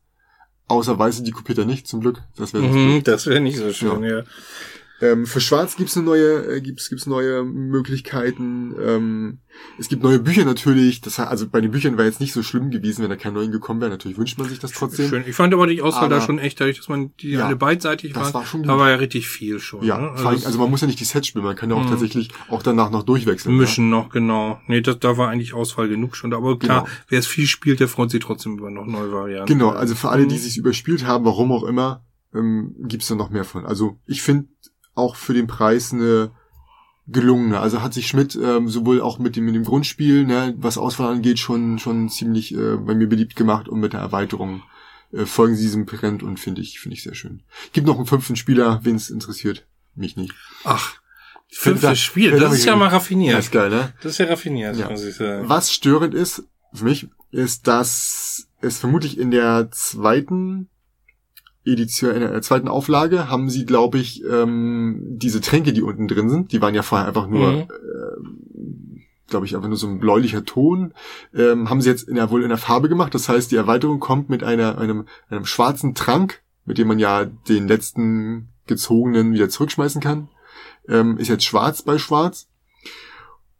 Außer 0.67 0.97
weiße, 0.97 1.23
die 1.23 1.31
kopiert 1.31 1.59
er 1.59 1.65
nicht, 1.65 1.87
zum 1.87 1.99
Glück. 1.99 2.23
Das 2.37 2.53
wäre 2.53 2.63
mhm, 2.63 3.03
das 3.03 3.27
wäre 3.27 3.41
nicht 3.41 3.57
so 3.57 3.71
schön, 3.73 4.03
ja. 4.03 4.19
ja. 4.19 4.23
Ähm, 5.03 5.25
für 5.25 5.41
Schwarz 5.41 5.75
gibt's 5.75 5.97
eine 5.97 6.05
neue, 6.05 6.45
äh, 6.45 6.61
gibt's, 6.61 6.87
gibt's 6.87 7.07
neue 7.07 7.43
Möglichkeiten. 7.43 8.73
Ähm, 8.81 9.39
es 9.77 9.89
gibt 9.89 10.01
neue 10.01 10.19
Bücher 10.19 10.45
natürlich. 10.45 11.01
Das, 11.01 11.19
also 11.19 11.49
bei 11.49 11.59
den 11.59 11.71
Büchern 11.71 11.97
wäre 11.97 12.07
jetzt 12.07 12.21
nicht 12.21 12.31
so 12.31 12.41
schlimm 12.41 12.71
gewesen, 12.71 13.03
wenn 13.03 13.09
da 13.09 13.17
keine 13.17 13.35
neuen 13.35 13.51
gekommen 13.51 13.81
wären. 13.81 13.91
Natürlich 13.91 14.17
wünscht 14.17 14.37
man 14.37 14.47
sich 14.47 14.59
das 14.59 14.71
trotzdem. 14.71 15.09
Schön. 15.09 15.23
Ich 15.27 15.35
fand 15.35 15.53
aber 15.53 15.67
die 15.67 15.81
Auswahl 15.81 16.05
aber, 16.05 16.15
da 16.15 16.21
schon 16.21 16.39
echt, 16.39 16.61
dadurch, 16.61 16.77
dass 16.77 16.87
man 16.87 17.11
die 17.17 17.31
ja, 17.31 17.47
alle 17.47 17.57
beidseitig 17.57 18.13
das 18.13 18.33
war. 18.33 18.45
schon 18.45 18.63
da 18.63 18.77
war 18.77 18.89
ja 18.89 18.95
richtig 18.95 19.27
viel 19.27 19.59
schon. 19.59 19.83
Ja, 19.83 19.97
ne? 19.97 20.11
also, 20.11 20.45
also, 20.45 20.57
man 20.57 20.69
muss 20.69 20.79
ja 20.79 20.87
nicht 20.87 21.01
die 21.01 21.05
Sets 21.05 21.27
spielen, 21.27 21.43
man 21.43 21.57
kann 21.57 21.69
ja 21.69 21.75
auch 21.75 21.83
mh. 21.83 21.89
tatsächlich 21.89 22.29
auch 22.47 22.63
danach 22.63 22.89
noch 22.89 23.03
durchwechseln. 23.03 23.57
Mischen 23.57 23.89
ja? 23.89 23.97
noch, 23.97 24.09
genau. 24.09 24.61
Nee, 24.67 24.79
das, 24.79 24.99
da 24.99 25.17
war 25.17 25.29
eigentlich 25.29 25.53
Auswahl 25.53 25.89
genug 25.89 26.15
schon. 26.15 26.33
Aber 26.33 26.57
klar, 26.57 26.83
genau. 26.83 26.95
wer 27.09 27.19
es 27.19 27.27
viel 27.27 27.47
spielt, 27.47 27.81
der 27.81 27.89
freut 27.89 28.09
sich 28.09 28.21
trotzdem 28.21 28.57
über 28.57 28.71
noch 28.71 28.85
neue 28.85 29.11
Varianten. 29.11 29.51
Genau, 29.51 29.71
also 29.71 29.95
für 29.95 30.09
alle, 30.09 30.27
die 30.27 30.35
mhm. 30.35 30.39
sich 30.39 30.57
überspielt 30.57 31.05
haben, 31.05 31.25
warum 31.25 31.51
auch 31.51 31.63
immer, 31.63 32.05
ähm, 32.33 32.73
gibt's 32.79 33.07
da 33.07 33.15
noch 33.15 33.31
mehr 33.31 33.43
von. 33.43 33.65
Also 33.65 33.99
ich 34.05 34.21
finde 34.21 34.47
auch 34.95 35.15
für 35.15 35.33
den 35.33 35.47
Preis 35.47 35.93
eine 35.93 36.31
gelungene. 37.07 37.59
Also 37.59 37.81
hat 37.81 37.93
sich 37.93 38.07
Schmidt 38.07 38.37
ähm, 38.41 38.69
sowohl 38.69 39.01
auch 39.01 39.19
mit 39.19 39.35
dem, 39.35 39.45
mit 39.45 39.55
dem 39.55 39.65
Grundspiel, 39.65 40.25
ne, 40.25 40.53
was 40.57 40.77
Auswahl 40.77 41.11
angeht, 41.11 41.39
schon 41.39 41.79
schon 41.79 42.09
ziemlich 42.09 42.53
äh, 42.55 42.77
bei 42.77 42.95
mir 42.95 43.07
beliebt 43.07 43.35
gemacht 43.35 43.67
und 43.67 43.79
mit 43.79 43.93
der 43.93 43.99
Erweiterung 43.99 44.63
äh, 45.11 45.25
folgen 45.25 45.55
sie 45.55 45.63
diesem 45.63 45.85
Trend 45.85 46.23
und 46.23 46.39
finde 46.39 46.61
ich 46.61 46.79
finde 46.79 46.95
ich 46.95 47.03
sehr 47.03 47.15
schön. 47.15 47.43
Gibt 47.73 47.87
noch 47.87 47.97
einen 47.97 48.05
fünften 48.05 48.35
Spieler, 48.35 48.79
wen 48.83 48.95
es 48.95 49.09
interessiert, 49.09 49.67
mich 49.95 50.15
nicht. 50.15 50.33
Ach, 50.63 50.95
fünftes 51.49 51.99
Spiel, 51.99 52.31
das, 52.31 52.39
das 52.39 52.53
ist 52.53 52.65
ja 52.65 52.75
mal 52.75 52.87
raffiniert. 52.87 53.37
Das 53.37 53.45
ist 53.45 53.51
geil, 53.51 53.69
ne? 53.69 53.93
Das 54.01 54.13
ist 54.13 54.17
ja 54.19 54.25
raffiniert, 54.27 54.77
ja. 54.77 54.89
muss 54.89 55.03
ich 55.03 55.15
sagen. 55.15 55.49
Was 55.49 55.73
störend 55.73 56.13
ist 56.13 56.43
für 56.73 56.85
mich, 56.85 57.07
ist, 57.31 57.67
dass 57.67 58.47
es 58.61 58.79
vermutlich 58.79 59.17
in 59.17 59.29
der 59.31 59.69
zweiten 59.71 60.69
Edition, 61.65 62.11
in 62.11 62.19
der 62.21 62.41
zweiten 62.41 62.67
Auflage 62.67 63.29
haben 63.29 63.49
sie, 63.49 63.65
glaube 63.65 63.97
ich, 63.97 64.23
ähm, 64.25 64.99
diese 65.03 65.41
Tränke, 65.41 65.73
die 65.73 65.81
unten 65.81 66.07
drin 66.07 66.29
sind, 66.29 66.51
die 66.51 66.61
waren 66.61 66.75
ja 66.75 66.81
vorher 66.81 67.07
einfach 67.07 67.27
nur, 67.27 67.51
mhm. 67.51 67.59
äh, 67.61 68.67
glaube 69.27 69.45
ich, 69.45 69.55
einfach 69.55 69.69
nur 69.69 69.77
so 69.77 69.87
ein 69.87 69.99
bläulicher 69.99 70.43
Ton, 70.43 70.93
ähm, 71.33 71.69
haben 71.69 71.81
sie 71.81 71.89
jetzt 71.89 72.07
in 72.07 72.15
der, 72.15 72.29
wohl 72.29 72.43
in 72.43 72.49
der 72.49 72.57
Farbe 72.57 72.89
gemacht. 72.89 73.15
Das 73.15 73.29
heißt, 73.29 73.51
die 73.51 73.55
Erweiterung 73.55 73.99
kommt 73.99 74.29
mit 74.29 74.43
einer, 74.43 74.77
einem, 74.77 75.05
einem 75.29 75.45
schwarzen 75.45 75.95
Trank, 75.95 76.41
mit 76.65 76.77
dem 76.77 76.87
man 76.87 76.99
ja 76.99 77.25
den 77.25 77.67
letzten 77.67 78.49
gezogenen 78.67 79.33
wieder 79.33 79.49
zurückschmeißen 79.49 80.01
kann. 80.01 80.29
Ähm, 80.87 81.17
ist 81.17 81.29
jetzt 81.29 81.45
schwarz 81.45 81.81
bei 81.81 81.97
schwarz. 81.97 82.47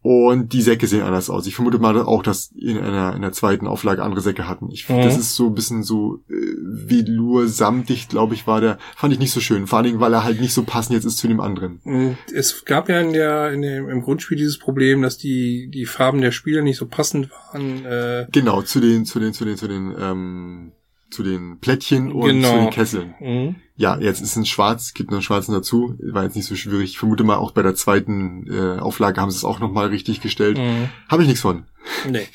Und 0.03 0.51
die 0.51 0.61
Säcke 0.61 0.85
sehen 0.85 1.01
anders 1.01 1.29
aus. 1.29 1.47
Ich 1.47 1.55
vermute 1.55 1.79
mal 1.79 1.97
auch, 1.97 2.23
dass 2.23 2.51
in 2.57 2.77
einer 2.77 3.15
in 3.15 3.21
der 3.21 3.31
zweiten 3.31 3.67
Auflage 3.67 4.03
andere 4.03 4.19
Säcke 4.19 4.49
hatten. 4.49 4.69
Ich, 4.69 4.89
mhm. 4.89 5.01
Das 5.01 5.17
ist 5.17 5.35
so 5.35 5.47
ein 5.47 5.55
bisschen 5.55 5.83
so 5.83 6.19
äh, 6.29 6.33
Velour 6.61 7.47
samtig, 7.47 8.09
glaube 8.09 8.33
ich, 8.33 8.45
war 8.45 8.59
der. 8.59 8.77
Fand 8.97 9.13
ich 9.13 9.19
nicht 9.19 9.31
so 9.31 9.39
schön. 9.39 9.65
Vor 9.65 9.77
allen 9.77 9.85
Dingen, 9.85 9.99
weil 10.01 10.13
er 10.13 10.25
halt 10.25 10.41
nicht 10.41 10.53
so 10.53 10.63
passend 10.63 10.95
jetzt 10.95 11.05
ist 11.05 11.17
zu 11.17 11.29
dem 11.29 11.39
anderen. 11.39 12.17
Es 12.33 12.65
gab 12.65 12.89
ja 12.89 12.99
in 12.99 13.13
der, 13.13 13.51
in 13.53 13.61
dem, 13.61 13.89
im 13.89 14.01
Grundspiel 14.01 14.37
dieses 14.37 14.59
Problem, 14.59 15.01
dass 15.01 15.17
die 15.17 15.69
die 15.73 15.85
Farben 15.85 16.19
der 16.19 16.31
Spieler 16.31 16.61
nicht 16.61 16.77
so 16.77 16.85
passend 16.85 17.29
waren. 17.31 17.85
Äh 17.85 18.27
genau 18.29 18.61
zu 18.61 18.81
den 18.81 19.05
zu 19.05 19.19
den 19.19 19.31
zu 19.31 19.45
den 19.45 19.55
zu 19.55 19.69
den 19.69 19.95
ähm, 19.97 20.71
zu 21.13 21.23
den 21.23 21.59
Plättchen 21.59 22.11
und 22.11 22.27
genau. 22.27 22.49
zu 22.49 22.55
den 22.55 22.69
Kesseln. 22.69 23.15
Mhm. 23.19 23.55
Ja, 23.75 23.97
jetzt 23.97 24.21
ist 24.21 24.35
ein 24.35 24.45
Schwarz, 24.45 24.93
gibt 24.93 25.09
noch 25.09 25.17
einen 25.17 25.23
Schwarzen 25.23 25.53
dazu. 25.53 25.95
War 25.99 26.23
jetzt 26.23 26.35
nicht 26.35 26.45
so 26.45 26.55
schwierig. 26.55 26.91
Ich 26.91 26.99
vermute 26.99 27.23
mal, 27.23 27.37
auch 27.37 27.51
bei 27.51 27.63
der 27.63 27.75
zweiten 27.75 28.47
äh, 28.51 28.79
Auflage 28.79 29.19
haben 29.21 29.31
sie 29.31 29.37
es 29.37 29.45
auch 29.45 29.59
nochmal 29.59 29.87
richtig 29.87 30.21
gestellt. 30.21 30.57
Mhm. 30.57 30.89
Habe 31.09 31.23
ich 31.23 31.27
nichts 31.27 31.41
von. 31.41 31.65
Nee. 32.09 32.27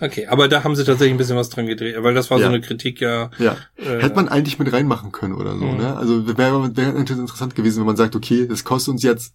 Okay, 0.00 0.26
aber 0.26 0.48
da 0.48 0.64
haben 0.64 0.74
sie 0.74 0.84
tatsächlich 0.84 1.14
ein 1.14 1.18
bisschen 1.18 1.36
was 1.36 1.48
dran 1.48 1.66
gedreht, 1.66 1.94
weil 2.00 2.14
das 2.14 2.28
war 2.30 2.38
ja. 2.38 2.44
so 2.44 2.48
eine 2.48 2.60
Kritik 2.60 3.00
ja. 3.00 3.30
Ja. 3.38 3.56
Äh, 3.76 4.02
Hätte 4.02 4.16
man 4.16 4.28
eigentlich 4.28 4.58
mit 4.58 4.72
reinmachen 4.72 5.12
können 5.12 5.34
oder 5.34 5.56
so, 5.56 5.64
mhm. 5.64 5.76
ne? 5.76 5.96
Also 5.96 6.26
wäre 6.26 6.76
wär 6.76 6.96
interessant 6.96 7.54
gewesen, 7.54 7.80
wenn 7.80 7.86
man 7.86 7.96
sagt, 7.96 8.16
okay, 8.16 8.48
das 8.48 8.64
kostet 8.64 8.92
uns 8.92 9.04
jetzt 9.04 9.34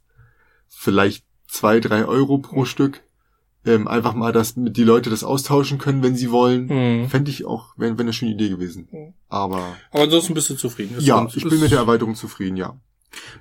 vielleicht 0.67 1.23
zwei, 1.47 1.79
drei 1.79 2.05
Euro 2.05 2.39
pro 2.39 2.65
Stück 2.65 3.01
ähm, 3.67 3.87
einfach 3.87 4.13
mal, 4.13 4.31
dass 4.31 4.53
die 4.55 4.83
Leute 4.83 5.09
das 5.09 5.23
austauschen 5.23 5.77
können, 5.77 6.01
wenn 6.01 6.15
sie 6.15 6.31
wollen. 6.31 6.67
Mhm. 6.67 7.09
Fände 7.09 7.29
ich 7.29 7.45
auch, 7.45 7.73
wäre 7.77 7.97
wär 7.97 8.03
eine 8.03 8.13
schöne 8.13 8.31
Idee 8.31 8.49
gewesen. 8.49 8.87
Mhm. 8.91 9.13
Aber. 9.29 9.75
Aber 9.91 10.03
ansonsten 10.03 10.33
bist 10.33 10.49
du 10.49 10.55
zufrieden. 10.55 10.97
Ist 10.97 11.05
ja, 11.05 11.27
ich 11.33 11.43
bin 11.43 11.59
mit 11.59 11.71
der 11.71 11.79
Erweiterung 11.79 12.15
zufrieden, 12.15 12.57
ja. 12.57 12.75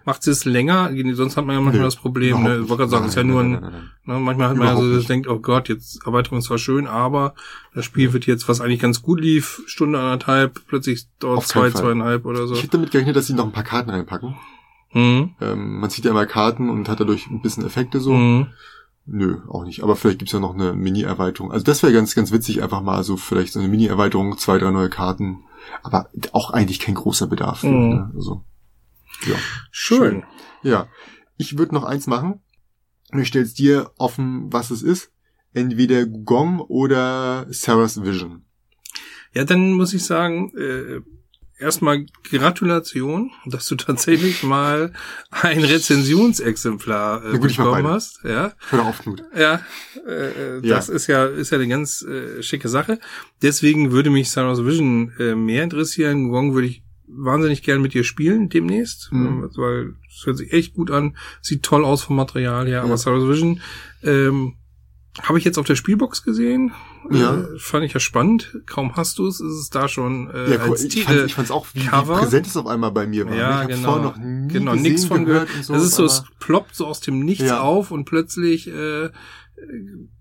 Macht 0.05 0.23
sie 0.23 0.31
es 0.31 0.45
länger? 0.45 0.91
Sonst 1.13 1.37
hat 1.37 1.45
man 1.45 1.55
ja 1.55 1.61
manchmal 1.61 1.83
nee, 1.83 1.87
das 1.87 1.97
Problem, 1.97 2.43
ne? 2.43 2.61
Ich 2.63 2.69
wollte 2.69 2.83
gerade 2.83 2.91
sagen, 2.91 3.05
es 3.05 3.11
ist 3.11 3.17
ja 3.17 3.25
nur 3.25 3.41
ein, 3.41 3.53
nein, 3.53 3.61
nein, 3.63 3.73
nein, 3.73 4.17
ne? 4.17 4.21
manchmal 4.21 4.49
hat 4.49 4.57
man 4.57 4.69
ja 4.69 4.77
so, 4.77 4.95
das 4.95 5.07
denkt, 5.07 5.27
oh 5.27 5.39
Gott, 5.39 5.69
jetzt 5.69 6.07
Erweiterung 6.07 6.39
ist 6.39 6.47
zwar 6.47 6.59
schön, 6.59 6.87
aber 6.87 7.35
das 7.75 7.85
Spiel 7.85 8.13
wird 8.13 8.27
jetzt, 8.27 8.49
was 8.49 8.61
eigentlich 8.61 8.81
ganz 8.81 9.03
gut 9.03 9.21
lief, 9.21 9.63
Stunde 9.67 9.99
anderthalb, 9.99 10.61
plötzlich 10.69 11.07
dauert 11.19 11.39
Auf 11.39 11.47
zwei, 11.47 11.71
zweieinhalb 11.71 12.25
oder 12.25 12.47
so. 12.47 12.55
Ich 12.55 12.63
hätte 12.63 12.73
damit 12.79 12.91
gerechnet, 12.93 13.17
dass 13.17 13.27
sie 13.27 13.35
noch 13.35 13.45
ein 13.45 13.53
paar 13.53 13.65
Karten 13.65 13.91
reinpacken. 13.91 14.37
Mhm. 14.93 15.35
Ähm, 15.41 15.81
man 15.81 15.91
sieht 15.91 16.05
ja 16.05 16.13
immer 16.13 16.27
Karten 16.27 16.71
und 16.71 16.89
hat 16.89 17.01
dadurch 17.01 17.27
ein 17.27 17.43
bisschen 17.43 17.67
Effekte 17.67 18.01
so. 18.01 18.15
Mhm. 18.15 18.47
Nö, 19.07 19.39
auch 19.49 19.65
nicht. 19.65 19.83
Aber 19.83 19.95
vielleicht 19.95 20.19
gibt's 20.19 20.33
ja 20.33 20.41
noch 20.41 20.55
eine 20.55 20.73
Mini-Erweiterung. 20.73 21.53
Also 21.53 21.65
das 21.65 21.83
wäre 21.83 21.93
ganz, 21.93 22.15
ganz 22.15 22.33
witzig, 22.33 22.63
einfach 22.63 22.83
mal 22.83 23.05
so 23.05 23.17
vielleicht 23.17 23.53
so 23.53 23.61
eine 23.61 23.69
Mini-Erweiterung, 23.69 24.37
zwei, 24.39 24.59
drei 24.59 24.71
neue 24.71 24.91
Karten. 24.91 25.45
Aber 25.83 26.11
auch 26.33 26.51
eigentlich 26.51 26.81
kein 26.81 26.95
großer 26.95 27.27
Bedarf. 27.27 27.63
Mhm. 27.63 27.89
ne? 27.89 28.13
Also, 28.15 28.45
ja. 29.27 29.37
Schön. 29.71 29.99
Schön. 29.99 30.25
Ja. 30.63 30.89
Ich 31.37 31.57
würde 31.57 31.75
noch 31.75 31.85
eins 31.85 32.07
machen. 32.07 32.41
Ich 33.13 33.29
stell's 33.29 33.55
dir 33.55 33.93
offen, 33.99 34.53
was 34.53 34.71
es 34.71 34.83
ist. 34.83 35.13
Entweder 35.53 36.07
Gong 36.07 36.61
oder 36.61 37.47
Sarah's 37.51 38.03
Vision. 38.03 38.45
Ja, 39.33 39.45
dann 39.45 39.73
muss 39.73 39.95
ich 39.95 40.05
sagen, 40.05 40.51
äh, 40.57 41.01
erstmal 41.59 42.07
Gratulation, 42.25 43.31
dass 43.47 43.67
du 43.67 43.77
tatsächlich 43.77 44.43
mal 44.43 44.93
ein 45.31 45.65
Rezensionsexemplar 45.65 47.25
äh, 47.25 47.39
gut, 47.39 47.57
bekommen 47.57 47.87
hast. 47.87 48.21
Ja. 48.25 48.53
Hör 48.71 48.87
auf, 48.87 49.01
Knut. 49.01 49.23
Ja, 49.37 49.61
äh, 50.07 50.67
ja, 50.67 50.77
das 50.77 50.89
ist 50.89 51.07
ja 51.07 51.27
ist 51.27 51.51
ja 51.51 51.59
eine 51.59 51.69
ganz 51.69 52.03
äh, 52.03 52.43
schicke 52.43 52.69
Sache. 52.69 52.99
Deswegen 53.43 53.93
würde 53.93 54.11
mich 54.11 54.29
Star 54.29 54.47
Wars 54.47 54.65
Vision 54.65 55.13
äh, 55.19 55.35
mehr 55.35 55.65
interessieren. 55.65 56.31
Gong 56.31 56.55
würde 56.55 56.69
ich 56.69 56.83
wahnsinnig 57.09 57.63
gern 57.63 57.83
mit 57.83 57.95
dir 57.95 58.05
spielen 58.05 58.49
demnächst, 58.49 59.13
mhm. 59.13 59.49
weil 59.57 59.95
es 60.09 60.27
hört 60.27 60.39
sich 60.39 60.53
echt 60.53 60.75
gut 60.75 60.91
an, 60.91 61.17
sieht 61.41 61.63
toll 61.63 61.85
aus 61.85 62.03
vom 62.03 62.17
Material 62.17 62.67
her. 62.67 62.79
Ja. 62.79 62.83
Aber 62.83 62.99
Star 62.99 63.15
Wars 63.15 63.29
Vision 63.29 63.61
ähm, 64.03 64.55
habe 65.23 65.39
ich 65.39 65.45
jetzt 65.45 65.59
auf 65.59 65.67
der 65.67 65.77
Spielbox 65.77 66.23
gesehen. 66.23 66.73
Ja. 67.11 67.37
Äh, 67.37 67.59
fand 67.59 67.85
ich 67.85 67.93
ja 67.93 68.01
spannend. 68.01 68.61
Kaum 68.67 68.97
hast 68.97 69.19
du 69.19 69.27
es, 69.27 69.41
ist 69.41 69.55
es 69.55 69.71
da 69.71 69.89
schon 69.89 70.31
äh, 70.31 70.55
ja, 70.55 70.59
als 70.61 70.85
ich, 70.85 71.05
fand, 71.05 71.27
ich 71.27 71.35
fand's 71.35 71.51
auch, 71.51 71.67
wie, 71.75 71.85
Cover. 71.85 72.17
wie 72.17 72.21
präsent 72.21 72.47
es 72.47 72.57
auf 72.57 72.67
einmal 72.67 72.91
bei 72.91 73.07
mir 73.07 73.29
war. 73.29 73.37
Ja, 73.37 73.63
ich 73.63 73.69
genau. 73.69 73.99
noch 73.99 74.17
nie 74.17 74.49
genau, 74.49 74.73
gesehen, 74.73 74.83
nichts 74.83 75.05
von 75.07 75.25
gehört. 75.25 75.49
So 75.63 75.75
das 75.75 75.85
ist 75.85 75.95
so, 75.95 76.05
es 76.05 76.25
ploppt 76.39 76.75
so 76.75 76.87
aus 76.87 77.01
dem 77.01 77.21
Nichts 77.21 77.45
ja. 77.45 77.61
auf 77.61 77.91
und 77.91 78.05
plötzlich 78.05 78.69
äh, 78.69 79.11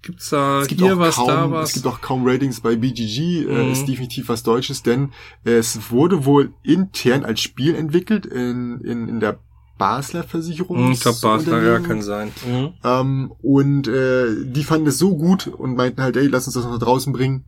gibt's 0.02 0.30
da 0.30 0.62
es 0.62 0.68
gibt 0.68 0.82
hier 0.82 0.98
was, 0.98 1.16
kaum, 1.16 1.28
da 1.28 1.52
was. 1.52 1.70
Es 1.70 1.76
gibt 1.76 1.88
auch 1.88 2.02
kaum 2.02 2.26
Ratings 2.26 2.62
bei 2.62 2.76
BGG, 2.76 3.46
äh, 3.46 3.64
mhm. 3.66 3.72
ist 3.72 3.86
definitiv 3.86 4.30
was 4.30 4.44
Deutsches, 4.44 4.84
denn 4.84 5.12
es 5.44 5.92
wurde 5.92 6.26
wohl 6.26 6.54
intern 6.64 7.26
als 7.26 7.42
Spiel 7.42 7.76
entwickelt 7.76 8.26
in, 8.26 8.80
in, 8.82 9.08
in 9.10 9.20
der 9.20 9.40
Basler 9.78 10.24
Versicherung. 10.24 10.86
Mhm, 10.86 10.92
ich 10.92 11.02
glaube, 11.02 11.20
Basler, 11.22 11.62
ja, 11.62 11.80
kann 11.80 12.02
sein. 12.02 12.32
Mhm. 12.46 12.74
Ähm, 12.84 13.34
und 13.42 13.88
äh, 13.88 14.46
die 14.46 14.64
fanden 14.64 14.88
es 14.88 14.98
so 14.98 15.18
gut 15.18 15.48
und 15.48 15.76
meinten 15.76 16.02
halt, 16.02 16.16
ey, 16.16 16.28
lass 16.28 16.46
uns 16.48 16.54
das 16.54 16.66
noch 16.66 16.80
draußen 16.80 17.12
bringen, 17.12 17.46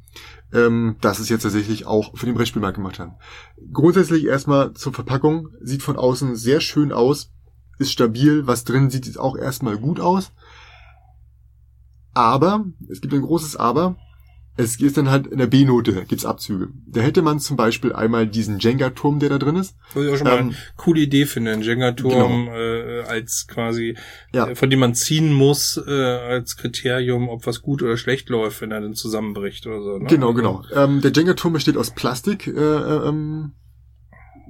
ähm, 0.54 0.98
dass 1.02 1.20
es 1.20 1.30
jetzt 1.30 1.44
tatsächlich 1.44 1.86
auch 1.86 2.18
für 2.18 2.26
den 2.26 2.36
Brettspielmarkt 2.36 2.76
gemacht 2.76 3.00
haben. 3.00 3.14
Grundsätzlich 3.72 4.26
erstmal 4.26 4.74
zur 4.74 4.94
Verpackung, 4.94 5.50
sieht 5.62 5.84
von 5.84 5.98
außen 5.98 6.36
sehr 6.36 6.60
schön 6.60 6.92
aus, 6.92 7.32
ist 7.80 7.92
stabil, 7.92 8.48
was 8.48 8.64
drin 8.64 8.90
sieht 8.90 9.06
jetzt 9.06 9.20
auch 9.20 9.38
erstmal 9.38 9.78
gut 9.78 10.00
aus. 10.00 10.32
Aber, 12.14 12.66
es 12.90 13.00
gibt 13.00 13.14
ein 13.14 13.22
großes 13.22 13.56
Aber, 13.56 13.96
es 14.58 14.80
ist 14.82 14.98
dann 14.98 15.10
halt 15.10 15.28
in 15.28 15.38
der 15.38 15.48
B-Note, 15.48 16.06
gibt's 16.08 16.26
Abzüge. 16.26 16.70
Da 16.88 17.02
hätte 17.02 17.22
man 17.22 17.40
zum 17.40 17.58
Beispiel 17.58 17.94
einmal 17.94 18.28
diesen 18.28 18.58
Jenga-Turm, 18.58 19.20
der 19.20 19.30
da 19.30 19.38
drin 19.38 19.56
ist. 19.56 19.76
Was 19.94 20.04
ich 20.04 20.12
auch 20.12 20.18
schon 20.18 20.28
mal 20.28 20.40
ähm, 20.40 20.48
eine 20.48 20.56
coole 20.76 21.02
Idee 21.02 21.26
finde, 21.26 21.52
ein 21.52 21.62
Jenga-Turm 21.62 22.46
genau. 22.48 22.58
äh, 22.58 23.04
als 23.04 23.48
quasi, 23.48 23.96
ja. 24.34 24.48
äh, 24.48 24.56
von 24.56 24.70
dem 24.70 24.80
man 24.80 24.96
ziehen 24.96 25.32
muss, 25.32 25.80
äh, 25.88 25.92
als 25.92 26.58
Kriterium, 26.58 27.30
ob 27.30 27.46
was 27.46 27.62
gut 27.62 27.84
oder 27.84 27.98
schlecht 27.98 28.30
läuft, 28.30 28.62
wenn 28.62 28.72
er 28.72 28.82
dann 28.82 28.96
zusammenbricht 28.96 29.68
oder 29.68 29.82
so. 29.82 29.98
Ne? 30.00 30.08
Genau, 30.08 30.34
genau. 30.34 30.64
Ähm, 30.74 31.02
der 31.02 31.12
Jenga-Turm 31.12 31.54
besteht 31.54 31.78
aus 31.78 31.92
Plastik, 31.92 32.48
äh, 32.48 32.52
äh 32.52 33.08
ähm, 33.08 33.52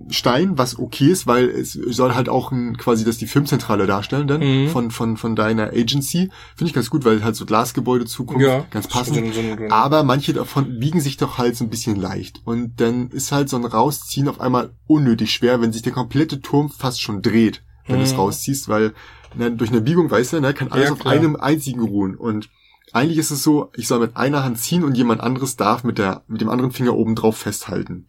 Stein, 0.10 0.58
was 0.58 0.80
okay 0.80 1.08
ist, 1.08 1.28
weil 1.28 1.50
es 1.50 1.74
soll 1.74 2.16
halt 2.16 2.30
auch 2.30 2.52
ein, 2.52 2.78
quasi 2.78 3.04
das 3.04 3.18
die 3.18 3.28
Filmzentrale 3.28 3.88
darstellen 3.88 4.28
dann 4.28 4.42
mhm. 4.42 4.70
von 4.70 4.92
von 4.92 5.18
von 5.18 5.36
deiner 5.36 5.68
Agency. 5.74 6.30
Finde 6.56 6.70
ich 6.70 6.74
ganz 6.74 6.90
gut, 6.90 7.04
weil 7.04 7.24
halt 7.24 7.36
so 7.36 7.46
Glasgebäude 7.46 8.06
Zukunft 8.06 8.46
ja, 8.46 8.66
ganz 8.72 8.88
passend. 8.88 9.34
So, 9.34 9.42
Aber 9.70 10.04
manche 10.04 10.34
davon 10.34 10.80
wiegen 10.80 11.02
sich 11.02 11.18
doch 11.18 11.38
halt 11.38 11.56
so 11.56 11.66
ein 11.66 11.70
bisschen 11.70 11.96
leicht 11.96 12.42
und 12.46 12.80
dann 12.80 13.10
ist 13.10 13.32
halt 13.32 13.50
so 13.50 13.58
ein 13.58 13.66
Rausziehen 13.66 14.28
auf 14.28 14.40
einmal 14.40 14.72
unnötig 14.88 15.32
schwer, 15.32 15.62
wenn 15.62 15.74
sich 15.74 15.82
der 15.82 15.94
komplette 15.94 16.42
Turm 16.42 16.70
fast 16.70 17.02
schon 17.02 17.22
dreht, 17.22 17.64
wenn 17.88 17.96
mhm. 17.96 18.00
du 18.00 18.06
es 18.06 18.18
rausziehst, 18.18 18.70
weil 18.70 18.94
ne, 19.36 19.52
durch 19.52 19.72
eine 19.72 19.82
Biegung, 19.82 20.10
weißt 20.10 20.34
du, 20.34 20.42
ne, 20.42 20.54
kann 20.54 20.72
alles 20.72 20.90
ja, 20.90 20.94
auf 20.94 21.06
einem 21.06 21.36
einzigen 21.36 21.82
ruhen 21.82 22.16
und 22.16 22.50
eigentlich 22.94 23.18
ist 23.18 23.32
es 23.32 23.44
so, 23.44 23.72
ich 23.76 23.88
soll 23.88 24.00
mit 24.00 24.16
einer 24.16 24.46
Hand 24.46 24.60
ziehen 24.60 24.86
und 24.86 24.96
jemand 24.96 25.20
anderes 25.20 25.58
darf 25.58 25.84
mit 25.84 25.98
der 25.98 26.24
mit 26.28 26.40
dem 26.40 26.50
anderen 26.50 26.72
Finger 26.72 26.96
oben 26.96 27.16
drauf 27.16 27.38
festhalten 27.38 28.08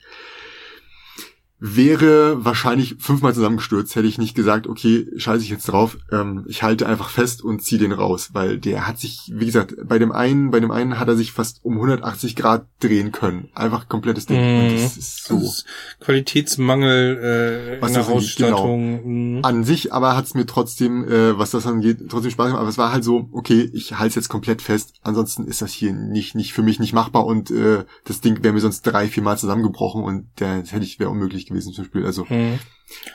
wäre 1.61 2.44
wahrscheinlich 2.44 2.97
fünfmal 3.01 3.35
zusammengestürzt, 3.35 3.97
hätte 3.97 4.07
ich 4.07 4.18
nicht 4.18 4.35
gesagt, 4.35 4.66
okay, 4.68 5.09
scheiße 5.16 5.42
ich 5.42 5.51
jetzt 5.51 5.68
drauf, 5.68 5.99
ähm, 6.12 6.44
ich 6.47 6.62
halte 6.62 6.87
einfach 6.87 7.09
fest 7.09 7.42
und 7.42 7.62
ziehe 7.62 7.81
den 7.81 7.92
raus, 7.92 8.31
weil 8.33 8.59
der 8.59 8.87
hat 8.87 8.99
sich, 8.99 9.33
wie 9.35 9.47
gesagt, 9.47 9.75
bei 9.85 9.99
dem 9.99 10.12
einen, 10.12 10.51
bei 10.51 10.61
dem 10.61 10.71
einen 10.71 11.01
hat 11.01 11.09
er 11.09 11.16
sich 11.16 11.33
fast 11.33 11.59
um 11.64 11.75
180 11.75 12.37
Grad 12.37 12.66
drehen 12.81 13.11
können, 13.11 13.49
einfach 13.55 13.88
komplettes 13.88 14.27
Ding. 14.27 14.40
Mhm. 14.40 14.66
Und 14.66 14.75
das 14.75 14.97
ist 14.97 15.25
so 15.25 15.35
das 15.35 15.44
ist 15.44 15.66
Qualitätsmangel 16.01 17.79
äh, 17.79 17.83
was 17.83 17.90
in 17.90 17.94
der 17.94 18.05
genau. 18.05 18.16
Ausstattung. 18.16 19.03
Genau. 19.03 19.09
Mhm. 19.09 19.40
An 19.42 19.64
sich, 19.64 19.92
aber 19.92 20.16
hat 20.16 20.27
es 20.27 20.35
mir 20.35 20.47
trotzdem, 20.47 21.05
äh, 21.09 21.37
was 21.38 21.51
das 21.51 21.66
angeht, 21.66 21.99
trotzdem 22.09 22.31
Spaß 22.31 22.47
gemacht. 22.47 22.61
Aber 22.61 22.71
es 22.71 22.79
war 22.79 22.92
halt 22.92 23.03
so, 23.03 23.29
okay, 23.33 23.68
ich 23.73 23.99
halte 23.99 24.11
es 24.11 24.14
jetzt 24.14 24.29
komplett 24.29 24.62
fest. 24.62 24.94
Ansonsten 25.03 25.44
ist 25.44 25.61
das 25.61 25.73
hier 25.73 25.92
nicht, 25.92 26.37
nicht 26.37 26.53
für 26.53 26.62
mich 26.62 26.79
nicht 26.79 26.92
machbar 26.92 27.27
und 27.27 27.51
äh, 27.51 27.85
das 28.05 28.21
Ding 28.21 28.42
wäre 28.44 28.55
mir 28.55 28.61
sonst 28.61 28.83
drei, 28.83 29.09
vier 29.09 29.23
Mal 29.23 29.38
zusammengebrochen 29.38 30.05
und 30.05 30.29
der 30.38 30.62
hätte 30.64 30.85
ich 30.85 31.01
wäre 31.01 31.11
unmöglich 31.11 31.48
gewesen 31.49 31.73
zum 31.73 31.85
Spiel. 31.85 32.07
Also, 32.07 32.29
hm. 32.29 32.59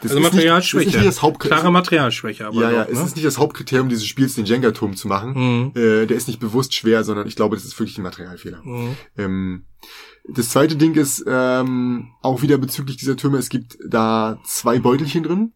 also 0.01 0.19
Materialschwäche. 0.19 0.97
Nicht, 0.97 1.07
das 1.07 1.21
nicht 1.21 1.39
Klare 1.39 1.71
Materialschwäche, 1.71 2.47
aber. 2.47 2.61
Ja, 2.61 2.71
ja, 2.71 2.83
doch, 2.83 2.91
ne? 2.91 2.99
es 2.99 3.05
ist 3.05 3.15
nicht 3.15 3.25
das 3.25 3.37
Hauptkriterium 3.37 3.89
dieses 3.89 4.05
Spiels, 4.05 4.35
den 4.35 4.45
Jenga-Turm 4.45 4.95
zu 4.95 5.07
machen. 5.07 5.35
Hm. 5.35 5.71
Äh, 5.75 6.05
der 6.05 6.17
ist 6.17 6.27
nicht 6.27 6.39
bewusst 6.39 6.73
schwer, 6.75 7.03
sondern 7.03 7.27
ich 7.27 7.35
glaube, 7.35 7.55
das 7.55 7.65
ist 7.65 7.79
wirklich 7.79 7.97
ein 7.97 8.03
Materialfehler. 8.03 8.63
Hm. 8.63 8.95
Ähm, 9.17 9.65
das 10.27 10.49
zweite 10.49 10.75
Ding 10.75 10.95
ist 10.95 11.23
ähm, 11.27 12.11
auch 12.21 12.41
wieder 12.41 12.57
bezüglich 12.57 12.97
dieser 12.97 13.17
Türme, 13.17 13.37
es 13.37 13.49
gibt 13.49 13.77
da 13.87 14.39
zwei 14.45 14.79
Beutelchen 14.79 15.23
drin. 15.23 15.53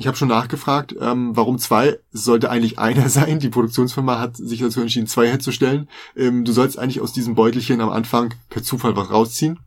Ich 0.00 0.06
habe 0.06 0.16
schon 0.16 0.28
nachgefragt, 0.28 0.94
ähm, 1.00 1.32
warum 1.34 1.58
zwei? 1.58 1.98
Es 2.12 2.22
sollte 2.22 2.50
eigentlich 2.50 2.78
einer 2.78 3.08
sein. 3.08 3.40
Die 3.40 3.48
Produktionsfirma 3.48 4.20
hat 4.20 4.36
sich 4.36 4.60
dazu 4.60 4.80
entschieden, 4.80 5.08
zwei 5.08 5.26
herzustellen. 5.28 5.88
Ähm, 6.16 6.44
du 6.44 6.52
sollst 6.52 6.78
eigentlich 6.78 7.00
aus 7.00 7.12
diesem 7.12 7.34
Beutelchen 7.34 7.80
am 7.80 7.90
Anfang 7.90 8.34
per 8.48 8.62
Zufall 8.62 8.94
was 8.96 9.10
rausziehen 9.10 9.58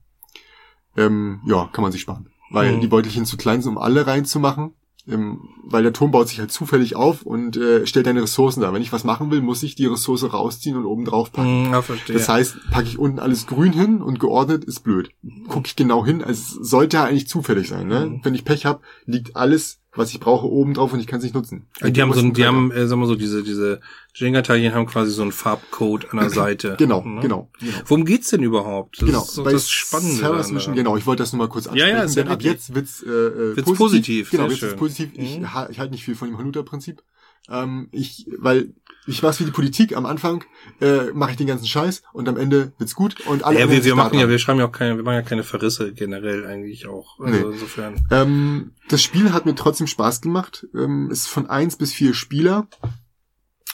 ähm, 0.97 1.41
ja, 1.45 1.69
kann 1.71 1.83
man 1.83 1.91
sich 1.91 2.01
sparen. 2.01 2.30
Weil 2.51 2.73
mhm. 2.73 2.81
die 2.81 2.87
Beutelchen 2.87 3.25
zu 3.25 3.37
klein 3.37 3.61
sind, 3.61 3.71
um 3.71 3.77
alle 3.77 4.07
reinzumachen. 4.07 4.73
Ähm, 5.07 5.49
weil 5.63 5.81
der 5.81 5.93
Turm 5.93 6.11
baut 6.11 6.27
sich 6.27 6.39
halt 6.39 6.51
zufällig 6.51 6.95
auf 6.95 7.23
und 7.23 7.57
äh, 7.57 7.87
stellt 7.87 8.05
deine 8.05 8.21
Ressourcen 8.21 8.61
da. 8.61 8.71
Wenn 8.71 8.83
ich 8.83 8.93
was 8.93 9.03
machen 9.03 9.31
will, 9.31 9.41
muss 9.41 9.63
ich 9.63 9.73
die 9.73 9.87
Ressource 9.87 10.31
rausziehen 10.31 10.77
und 10.77 10.85
oben 10.85 11.05
drauf 11.05 11.31
packen. 11.31 11.67
Mhm, 11.67 11.71
ja, 11.71 11.81
verstehe. 11.81 12.15
Das 12.15 12.29
heißt, 12.29 12.69
packe 12.69 12.87
ich 12.87 12.99
unten 12.99 13.17
alles 13.17 13.47
grün 13.47 13.73
hin 13.73 14.01
und 14.01 14.19
geordnet 14.19 14.63
ist 14.63 14.81
blöd. 14.81 15.09
Gucke 15.47 15.65
ich 15.65 15.75
genau 15.75 16.05
hin, 16.05 16.23
also 16.23 16.61
es 16.61 16.69
sollte 16.69 16.97
ja 16.97 17.05
eigentlich 17.05 17.27
zufällig 17.27 17.67
sein. 17.67 17.87
Ne? 17.87 18.05
Mhm. 18.05 18.19
Wenn 18.23 18.35
ich 18.35 18.45
Pech 18.45 18.65
habe, 18.65 18.81
liegt 19.05 19.35
alles 19.35 19.81
was 19.93 20.11
ich 20.11 20.19
brauche, 20.19 20.47
oben 20.47 20.73
drauf 20.73 20.93
und 20.93 20.99
ich 20.99 21.07
kann 21.07 21.17
es 21.17 21.23
nicht 21.23 21.35
nutzen. 21.35 21.67
Also 21.81 21.91
die 21.91 22.01
haben 22.01 22.13
so, 22.13 22.29
die 22.29 22.45
haben, 22.45 22.71
äh, 22.71 22.87
sagen 22.87 23.01
wir 23.01 23.07
so, 23.07 23.15
diese, 23.15 23.43
diese 23.43 23.81
Jenga-Teilchen 24.13 24.73
haben 24.73 24.85
quasi 24.85 25.11
so 25.11 25.21
einen 25.21 25.31
Farbcode 25.31 26.11
an 26.11 26.19
der 26.19 26.29
Seite. 26.41 26.75
genau, 26.77 27.03
ne? 27.03 27.21
genau, 27.21 27.49
genau. 27.59 27.77
Worum 27.85 28.05
geht's 28.05 28.29
denn 28.29 28.43
überhaupt? 28.43 29.01
Das 29.01 29.07
genau, 29.07 29.21
ist 29.21 29.33
so 29.33 29.43
das 29.43 29.69
Spannende. 29.69 30.17
Service 30.17 30.51
Mission, 30.51 30.75
genau, 30.75 30.97
ich 30.97 31.05
wollte 31.05 31.23
das 31.23 31.33
nur 31.33 31.39
mal 31.39 31.49
kurz 31.49 31.67
ansprechen, 31.67 31.95
ja, 31.95 32.05
ja, 32.05 32.13
denn 32.13 32.27
ab 32.27 32.41
jetzt 32.41 32.75
wird's, 32.75 33.01
äh, 33.03 33.09
äh 33.09 33.55
wird's 33.55 33.63
positiv. 33.63 33.77
positiv 33.77 34.31
genau, 34.31 34.47
jetzt 34.47 34.61
wird's 34.61 34.75
positiv. 34.75 35.11
Ich, 35.15 35.39
mhm. 35.39 35.47
ich 35.69 35.79
halte 35.79 35.91
nicht 35.91 36.03
viel 36.03 36.15
von 36.15 36.29
dem 36.29 36.37
Hanuta-Prinzip. 36.37 37.01
Ähm, 37.49 37.89
ich, 37.91 38.27
weil 38.37 38.73
ich 39.07 39.21
weiß 39.21 39.39
wie 39.39 39.45
die 39.45 39.51
Politik 39.51 39.95
am 39.95 40.05
Anfang 40.05 40.43
äh, 40.79 41.11
mache 41.13 41.31
ich 41.31 41.37
den 41.37 41.47
ganzen 41.47 41.65
Scheiß 41.65 42.03
und 42.13 42.29
am 42.29 42.37
Ende 42.37 42.71
wird's 42.77 42.93
gut 42.93 43.19
und 43.25 43.43
alle. 43.43 43.59
Ja, 43.59 43.69
wir, 43.69 43.83
wir 43.83 43.95
machen 43.95 44.19
ja, 44.19 44.29
wir 44.29 44.37
schreiben 44.37 44.59
ja 44.59 44.67
auch 44.67 44.71
keine, 44.71 44.95
wir 44.95 45.03
machen 45.03 45.15
ja 45.15 45.21
keine 45.23 45.43
Verrisse 45.43 45.91
generell 45.93 46.45
eigentlich 46.45 46.87
auch. 46.87 47.19
Also 47.19 47.47
nee. 47.47 47.53
insofern. 47.53 48.05
Ähm, 48.11 48.71
das 48.89 49.01
Spiel 49.01 49.33
hat 49.33 49.45
mir 49.45 49.55
trotzdem 49.55 49.87
Spaß 49.87 50.21
gemacht. 50.21 50.67
Ähm, 50.75 51.09
ist 51.09 51.27
von 51.27 51.49
eins 51.49 51.77
bis 51.77 51.93
vier 51.93 52.13
Spieler 52.13 52.67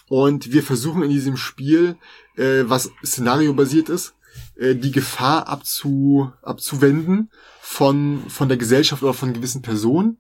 und 0.09 0.51
wir 0.51 0.63
versuchen 0.63 1.03
in 1.03 1.09
diesem 1.09 1.37
Spiel, 1.37 1.97
äh, 2.35 2.63
was 2.65 2.91
Szenario 3.05 3.53
basiert 3.53 3.89
ist, 3.89 4.15
äh, 4.55 4.75
die 4.75 4.91
Gefahr 4.91 5.47
abzu, 5.47 6.31
abzuwenden 6.41 7.29
von 7.61 8.23
von 8.27 8.47
der 8.47 8.57
Gesellschaft 8.57 9.03
oder 9.03 9.13
von 9.13 9.33
gewissen 9.33 9.61
Personen 9.61 10.17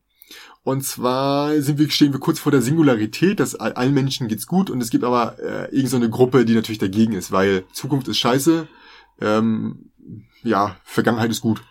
und 0.67 0.83
zwar 0.83 1.61
sind 1.61 1.79
wir, 1.79 1.89
stehen 1.89 2.11
wir 2.11 2.19
kurz 2.19 2.39
vor 2.39 2.51
der 2.51 2.61
Singularität, 2.61 3.39
dass 3.39 3.55
allen 3.55 3.93
Menschen 3.93 4.27
geht's 4.27 4.47
gut 4.47 4.69
und 4.69 4.81
es 4.81 4.89
gibt 4.89 5.05
aber 5.05 5.39
äh, 5.39 5.73
irgendeine 5.73 6.07
so 6.07 6.11
Gruppe, 6.11 6.43
die 6.43 6.55
natürlich 6.55 6.77
dagegen 6.77 7.13
ist, 7.13 7.31
weil 7.31 7.63
Zukunft 7.71 8.09
ist 8.09 8.17
scheiße, 8.17 8.67
ähm, 9.21 9.91
ja, 10.43 10.75
Vergangenheit 10.83 11.31
ist 11.31 11.39
gut. 11.39 11.61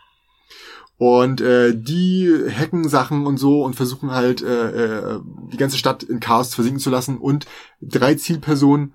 Und 0.99 1.43
äh, 1.43 1.75
die 1.75 2.33
hacken 2.51 2.89
Sachen 2.89 3.27
und 3.27 3.37
so 3.37 3.63
und 3.63 3.75
versuchen 3.75 4.13
halt 4.13 4.43
äh, 4.43 5.17
äh, 5.17 5.21
die 5.53 5.59
ganze 5.59 5.77
Stadt 5.77 6.03
in 6.03 6.21
Chaos 6.21 6.55
versinken 6.55 6.81
zu 6.81 6.89
lassen 6.89 7.19
und 7.19 7.47
drei 7.83 8.15
Zielpersonen 8.15 8.95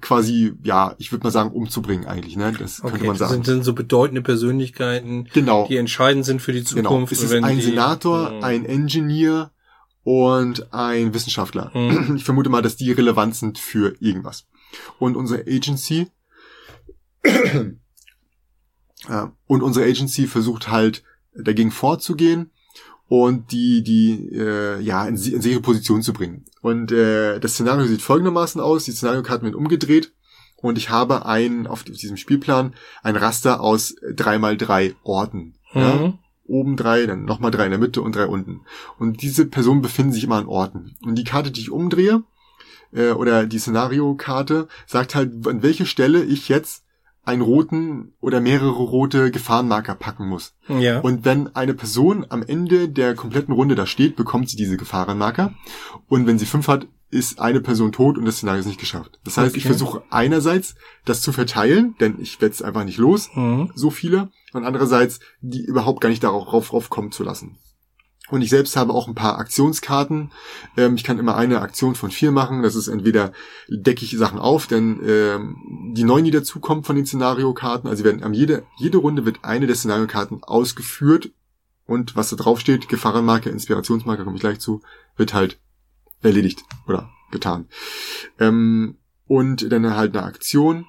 quasi, 0.00 0.52
ja, 0.62 0.94
ich 0.98 1.10
würde 1.10 1.24
mal 1.24 1.30
sagen, 1.30 1.50
umzubringen 1.50 2.06
eigentlich, 2.06 2.36
ne? 2.36 2.52
Das 2.56 2.80
okay, 2.80 2.90
könnte 2.92 3.06
man 3.06 3.16
sagen. 3.16 3.28
Das 3.28 3.34
sind, 3.34 3.46
sind 3.46 3.64
so 3.64 3.72
bedeutende 3.72 4.22
Persönlichkeiten, 4.22 5.28
genau. 5.32 5.66
die 5.66 5.78
entscheidend 5.78 6.24
sind 6.24 6.40
für 6.42 6.52
die 6.52 6.62
genau. 6.62 6.90
Zukunft. 6.90 7.12
Genau. 7.12 7.24
Es 7.24 7.30
ist 7.32 7.42
ein 7.42 7.56
die, 7.56 7.62
Senator, 7.62 8.30
mh. 8.30 8.46
ein 8.46 8.64
Engineer 8.64 9.50
und 10.04 10.72
ein 10.72 11.12
Wissenschaftler. 11.12 11.70
Mhm. 11.74 12.16
Ich 12.16 12.24
vermute 12.24 12.50
mal, 12.50 12.62
dass 12.62 12.76
die 12.76 12.92
relevant 12.92 13.34
sind 13.34 13.58
für 13.58 13.96
irgendwas. 14.00 14.46
Und 14.98 15.16
unsere 15.16 15.40
Agency 15.42 16.06
und 19.46 19.62
unsere 19.62 19.86
Agency 19.86 20.26
versucht 20.26 20.70
halt 20.70 21.02
dagegen 21.34 21.70
vorzugehen 21.70 22.50
und 23.08 23.52
die 23.52 23.82
die 23.82 24.30
äh, 24.32 24.80
ja 24.80 25.04
in, 25.06 25.16
in 25.16 25.42
sichere 25.42 25.60
Position 25.60 26.02
zu 26.02 26.12
bringen. 26.12 26.44
Und 26.62 26.92
äh, 26.92 27.38
das 27.40 27.54
Szenario 27.54 27.86
sieht 27.86 28.02
folgendermaßen 28.02 28.60
aus: 28.60 28.84
Die 28.84 28.92
Szenariokarten 28.92 29.44
werden 29.44 29.56
umgedreht 29.56 30.12
und 30.56 30.78
ich 30.78 30.90
habe 30.90 31.26
ein 31.26 31.66
auf 31.66 31.82
diesem 31.84 32.16
Spielplan 32.16 32.74
ein 33.02 33.16
Raster 33.16 33.60
aus 33.60 33.96
drei 34.14 34.38
mal 34.38 34.56
drei 34.56 34.94
Orten. 35.02 35.54
Mhm. 35.72 35.80
Ja? 35.80 36.18
oben 36.50 36.76
drei, 36.76 37.06
dann 37.06 37.24
nochmal 37.24 37.52
drei 37.52 37.66
in 37.66 37.70
der 37.70 37.78
Mitte 37.78 38.02
und 38.02 38.16
drei 38.16 38.26
unten. 38.26 38.62
Und 38.98 39.22
diese 39.22 39.46
Personen 39.46 39.82
befinden 39.82 40.12
sich 40.12 40.24
immer 40.24 40.36
an 40.36 40.48
Orten. 40.48 40.96
Und 41.02 41.14
die 41.14 41.24
Karte, 41.24 41.50
die 41.50 41.60
ich 41.60 41.70
umdrehe, 41.70 42.24
äh, 42.92 43.10
oder 43.12 43.46
die 43.46 43.58
Szenario-Karte, 43.58 44.68
sagt 44.86 45.14
halt, 45.14 45.46
an 45.46 45.62
welche 45.62 45.86
Stelle 45.86 46.24
ich 46.24 46.48
jetzt 46.48 46.84
einen 47.30 47.42
roten 47.42 48.12
oder 48.20 48.40
mehrere 48.40 48.70
rote 48.70 49.30
Gefahrenmarker 49.30 49.94
packen 49.94 50.28
muss. 50.28 50.54
Ja. 50.68 51.00
Und 51.00 51.24
wenn 51.24 51.54
eine 51.54 51.74
Person 51.74 52.26
am 52.28 52.42
Ende 52.42 52.88
der 52.88 53.14
kompletten 53.14 53.54
Runde 53.54 53.74
da 53.74 53.86
steht, 53.86 54.16
bekommt 54.16 54.50
sie 54.50 54.56
diese 54.56 54.76
Gefahrenmarker. 54.76 55.54
Und 56.08 56.26
wenn 56.26 56.38
sie 56.38 56.46
fünf 56.46 56.68
hat, 56.68 56.86
ist 57.10 57.40
eine 57.40 57.60
Person 57.60 57.92
tot 57.92 58.18
und 58.18 58.24
das 58.24 58.36
Szenario 58.36 58.60
ist 58.60 58.66
nicht 58.66 58.78
geschafft. 58.78 59.18
Das 59.24 59.36
heißt, 59.36 59.50
okay. 59.50 59.58
ich 59.58 59.64
versuche 59.64 60.02
einerseits 60.10 60.76
das 61.04 61.20
zu 61.22 61.32
verteilen, 61.32 61.96
denn 61.98 62.20
ich 62.20 62.40
werde 62.40 62.54
es 62.54 62.62
einfach 62.62 62.84
nicht 62.84 62.98
los, 62.98 63.30
mhm. 63.34 63.72
so 63.74 63.90
viele, 63.90 64.30
und 64.52 64.64
andererseits 64.64 65.18
die 65.40 65.64
überhaupt 65.64 66.00
gar 66.00 66.08
nicht 66.08 66.22
darauf 66.22 66.68
drauf 66.68 66.88
kommen 66.88 67.10
zu 67.10 67.24
lassen. 67.24 67.58
Und 68.30 68.42
ich 68.42 68.50
selbst 68.50 68.76
habe 68.76 68.92
auch 68.92 69.08
ein 69.08 69.14
paar 69.14 69.38
Aktionskarten. 69.38 70.30
Ähm, 70.76 70.94
ich 70.94 71.04
kann 71.04 71.18
immer 71.18 71.36
eine 71.36 71.60
Aktion 71.60 71.94
von 71.94 72.10
vier 72.10 72.30
machen. 72.30 72.62
Das 72.62 72.76
ist 72.76 72.88
entweder 72.88 73.32
decke 73.68 74.04
ich 74.04 74.16
Sachen 74.16 74.38
auf, 74.38 74.66
denn 74.66 75.00
ähm, 75.04 75.56
die 75.94 76.04
neuen, 76.04 76.24
die 76.24 76.30
dazukommen 76.30 76.84
von 76.84 76.96
den 76.96 77.06
Szenariokarten, 77.06 77.88
also 77.88 78.04
werden 78.04 78.22
am 78.22 78.32
jede, 78.32 78.64
jede 78.78 78.98
Runde 78.98 79.24
wird 79.24 79.40
eine 79.42 79.66
der 79.66 79.76
Szenariokarten 79.76 80.42
ausgeführt 80.42 81.30
und 81.90 82.14
was 82.14 82.30
da 82.30 82.36
drauf 82.36 82.60
steht, 82.60 82.88
Gefahrenmarke, 82.88 83.50
Inspirationsmarke, 83.50 84.22
komme 84.22 84.36
ich 84.36 84.40
gleich 84.40 84.60
zu, 84.60 84.80
wird 85.16 85.34
halt 85.34 85.58
erledigt 86.22 86.62
oder 86.86 87.10
getan. 87.32 87.66
Ähm, 88.38 88.98
und 89.26 89.72
dann 89.72 89.96
halt 89.96 90.16
eine 90.16 90.24
Aktion. 90.24 90.86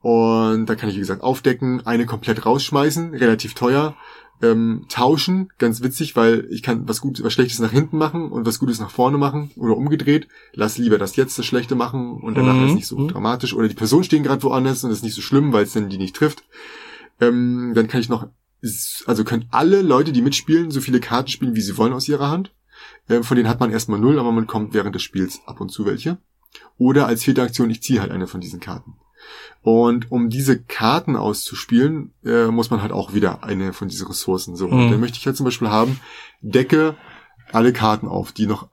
Und 0.00 0.66
da 0.66 0.74
kann 0.74 0.88
ich, 0.88 0.96
wie 0.96 1.00
gesagt, 1.00 1.22
aufdecken, 1.22 1.86
eine 1.86 2.04
komplett 2.04 2.44
rausschmeißen, 2.44 3.14
relativ 3.14 3.54
teuer 3.54 3.96
ähm, 4.42 4.86
tauschen. 4.88 5.48
Ganz 5.58 5.82
witzig, 5.82 6.16
weil 6.16 6.46
ich 6.50 6.62
kann 6.62 6.88
was 6.88 7.00
Gutes, 7.00 7.24
was 7.24 7.32
Schlechtes 7.32 7.60
nach 7.60 7.70
hinten 7.70 7.98
machen 7.98 8.30
und 8.30 8.46
was 8.46 8.58
Gutes 8.58 8.80
nach 8.80 8.90
vorne 8.90 9.18
machen 9.18 9.50
oder 9.56 9.76
umgedreht. 9.76 10.28
Lass 10.52 10.78
lieber 10.78 10.98
das 10.98 11.16
jetzt 11.16 11.38
das 11.38 11.46
Schlechte 11.46 11.74
machen 11.74 12.20
und 12.20 12.36
danach 12.36 12.54
mhm. 12.54 12.66
ist 12.66 12.74
nicht 12.74 12.86
so 12.86 12.98
mhm. 12.98 13.08
dramatisch. 13.08 13.54
Oder 13.54 13.68
die 13.68 13.74
Person 13.74 14.04
stehen 14.04 14.22
gerade 14.22 14.42
woanders 14.42 14.84
und 14.84 14.90
ist 14.90 15.02
nicht 15.02 15.14
so 15.14 15.22
schlimm, 15.22 15.52
weil 15.52 15.64
es 15.64 15.72
dann 15.72 15.88
die 15.88 15.98
nicht 15.98 16.16
trifft. 16.16 16.44
Ähm, 17.20 17.72
dann 17.74 17.88
kann 17.88 18.00
ich 18.00 18.08
noch, 18.08 18.28
also 19.06 19.24
können 19.24 19.46
alle 19.50 19.82
Leute, 19.82 20.12
die 20.12 20.22
mitspielen, 20.22 20.70
so 20.70 20.80
viele 20.80 21.00
Karten 21.00 21.28
spielen, 21.28 21.54
wie 21.54 21.60
sie 21.60 21.76
wollen 21.76 21.92
aus 21.92 22.08
ihrer 22.08 22.30
Hand. 22.30 22.52
Ähm, 23.08 23.24
von 23.24 23.36
denen 23.36 23.48
hat 23.48 23.60
man 23.60 23.70
erstmal 23.70 24.00
null, 24.00 24.18
aber 24.18 24.32
man 24.32 24.46
kommt 24.46 24.74
während 24.74 24.94
des 24.94 25.02
Spiels 25.02 25.40
ab 25.46 25.60
und 25.60 25.70
zu 25.70 25.86
welche. 25.86 26.18
Oder 26.78 27.06
als 27.06 27.24
vierte 27.24 27.42
Aktion, 27.42 27.70
ich 27.70 27.82
ziehe 27.82 28.00
halt 28.00 28.10
eine 28.10 28.26
von 28.26 28.40
diesen 28.40 28.60
Karten. 28.60 28.94
Und 29.62 30.10
um 30.12 30.28
diese 30.28 30.60
Karten 30.60 31.16
auszuspielen, 31.16 32.12
äh, 32.24 32.46
muss 32.46 32.70
man 32.70 32.82
halt 32.82 32.92
auch 32.92 33.14
wieder 33.14 33.44
eine 33.44 33.72
von 33.72 33.88
diesen 33.88 34.06
Ressourcen 34.06 34.56
so. 34.56 34.68
Mhm. 34.68 34.72
Und 34.72 34.90
dann 34.90 35.00
möchte 35.00 35.18
ich 35.18 35.26
halt 35.26 35.36
zum 35.36 35.44
Beispiel 35.44 35.70
haben, 35.70 35.98
decke 36.42 36.96
alle 37.50 37.72
Karten 37.72 38.06
auf, 38.06 38.32
die 38.32 38.46
noch 38.46 38.68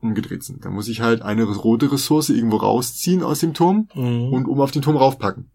umgedreht 0.00 0.42
sind. 0.42 0.64
Dann 0.64 0.74
muss 0.74 0.88
ich 0.88 1.00
halt 1.00 1.22
eine 1.22 1.44
rote 1.44 1.90
Ressource 1.90 2.28
irgendwo 2.28 2.56
rausziehen 2.56 3.22
aus 3.22 3.40
dem 3.40 3.54
Turm 3.54 3.88
mhm. 3.94 4.32
und 4.32 4.46
oben 4.46 4.60
auf 4.60 4.72
den 4.72 4.82
Turm 4.82 4.96
raufpacken. 4.96 5.50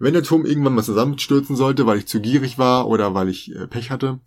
Wenn 0.00 0.14
der 0.14 0.22
Turm 0.22 0.44
irgendwann 0.44 0.74
mal 0.74 0.82
zusammenstürzen 0.82 1.56
sollte, 1.56 1.86
weil 1.86 1.98
ich 1.98 2.06
zu 2.06 2.20
gierig 2.20 2.58
war 2.58 2.88
oder 2.88 3.14
weil 3.14 3.28
ich 3.28 3.54
äh, 3.54 3.66
Pech 3.66 3.90
hatte, 3.90 4.20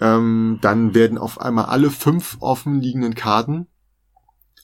ähm, 0.00 0.58
dann 0.60 0.94
werden 0.94 1.18
auf 1.18 1.40
einmal 1.40 1.66
alle 1.66 1.90
fünf 1.90 2.36
offen 2.40 2.80
liegenden 2.80 3.14
Karten 3.14 3.66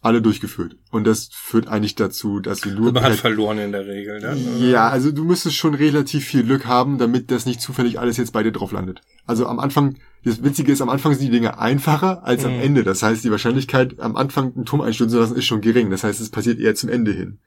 alle 0.01 0.23
durchgeführt. 0.23 0.77
Und 0.91 1.07
das 1.07 1.29
führt 1.33 1.69
eigentlich 1.69 1.95
dazu, 1.95 2.41
dass 2.41 2.61
du 2.61 2.71
nur. 2.71 2.93
Man 2.93 3.03
hat 3.03 3.15
verloren 3.15 3.59
in 3.59 3.73
der 3.73 3.87
Regel, 3.87 4.21
ne? 4.21 4.37
Ja, 4.59 4.89
also 4.89 5.11
du 5.11 5.25
müsstest 5.25 5.57
schon 5.57 5.75
relativ 5.75 6.25
viel 6.25 6.45
Glück 6.45 6.67
haben, 6.67 6.99
damit 6.99 7.31
das 7.31 7.47
nicht 7.47 7.61
zufällig 7.61 7.99
alles 7.99 8.17
jetzt 8.17 8.33
bei 8.33 8.43
dir 8.43 8.53
drauf 8.53 8.73
landet. 8.73 9.01
Also 9.27 9.47
am 9.47 9.59
Anfang, 9.59 9.97
das 10.25 10.43
Witzige 10.43 10.73
ist, 10.73 10.81
am 10.81 10.89
Anfang 10.89 11.15
sind 11.15 11.27
die 11.27 11.31
Dinge 11.33 11.59
einfacher 11.59 12.25
als 12.25 12.45
mhm. 12.45 12.51
am 12.51 12.61
Ende. 12.61 12.85
Das 12.85 13.03
heißt, 13.03 13.25
die 13.25 13.31
Wahrscheinlichkeit, 13.31 13.99
am 13.99 14.17
Anfang 14.17 14.55
einen 14.55 14.65
Turm 14.65 14.81
einstürzen 14.81 15.13
zu 15.13 15.21
lassen, 15.21 15.37
ist 15.37 15.47
schon 15.47 15.61
gering. 15.61 15.91
Das 15.91 16.05
heißt, 16.05 16.21
es 16.21 16.31
passiert 16.31 16.61
eher 16.61 16.75
zum 16.75 16.91
Ende 16.91 17.13
hin. 17.13 17.39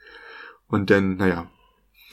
Und 0.68 0.90
dann, 0.90 1.18
naja, 1.18 1.50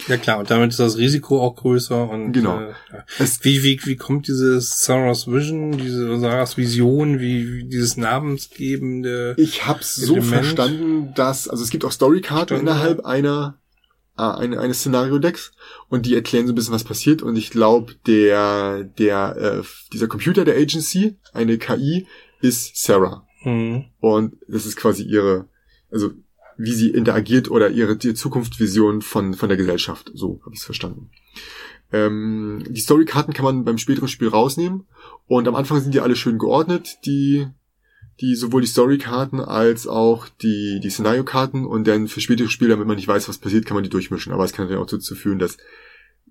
ja 0.06 0.16
klar, 0.16 0.38
und 0.38 0.50
damit 0.50 0.70
ist 0.70 0.80
das 0.80 0.96
Risiko 0.96 1.40
auch 1.40 1.56
größer 1.56 2.08
und 2.08 2.32
genau. 2.32 2.60
Äh, 2.60 3.26
wie, 3.42 3.62
wie, 3.62 3.80
wie 3.84 3.96
kommt 3.96 4.28
dieses 4.28 4.80
Sarah's 4.80 5.26
Vision, 5.26 5.72
diese 5.72 6.18
Sarah's 6.18 6.56
Vision, 6.56 7.20
wie, 7.20 7.52
wie 7.52 7.64
dieses 7.64 7.96
namensgebende 7.96 9.34
Ich 9.38 9.66
hab's 9.66 9.96
so 9.96 10.14
Element. 10.14 10.34
verstanden, 10.34 11.12
dass, 11.14 11.48
also 11.48 11.62
es 11.62 11.70
gibt 11.70 11.84
auch 11.84 11.92
Storykarten 11.92 12.58
innerhalb 12.58 13.04
einer 13.04 13.58
äh, 14.16 14.22
eine, 14.22 14.60
eines 14.60 14.80
Szenario-Decks 14.80 15.52
und 15.88 16.06
die 16.06 16.14
erklären 16.14 16.46
so 16.46 16.52
ein 16.52 16.56
bisschen, 16.56 16.74
was 16.74 16.84
passiert 16.84 17.22
und 17.22 17.36
ich 17.36 17.50
glaube, 17.50 17.94
der, 18.06 18.84
der, 18.84 19.36
äh, 19.36 19.66
dieser 19.92 20.08
Computer 20.08 20.44
der 20.44 20.56
Agency, 20.56 21.16
eine 21.32 21.58
KI, 21.58 22.06
ist 22.40 22.76
Sarah. 22.76 23.26
Mhm. 23.44 23.86
Und 24.00 24.36
das 24.48 24.66
ist 24.66 24.76
quasi 24.76 25.02
ihre, 25.04 25.48
also 25.90 26.10
wie 26.58 26.72
sie 26.72 26.90
interagiert 26.90 27.50
oder 27.50 27.70
ihre 27.70 27.96
die 27.96 28.14
Zukunftsvision 28.14 29.00
von, 29.00 29.34
von 29.34 29.48
der 29.48 29.56
Gesellschaft. 29.56 30.10
So 30.12 30.40
habe 30.44 30.54
ich 30.54 30.60
es 30.60 30.66
verstanden. 30.66 31.10
Ähm, 31.92 32.64
die 32.68 32.80
Storykarten 32.80 33.32
kann 33.32 33.44
man 33.44 33.64
beim 33.64 33.78
späteren 33.78 34.08
Spiel 34.08 34.28
rausnehmen 34.28 34.86
und 35.26 35.48
am 35.48 35.54
Anfang 35.54 35.80
sind 35.80 35.94
die 35.94 36.00
alle 36.00 36.16
schön 36.16 36.38
geordnet, 36.38 36.98
die 37.06 37.46
die 38.20 38.34
sowohl 38.34 38.62
die 38.62 38.66
Storykarten 38.66 39.40
als 39.40 39.86
auch 39.86 40.28
die 40.28 40.80
die 40.82 40.90
Szenario-Karten 40.90 41.64
und 41.64 41.86
dann 41.86 42.08
für 42.08 42.20
spätere 42.20 42.48
Spiele, 42.48 42.70
damit 42.70 42.88
man 42.88 42.96
nicht 42.96 43.06
weiß, 43.06 43.28
was 43.28 43.38
passiert, 43.38 43.64
kann 43.64 43.76
man 43.76 43.84
die 43.84 43.90
durchmischen. 43.90 44.32
Aber 44.32 44.44
es 44.44 44.52
kann 44.52 44.66
natürlich 44.66 44.82
auch 44.82 44.90
dazu 44.90 45.14
führen, 45.14 45.38
dass 45.38 45.56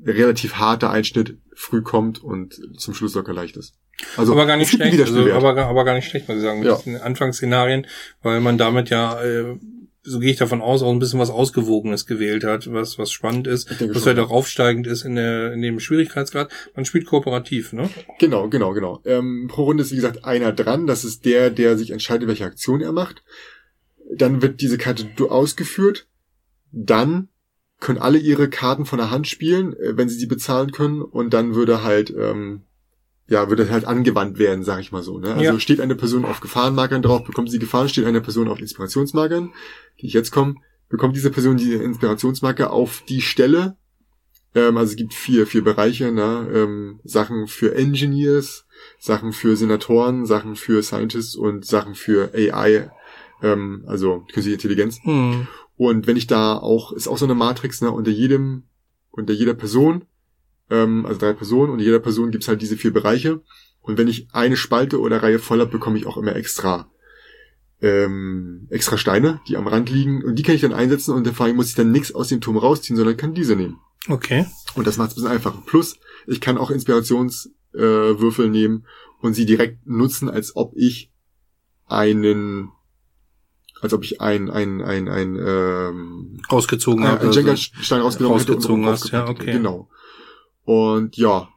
relativ 0.05 0.55
harter 0.55 0.91
Einschnitt 0.91 1.37
früh 1.55 1.81
kommt 1.81 2.21
und 2.21 2.59
zum 2.77 2.93
Schluss 2.93 3.15
locker 3.15 3.33
leicht 3.33 3.55
ist. 3.55 3.75
Also 4.15 4.33
aber 4.33 4.45
gar 4.45 4.57
nicht 4.57 4.69
schlecht, 4.69 4.99
also, 4.99 5.31
aber, 5.31 5.65
aber 5.65 5.85
gar 5.85 5.95
nicht 5.95 6.07
schlecht, 6.07 6.27
muss 6.27 6.37
ich 6.37 6.43
sagen, 6.43 6.59
mit 6.59 6.67
ja. 6.67 6.75
diesen 6.75 6.97
Anfangsszenarien, 6.97 7.87
weil 8.21 8.41
man 8.41 8.57
damit 8.57 8.89
ja 8.89 9.19
äh, 9.23 9.57
so 10.07 10.19
gehe 10.19 10.31
ich 10.31 10.37
davon 10.37 10.61
aus, 10.61 10.81
auch 10.81 10.91
ein 10.91 10.99
bisschen 10.99 11.19
was 11.19 11.29
Ausgewogenes 11.29 12.05
gewählt 12.05 12.45
hat, 12.45 12.71
was, 12.71 12.97
was 12.97 13.11
spannend 13.11 13.45
ist, 13.45 13.69
was 13.93 14.05
halt 14.05 14.19
auch 14.19 14.29
aufsteigend 14.29 14.87
ist 14.87 15.03
in, 15.03 15.15
der, 15.15 15.51
in 15.51 15.61
dem 15.61 15.79
Schwierigkeitsgrad. 15.81 16.49
Man 16.75 16.85
spielt 16.85 17.05
kooperativ, 17.05 17.73
ne? 17.73 17.89
Genau, 18.17 18.47
genau, 18.47 18.73
genau. 18.73 19.01
Ähm, 19.05 19.47
pro 19.49 19.63
Runde 19.65 19.83
ist, 19.83 19.91
wie 19.91 19.97
gesagt, 19.97 20.23
einer 20.23 20.53
dran. 20.53 20.87
Das 20.87 21.03
ist 21.03 21.25
der, 21.25 21.49
der 21.49 21.77
sich 21.77 21.91
entscheidet, 21.91 22.27
welche 22.27 22.45
Aktion 22.45 22.81
er 22.81 22.93
macht. 22.93 23.23
Dann 24.15 24.41
wird 24.41 24.61
diese 24.61 24.77
Karte 24.77 25.07
ausgeführt. 25.29 26.07
Dann 26.71 27.27
können 27.79 27.99
alle 27.99 28.17
ihre 28.17 28.49
Karten 28.49 28.85
von 28.85 28.99
der 28.99 29.11
Hand 29.11 29.27
spielen, 29.27 29.73
äh, 29.73 29.97
wenn 29.97 30.07
sie 30.07 30.17
sie 30.17 30.25
bezahlen 30.27 30.71
können. 30.71 31.01
Und 31.01 31.33
dann 31.33 31.53
würde 31.53 31.83
halt 31.83 32.13
ähm, 32.17 32.63
ja, 33.29 33.49
würde 33.49 33.69
halt 33.69 33.85
angewandt 33.85 34.39
werden, 34.39 34.63
sag 34.63 34.79
ich 34.79 34.91
mal 34.91 35.03
so. 35.03 35.19
Ne? 35.19 35.33
Also 35.33 35.43
ja. 35.43 35.59
steht 35.59 35.81
eine 35.81 35.95
Person 35.95 36.25
auf 36.25 36.39
Gefahrenmarkern 36.39 37.01
drauf, 37.01 37.23
bekommt 37.23 37.51
sie 37.51 37.59
Gefahren, 37.59 37.89
steht 37.89 38.05
eine 38.05 38.21
Person 38.21 38.47
auf 38.47 38.59
Inspirationsmarkern, 38.59 39.51
die 39.99 40.07
ich 40.07 40.13
jetzt 40.13 40.31
komme, 40.31 40.55
bekommt 40.89 41.15
diese 41.15 41.31
Person 41.31 41.57
die 41.57 41.73
Inspirationsmarke 41.73 42.69
auf 42.69 43.03
die 43.07 43.21
Stelle. 43.21 43.75
Ähm, 44.55 44.77
also 44.77 44.91
es 44.91 44.97
gibt 44.97 45.13
vier, 45.13 45.45
vier 45.45 45.63
Bereiche, 45.63 46.11
ne? 46.11 46.49
ähm, 46.53 46.99
Sachen 47.03 47.47
für 47.47 47.75
Engineers, 47.75 48.65
Sachen 48.97 49.33
für 49.33 49.57
Senatoren, 49.57 50.25
Sachen 50.25 50.55
für 50.55 50.81
Scientists 50.81 51.35
und 51.35 51.65
Sachen 51.65 51.95
für 51.95 52.31
AI, 52.33 52.89
ähm, 53.43 53.83
also 53.87 54.25
künstliche 54.31 54.53
Intelligenz. 54.53 54.99
Mhm. 55.03 55.47
Und 55.75 56.07
wenn 56.07 56.17
ich 56.17 56.27
da 56.27 56.57
auch, 56.57 56.93
ist 56.93 57.09
auch 57.09 57.17
so 57.17 57.25
eine 57.25 57.35
Matrix, 57.35 57.81
ne, 57.81 57.91
unter 57.91 58.09
jedem, 58.09 58.63
unter 59.11 59.33
jeder 59.33 59.53
Person 59.53 60.05
ähm, 60.69 61.05
also 61.05 61.19
drei 61.19 61.33
Personen 61.33 61.71
und 61.71 61.79
jeder 61.79 61.99
Person 61.99 62.31
gibt's 62.31 62.47
halt 62.47 62.61
diese 62.61 62.77
vier 62.77 62.93
Bereiche. 62.93 63.41
Und 63.81 63.97
wenn 63.97 64.07
ich 64.07 64.27
eine 64.33 64.57
Spalte 64.57 64.99
oder 64.99 65.23
Reihe 65.23 65.39
voll 65.39 65.59
habe, 65.59 65.71
bekomme 65.71 65.97
ich 65.97 66.05
auch 66.05 66.17
immer 66.17 66.35
extra 66.35 66.89
ähm, 67.81 68.67
extra 68.69 68.97
Steine, 68.97 69.39
die 69.47 69.55
am 69.55 69.67
Rand 69.67 69.89
liegen 69.89 70.23
und 70.23 70.35
die 70.35 70.43
kann 70.43 70.55
ich 70.55 70.61
dann 70.61 70.73
einsetzen 70.73 71.13
und 71.13 71.27
vor 71.27 71.45
allem 71.45 71.55
muss 71.55 71.69
ich 71.69 71.75
dann 71.75 71.91
nichts 71.91 72.13
aus 72.13 72.29
dem 72.29 72.41
Turm 72.41 72.57
rausziehen, 72.57 72.97
sondern 72.97 73.17
kann 73.17 73.33
diese 73.33 73.55
nehmen. 73.55 73.79
Okay. 74.09 74.45
Und 74.75 74.87
das 74.87 74.97
macht 74.97 75.11
es 75.11 75.17
ein 75.17 75.21
bisschen 75.21 75.31
einfacher. 75.31 75.63
Plus, 75.65 75.97
ich 76.25 76.41
kann 76.41 76.57
auch 76.57 76.71
Inspirationswürfel 76.71 78.45
äh, 78.45 78.49
nehmen 78.49 78.85
und 79.21 79.33
sie 79.33 79.45
direkt 79.45 79.85
nutzen, 79.85 80.29
als 80.29 80.55
ob 80.55 80.73
ich 80.75 81.11
einen 81.85 82.71
als 83.79 83.93
ob 83.93 84.03
ich 84.03 84.21
ein 84.21 84.49
ein 84.49 84.81
ein 84.81 85.07
ein 85.07 85.37
ähm, 85.39 86.41
rausgezogen 86.51 87.05
habe, 87.05 87.21
einen 87.21 87.31
Jenga-Stein 87.31 88.01
rausgenommen 88.01 88.37
rausgezogen 88.37 88.83
hätte 88.83 88.89
und 88.89 88.99
hast, 88.99 89.11
ja, 89.11 89.27
okay. 89.27 89.51
Genau. 89.51 89.89
Und 90.67 91.15
ja, 91.15 91.47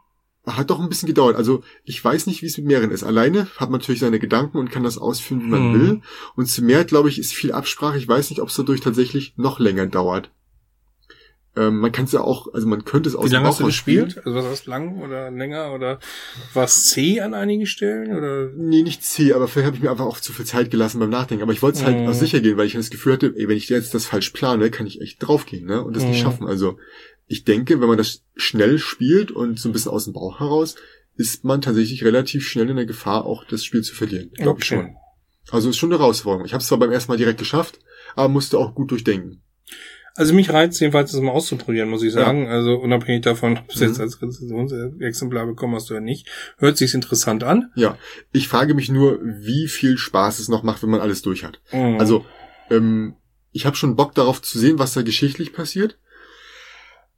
hat 0.46 0.70
doch 0.70 0.78
ein 0.78 0.88
bisschen 0.88 1.08
gedauert. 1.08 1.34
Also 1.34 1.64
ich 1.82 2.02
weiß 2.02 2.28
nicht, 2.28 2.42
wie 2.42 2.46
es 2.46 2.56
mit 2.58 2.66
mehreren 2.66 2.92
ist. 2.92 3.02
Alleine 3.02 3.48
hat 3.56 3.70
man 3.70 3.80
natürlich 3.80 4.00
seine 4.00 4.20
Gedanken 4.20 4.56
und 4.56 4.70
kann 4.70 4.84
das 4.84 4.98
ausführen, 4.98 5.42
wie 5.42 5.48
man 5.48 5.72
hm. 5.72 5.80
will. 5.80 6.00
Und 6.36 6.46
zu 6.46 6.62
mehr, 6.62 6.84
glaube 6.84 7.08
ich, 7.08 7.18
ist 7.18 7.32
viel 7.32 7.50
Absprache. 7.50 7.98
Ich 7.98 8.06
weiß 8.06 8.30
nicht, 8.30 8.40
ob 8.40 8.50
es 8.50 8.54
dadurch 8.54 8.80
tatsächlich 8.80 9.34
noch 9.36 9.58
länger 9.58 9.86
dauert. 9.86 10.30
Ähm, 11.56 11.80
man 11.80 11.90
kann 11.90 12.04
es 12.04 12.12
ja 12.12 12.20
auch, 12.20 12.54
also 12.54 12.68
man 12.68 12.84
könnte 12.84 13.08
es 13.08 13.16
aus 13.16 13.26
Wie 13.28 13.34
lange 13.34 13.48
hast 13.48 13.58
du 13.58 13.64
gespielt? 13.64 14.18
Also 14.24 14.34
was 14.34 14.44
heißt 14.44 14.66
lang 14.66 15.02
oder 15.02 15.32
länger 15.32 15.74
oder 15.74 15.98
war 16.54 16.64
es 16.64 16.86
C 16.86 17.20
an 17.20 17.34
einigen 17.34 17.66
Stellen 17.66 18.16
oder? 18.16 18.50
Nee, 18.54 18.82
nicht 18.82 19.02
C, 19.02 19.32
aber 19.32 19.48
vielleicht 19.48 19.66
habe 19.66 19.76
ich 19.76 19.82
mir 19.82 19.90
einfach 19.90 20.06
auch 20.06 20.20
zu 20.20 20.32
viel 20.32 20.46
Zeit 20.46 20.70
gelassen 20.70 21.00
beim 21.00 21.10
Nachdenken. 21.10 21.42
Aber 21.42 21.52
ich 21.52 21.60
wollte 21.60 21.78
es 21.78 21.84
halt 21.84 22.06
mm. 22.06 22.08
auch 22.08 22.14
sicher 22.14 22.38
gehen, 22.38 22.56
weil 22.56 22.66
ich 22.66 22.74
das 22.74 22.90
Gefühl 22.90 23.14
hatte, 23.14 23.34
ey, 23.36 23.48
wenn 23.48 23.56
ich 23.56 23.68
jetzt 23.68 23.94
das 23.94 24.06
falsch 24.06 24.30
plane, 24.30 24.70
kann 24.70 24.86
ich 24.86 25.00
echt 25.00 25.26
draufgehen, 25.26 25.66
ne? 25.66 25.82
Und 25.82 25.96
das 25.96 26.04
mm. 26.04 26.10
nicht 26.10 26.18
mhm. 26.18 26.22
schaffen. 26.22 26.46
Also 26.46 26.78
ich 27.30 27.44
denke, 27.44 27.80
wenn 27.80 27.86
man 27.86 27.96
das 27.96 28.24
schnell 28.34 28.80
spielt 28.80 29.30
und 29.30 29.60
so 29.60 29.68
ein 29.68 29.72
bisschen 29.72 29.92
aus 29.92 30.04
dem 30.04 30.14
Bauch 30.14 30.40
heraus, 30.40 30.74
ist 31.14 31.44
man 31.44 31.62
tatsächlich 31.62 32.02
relativ 32.02 32.44
schnell 32.46 32.68
in 32.68 32.74
der 32.74 32.86
Gefahr, 32.86 33.24
auch 33.24 33.44
das 33.44 33.64
Spiel 33.64 33.82
zu 33.82 33.94
verlieren. 33.94 34.32
Glaube 34.32 34.50
okay. 34.50 34.58
ich 34.60 34.66
schon. 34.66 34.96
Also 35.52 35.70
ist 35.70 35.76
schon 35.76 35.92
eine 35.92 36.00
Herausforderung. 36.00 36.44
Ich 36.44 36.54
habe 36.54 36.60
es 36.60 36.66
zwar 36.66 36.78
beim 36.78 36.90
ersten 36.90 37.12
Mal 37.12 37.18
direkt 37.18 37.38
geschafft, 37.38 37.78
aber 38.16 38.28
musste 38.28 38.58
auch 38.58 38.74
gut 38.74 38.90
durchdenken. 38.90 39.42
Also 40.16 40.34
mich 40.34 40.50
reizt 40.50 40.80
jedenfalls, 40.80 41.12
das 41.12 41.20
mal 41.20 41.30
auszuprobieren, 41.30 41.88
muss 41.88 42.02
ich 42.02 42.12
sagen. 42.12 42.46
Ja. 42.46 42.50
Also 42.50 42.74
unabhängig 42.74 43.22
davon, 43.22 43.58
ob 43.58 43.68
du 43.68 43.74
es 43.74 43.80
mhm. 43.80 43.86
jetzt 43.86 44.00
als 44.00 44.20
Rezensionsexemplar 44.20 45.46
bekommen 45.46 45.76
hast 45.76 45.88
oder 45.92 46.00
nicht, 46.00 46.26
hört 46.58 46.78
sich's 46.78 46.94
interessant 46.94 47.44
an. 47.44 47.70
Ja, 47.76 47.96
ich 48.32 48.48
frage 48.48 48.74
mich 48.74 48.90
nur, 48.90 49.20
wie 49.22 49.68
viel 49.68 49.98
Spaß 49.98 50.40
es 50.40 50.48
noch 50.48 50.64
macht, 50.64 50.82
wenn 50.82 50.90
man 50.90 51.00
alles 51.00 51.22
durch 51.22 51.44
hat. 51.44 51.60
Mhm. 51.72 52.00
Also 52.00 52.24
ähm, 52.70 53.14
ich 53.52 53.66
habe 53.66 53.76
schon 53.76 53.94
Bock 53.94 54.16
darauf 54.16 54.42
zu 54.42 54.58
sehen, 54.58 54.80
was 54.80 54.94
da 54.94 55.02
geschichtlich 55.02 55.52
passiert. 55.52 55.96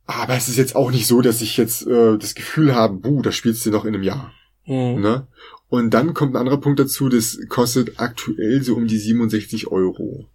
Aber 0.07 0.35
es 0.35 0.49
ist 0.49 0.57
jetzt 0.57 0.77
auch 0.77 0.91
nicht 0.91 1.07
so, 1.07 1.21
dass 1.21 1.41
ich 1.41 1.57
jetzt 1.57 1.87
äh, 1.87 2.19
das 2.19 2.35
Gefühl 2.35 2.75
habe, 2.75 2.95
buh, 2.95 3.23
das 3.23 3.37
spielst 3.37 3.65
du 3.65 3.71
noch 3.71 3.85
in 3.85 3.95
einem 3.95 4.03
Jahr. 4.03 4.33
Mhm. 4.67 5.01
Ne? 5.01 5.27
Und 5.69 5.91
dann 5.91 6.13
kommt 6.13 6.35
ein 6.35 6.39
anderer 6.39 6.61
Punkt 6.61 6.81
dazu, 6.81 7.09
das 7.09 7.39
kostet 7.49 7.99
aktuell 7.99 8.63
so 8.63 8.75
um 8.75 8.87
die 8.87 8.99
67 8.99 9.69
Euro. 9.69 10.27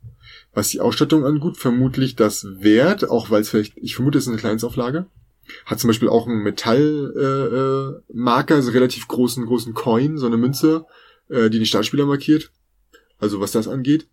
Was 0.53 0.69
die 0.69 0.81
Ausstattung 0.81 1.25
angeht, 1.25 1.57
vermutlich 1.57 2.15
das 2.15 2.47
wert, 2.59 3.09
auch 3.09 3.29
weil 3.29 3.41
es 3.41 3.49
vielleicht, 3.49 3.77
ich 3.77 3.95
vermute, 3.95 4.17
es 4.17 4.23
ist 4.23 4.29
eine 4.29 4.39
Kleinstauflage. 4.39 5.05
Hat 5.65 5.79
zum 5.79 5.89
Beispiel 5.89 6.09
auch 6.09 6.27
einen 6.27 6.41
Metallmarker, 6.41 7.19
äh, 7.19 7.97
äh, 7.97 8.01
Marker, 8.11 8.55
also 8.55 8.71
relativ 8.71 9.07
großen, 9.07 9.45
großen 9.45 9.73
Coin, 9.73 10.17
so 10.17 10.25
eine 10.25 10.37
Münze, 10.37 10.85
äh, 11.29 11.49
die 11.49 11.59
den 11.59 11.65
Startspieler 11.65 12.05
markiert. 12.05 12.51
Also 13.19 13.39
was 13.39 13.51
das 13.51 13.67
angeht. 13.67 14.07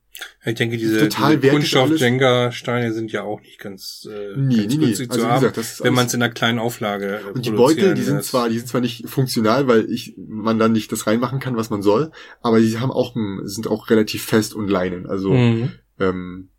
Ich 0.47 0.55
denke, 0.55 0.77
diese, 0.77 1.09
diese 1.09 1.39
Kunststoff-Jenga-Steine 1.51 2.93
sind 2.93 3.11
ja 3.11 3.23
auch 3.23 3.41
nicht 3.41 3.59
ganz, 3.59 4.09
äh, 4.11 4.37
nee, 4.37 4.59
ganz 4.59 4.75
nee, 4.75 4.79
nee. 4.79 4.87
Also, 4.87 5.07
zu 5.07 5.29
haben, 5.29 5.53
gesagt, 5.53 5.85
wenn 5.85 5.95
man 5.95 6.07
es 6.07 6.15
in 6.15 6.23
einer 6.23 6.33
kleinen 6.33 6.59
Auflage 6.59 7.21
äh, 7.21 7.33
Und 7.33 7.45
die 7.45 7.51
Beutel, 7.51 7.95
die 7.95 8.03
sind 8.03 8.23
zwar, 8.23 8.49
die 8.49 8.59
sind 8.59 8.69
zwar 8.69 8.81
nicht 8.81 9.09
funktional, 9.09 9.67
weil 9.67 9.91
ich 9.91 10.15
man 10.17 10.59
dann 10.59 10.73
nicht 10.73 10.93
das 10.93 11.07
reinmachen 11.07 11.41
kann, 11.41 11.57
was 11.57 11.69
man 11.69 11.83
soll, 11.83 12.13
aber 12.43 12.61
die 12.61 12.79
haben 12.79 12.93
auch 12.93 13.15
sind 13.43 13.67
auch 13.67 13.91
relativ 13.91 14.25
fest 14.25 14.55
und 14.55 14.69
leinen. 14.69 15.07
Also 15.07 15.33
mhm. 15.33 15.73
ähm, 15.99 16.51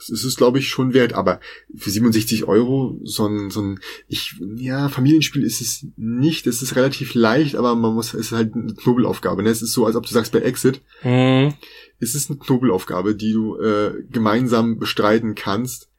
das 0.00 0.08
ist 0.08 0.24
es, 0.24 0.36
glaube 0.36 0.58
ich, 0.58 0.68
schon 0.68 0.94
wert. 0.94 1.12
Aber 1.12 1.40
für 1.76 1.90
67 1.90 2.44
Euro 2.44 2.98
so 3.04 3.26
ein, 3.26 3.50
so 3.50 3.60
ein, 3.60 3.80
ich, 4.08 4.34
ja, 4.56 4.88
Familienspiel 4.88 5.44
ist 5.44 5.60
es 5.60 5.86
nicht. 5.96 6.46
Es 6.46 6.62
ist 6.62 6.74
relativ 6.74 7.14
leicht, 7.14 7.54
aber 7.54 7.76
man 7.76 7.94
muss, 7.94 8.14
es 8.14 8.26
ist 8.26 8.32
halt 8.32 8.54
eine 8.54 8.74
Knobelaufgabe. 8.74 9.42
Ne? 9.42 9.50
Es 9.50 9.62
ist 9.62 9.72
so, 9.72 9.84
als 9.84 9.96
ob 9.96 10.06
du 10.06 10.12
sagst 10.12 10.32
bei 10.32 10.40
Exit, 10.40 10.80
mhm. 11.04 11.52
es 11.98 12.14
ist 12.14 12.30
eine 12.30 12.38
Knobelaufgabe, 12.38 13.14
die 13.14 13.32
du 13.32 13.60
äh, 13.60 13.92
gemeinsam 14.10 14.78
bestreiten 14.78 15.34
kannst 15.34 15.90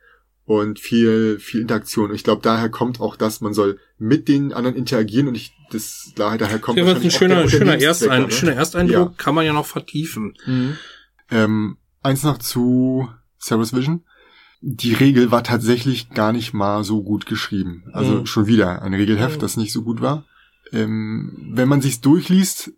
und 0.45 0.79
viel, 0.79 1.39
viel 1.39 1.61
Interaktion. 1.61 2.09
Und 2.09 2.15
ich 2.15 2.23
glaube, 2.23 2.41
daher 2.41 2.69
kommt 2.69 2.99
auch 2.99 3.15
das, 3.15 3.41
man 3.41 3.53
soll 3.53 3.79
mit 3.99 4.27
den 4.27 4.51
anderen 4.51 4.75
interagieren 4.75 5.27
und 5.27 5.35
ich, 5.35 5.53
das, 5.71 6.11
daher 6.15 6.59
kommt 6.59 6.79
ja, 6.79 6.85
ein 6.85 7.11
schöner, 7.11 7.47
schöner, 7.47 7.79
Erstein, 7.79 8.23
ne? 8.23 8.31
schöner 8.31 8.53
Ersteindruck, 8.53 9.11
ja. 9.11 9.15
kann 9.17 9.35
man 9.35 9.45
ja 9.45 9.53
noch 9.53 9.67
vertiefen. 9.67 10.33
Mhm. 10.45 10.77
Ähm, 11.29 11.77
eins 12.01 12.23
noch 12.23 12.39
zu 12.39 13.07
Service 13.41 13.73
Vision. 13.73 14.03
Die 14.61 14.93
Regel 14.93 15.31
war 15.31 15.43
tatsächlich 15.43 16.11
gar 16.11 16.31
nicht 16.31 16.53
mal 16.53 16.83
so 16.83 17.01
gut 17.01 17.25
geschrieben. 17.25 17.83
Also 17.93 18.19
mhm. 18.19 18.25
schon 18.27 18.47
wieder 18.47 18.81
ein 18.81 18.93
Regelheft, 18.93 19.37
mhm. 19.37 19.41
das 19.41 19.57
nicht 19.57 19.73
so 19.73 19.81
gut 19.81 20.01
war. 20.01 20.25
Ähm, 20.71 21.49
wenn 21.51 21.67
man 21.67 21.81
sich's 21.81 22.01
durchliest, 22.01 22.71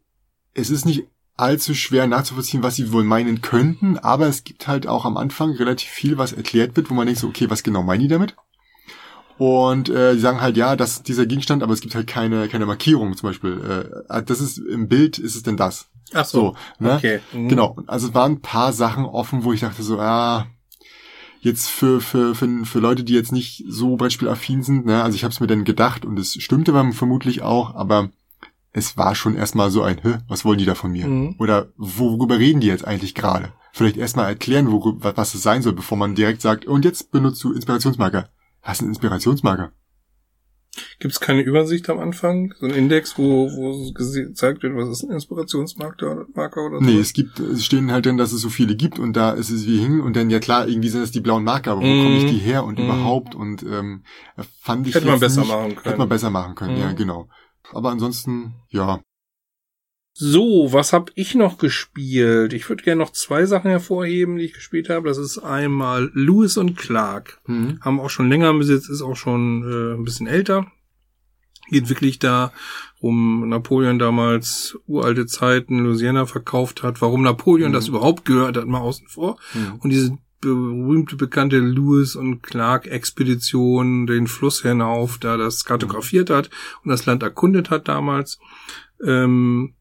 es 0.53 0.69
ist 0.69 0.85
nicht 0.85 1.07
allzu 1.35 1.73
schwer 1.73 2.07
nachzuvollziehen, 2.07 2.63
was 2.63 2.75
sie 2.75 2.91
wohl 2.91 3.03
meinen 3.03 3.41
könnten, 3.41 3.97
aber 3.97 4.27
es 4.27 4.43
gibt 4.43 4.67
halt 4.67 4.87
auch 4.87 5.03
am 5.05 5.17
Anfang 5.17 5.51
relativ 5.51 5.89
viel, 5.89 6.17
was 6.17 6.31
erklärt 6.31 6.75
wird, 6.75 6.89
wo 6.89 6.93
man 6.93 7.07
denkt 7.07 7.21
so, 7.21 7.27
okay, 7.27 7.49
was 7.49 7.63
genau 7.63 7.83
meinen 7.83 8.01
die 8.01 8.07
damit? 8.07 8.35
Und 9.37 9.89
äh, 9.89 10.13
die 10.13 10.19
sagen 10.19 10.41
halt, 10.41 10.57
ja, 10.57 10.75
das 10.75 10.93
ist 10.93 11.07
dieser 11.07 11.25
Gegenstand, 11.25 11.63
aber 11.63 11.73
es 11.73 11.81
gibt 11.81 11.95
halt 11.95 12.07
keine, 12.07 12.47
keine 12.47 12.67
Markierung 12.67 13.17
zum 13.17 13.29
Beispiel. 13.29 14.05
Äh, 14.07 14.23
das 14.23 14.39
ist 14.39 14.59
im 14.59 14.87
Bild, 14.87 15.17
ist 15.17 15.35
es 15.35 15.43
denn 15.43 15.57
das? 15.57 15.89
Ach 16.13 16.25
so, 16.25 16.55
so 16.77 16.85
ne? 16.85 16.95
okay. 16.95 17.19
Mhm. 17.33 17.49
Genau. 17.49 17.75
Also 17.87 18.09
es 18.09 18.13
waren 18.13 18.33
ein 18.33 18.41
paar 18.41 18.73
Sachen 18.73 19.05
offen, 19.05 19.43
wo 19.43 19.51
ich 19.51 19.61
dachte 19.61 19.81
so, 19.81 19.99
ah, 19.99 20.45
jetzt 21.43 21.69
für, 21.69 22.01
für, 22.01 22.35
für, 22.35 22.65
für 22.65 22.79
Leute, 22.79 23.03
die 23.03 23.13
jetzt 23.13 23.31
nicht 23.31 23.63
so 23.67 23.95
brettspielaffin 23.95 24.63
sind, 24.63 24.85
ne, 24.85 25.03
also 25.03 25.15
ich 25.15 25.23
habe 25.23 25.33
es 25.33 25.39
mir 25.39 25.47
dann 25.47 25.65
gedacht 25.65 26.05
und 26.05 26.17
es 26.17 26.33
stimmte 26.41 26.71
dann 26.71 26.93
vermutlich 26.93 27.41
auch, 27.41 27.75
aber 27.75 28.09
es 28.71 28.97
war 28.97 29.13
schon 29.13 29.35
erstmal 29.35 29.69
so 29.69 29.83
ein, 29.83 29.99
Hä, 30.01 30.17
was 30.27 30.45
wollen 30.45 30.57
die 30.57 30.65
da 30.65 30.75
von 30.75 30.91
mir? 30.91 31.07
Mhm. 31.07 31.35
Oder 31.37 31.67
worüber 31.77 32.39
reden 32.39 32.59
die 32.59 32.67
jetzt 32.67 32.85
eigentlich 32.85 33.13
gerade? 33.13 33.53
Vielleicht 33.71 33.97
erstmal 33.97 34.27
erklären, 34.27 34.71
worüber, 34.71 35.15
was 35.15 35.35
es 35.35 35.43
sein 35.43 35.61
soll, 35.61 35.73
bevor 35.73 35.97
man 35.97 36.15
direkt 36.15 36.41
sagt, 36.41 36.65
und 36.65 36.85
jetzt 36.85 37.11
benutzt 37.11 37.43
du 37.43 37.53
Inspirationsmarker. 37.53 38.29
Hast 38.61 38.81
du 38.81 38.85
einen 38.85 38.93
Inspirationsmarker? 38.93 39.71
Gibt 40.99 41.13
es 41.13 41.19
keine 41.19 41.41
Übersicht 41.41 41.89
am 41.89 41.99
Anfang? 41.99 42.53
So 42.59 42.65
ein 42.65 42.73
Index, 42.73 43.17
wo, 43.17 43.49
wo 43.51 43.91
gezeigt 43.93 44.63
wird, 44.63 44.75
was 44.75 44.89
ist 44.89 45.03
ein 45.03 45.11
Inspirationsmarker 45.11 46.65
oder 46.65 46.79
so? 46.79 46.83
Nee, 46.83 46.97
es 46.97 47.13
gibt, 47.13 47.39
es 47.39 47.63
stehen 47.63 47.91
halt 47.91 48.07
dann, 48.07 48.17
dass 48.17 48.31
es 48.31 48.41
so 48.41 48.49
viele 48.49 48.75
gibt 48.75 48.97
und 48.97 49.13
da 49.13 49.31
ist 49.31 49.51
es 49.51 49.67
wie 49.67 49.77
hin 49.77 50.01
und 50.01 50.15
dann, 50.15 50.31
ja 50.31 50.39
klar, 50.39 50.67
irgendwie 50.67 50.89
sind 50.89 51.01
das 51.01 51.11
die 51.11 51.21
blauen 51.21 51.43
Marker, 51.43 51.73
aber 51.73 51.81
wo 51.81 51.85
mm. 51.85 52.03
komme 52.03 52.17
ich 52.17 52.31
die 52.31 52.39
her 52.39 52.63
und 52.63 52.79
mm. 52.79 52.83
überhaupt 52.83 53.35
und 53.35 53.61
ähm, 53.63 54.03
fand 54.61 54.87
ich 54.87 54.95
Hätte 54.95 55.05
man 55.05 55.19
besser 55.19 55.41
nicht, 55.41 55.49
machen 55.49 55.75
können. 55.75 55.83
Hätte 55.83 55.97
man 55.97 56.09
besser 56.09 56.29
machen 56.31 56.55
können, 56.55 56.75
mm. 56.75 56.81
ja, 56.81 56.91
genau. 56.93 57.29
Aber 57.71 57.91
ansonsten, 57.91 58.55
ja, 58.69 58.99
so, 60.15 60.71
was 60.71 60.93
habe 60.93 61.11
ich 61.15 61.33
noch 61.33 61.57
gespielt? 61.57 62.53
Ich 62.53 62.69
würde 62.69 62.83
gerne 62.83 63.01
noch 63.01 63.11
zwei 63.11 63.45
Sachen 63.45 63.71
hervorheben, 63.71 64.37
die 64.37 64.45
ich 64.45 64.53
gespielt 64.53 64.89
habe. 64.89 65.07
Das 65.07 65.17
ist 65.17 65.39
einmal 65.39 66.11
Lewis 66.13 66.55
und 66.57 66.77
Clark. 66.77 67.41
Mhm. 67.47 67.79
Haben 67.81 67.99
auch 67.99 68.11
schon 68.11 68.29
länger 68.29 68.51
im 68.51 68.59
Besitz, 68.59 68.89
ist 68.89 69.01
auch 69.01 69.15
schon 69.15 69.63
äh, 69.63 69.95
ein 69.95 70.03
bisschen 70.03 70.27
älter. 70.27 70.67
Geht 71.69 71.89
wirklich 71.89 72.19
da 72.19 72.53
um 72.99 73.49
Napoleon 73.49 73.97
damals 73.97 74.77
uralte 74.85 75.25
Zeiten 75.25 75.79
Louisiana 75.79 76.27
verkauft 76.27 76.83
hat. 76.83 77.01
Warum 77.01 77.23
Napoleon 77.23 77.71
mhm. 77.71 77.73
das 77.73 77.87
überhaupt 77.87 78.23
gehört 78.23 78.55
hat, 78.55 78.67
mal 78.67 78.81
außen 78.81 79.07
vor. 79.07 79.39
Mhm. 79.55 79.79
Und 79.79 79.89
diese 79.89 80.15
berühmte 80.41 81.15
bekannte 81.15 81.57
Lewis 81.57 82.15
und 82.15 82.43
Clark 82.43 82.85
Expedition 82.85 84.05
den 84.05 84.27
Fluss 84.27 84.61
hinauf, 84.61 85.17
da 85.17 85.37
das 85.37 85.65
kartografiert 85.65 86.29
hat 86.29 86.51
und 86.83 86.91
das 86.91 87.07
Land 87.07 87.23
erkundet 87.23 87.71
hat 87.71 87.87
damals. 87.87 88.37
Ähm, 89.03 89.73